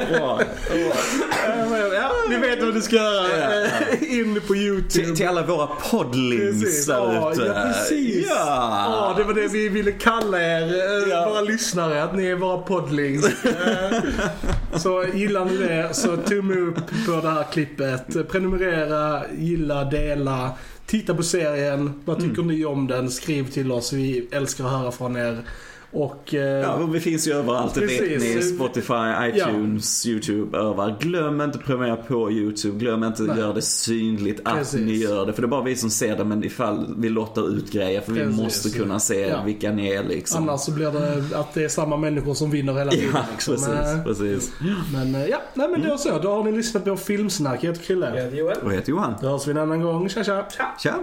Bra. 0.19 0.41
Ja, 1.95 2.13
ni 2.29 2.37
vet 2.37 2.63
vad 2.65 2.75
ni 2.75 2.81
ska 2.81 2.97
göra. 2.97 3.67
In 4.01 4.41
på 4.47 4.57
YouTube. 4.57 4.91
Till, 4.91 5.17
till 5.17 5.29
alla 5.29 5.47
våra 5.47 5.67
poddlings 5.67 6.63
Precis. 6.65 6.87
där 6.87 6.95
Ja, 7.15 7.33
ute. 7.33 7.43
ja, 7.47 7.55
precis. 7.55 8.27
Ja. 8.29 8.35
Ja, 8.37 9.15
det 9.19 9.25
var 9.25 9.35
det 9.35 9.49
vi 9.49 9.69
ville 9.69 9.93
kalla 9.93 10.24
er, 10.35 10.63
eh, 10.63 11.09
Ja. 11.11 11.29
våra 11.29 11.41
lyssnare, 11.41 12.03
att 12.03 12.17
ni 12.17 12.27
är 12.27 12.35
våra 12.35 12.59
poddlings. 12.59 13.45
Eh, 13.45 13.93
så 14.77 15.05
gillar 15.15 15.45
ni 15.45 15.57
det 15.57 15.95
så 15.95 16.17
tumme 16.17 16.55
upp 16.55 16.77
på 17.07 17.13
det 17.23 17.31
här 17.31 17.45
klippet. 17.53 18.29
Prenumerera, 18.31 19.23
gilla, 19.39 19.85
dela. 19.85 20.51
Titta 20.87 21.15
på 21.15 21.23
serien. 21.23 22.03
Vad 22.05 22.17
tycker 22.21 22.43
Mm. 22.43 22.47
ni 22.57 22.65
om 22.65 22.87
den? 22.87 23.11
Skriv 23.11 23.51
till 23.51 23.73
oss. 23.73 23.93
Vi 23.93 24.29
älskar 24.33 24.65
att 24.65 24.71
höra 24.71 24.93
från 24.93 25.17
er. 25.17 25.39
Och... 25.95 26.35
eh, 26.35 26.41
Ja, 26.61 26.77
vi 26.77 27.01
finns 27.01 27.29
ju 27.29 27.33
överallt. 27.33 27.75
Det 27.75 27.81
vet 27.81 27.99
Precis. 27.99 28.51
ni. 28.51 28.57
Spotify, 28.57 28.95
iTunes, 29.35 30.07
YouTube, 30.07 30.59
överallt. 30.59 31.01
Glöm 31.03 31.41
inte 31.41 31.59
att 31.59 31.65
prenumerera 31.65 31.97
på 31.97 32.31
YouTube. 32.33 32.79
Glöm 32.79 33.05
inte 33.05 33.23
att 33.23 33.39
göra 33.39 33.53
det 33.53 33.63
synligt 33.63 34.41
att 34.45 34.55
Precis. 34.55 34.81
ni 34.81 34.93
gör 34.97 35.27
det. 35.27 35.33
För 35.33 35.43
det 35.43 35.47
är 35.47 35.51
bara 35.51 35.63
vi 35.63 35.77
som 35.77 35.91
ser 35.91 36.17
det, 36.17 36.25
men 36.25 36.45
ifall 36.45 36.95
vi 36.99 37.09
lottar 37.09 37.49
ut 37.57 37.73
grejer. 37.73 38.01
För 38.01 38.13
vi 38.13 38.21
Precis. 38.21 38.41
måste 38.41 38.71
kunna 38.79 38.99
se 39.01 39.21
Ja. 39.21 39.43
vilka 39.47 39.73
ni 39.73 39.89
är 39.91 40.05
liksom. 40.05 40.43
Annars 40.49 40.61
så 40.61 40.71
blir 40.73 40.91
det 40.91 41.39
att 41.39 41.55
det 41.55 41.65
är 41.65 41.69
samma 41.69 41.97
människor 41.97 42.35
som 42.35 42.51
vinner 42.51 42.73
hela 42.75 42.91
tiden. 42.91 43.11
Ja, 43.15 43.25
liksom. 43.33 43.55
precis, 43.55 43.69
Eh, 43.69 44.05
precis. 44.05 44.53
Men 44.93 45.15
eh, 45.15 45.27
ja, 45.27 45.39
nej 45.55 45.69
men 45.69 45.83
då 45.89 45.99
så. 45.99 46.19
Då 46.19 46.31
har 46.31 46.45
ni 46.45 46.53
lyssnat 46.53 46.85
på 46.85 46.97
Filmsnack. 46.97 47.65
Jag 47.65 47.69
heter 47.71 47.85
Chrille. 47.85 48.13
Ja, 48.31 48.37
Joel. 48.37 48.57
Och 48.63 48.71
jag 48.71 48.77
heter 48.77 48.91
Johan. 48.91 49.15
Då 49.21 49.29
hörs 49.29 49.47
vi 49.47 49.51
en 49.51 49.59
annan 49.59 49.81
gång. 49.81 50.09
Tja 50.09 50.25
tja! 50.25 50.45
Tja. 50.57 50.75
Tja! 50.83 50.95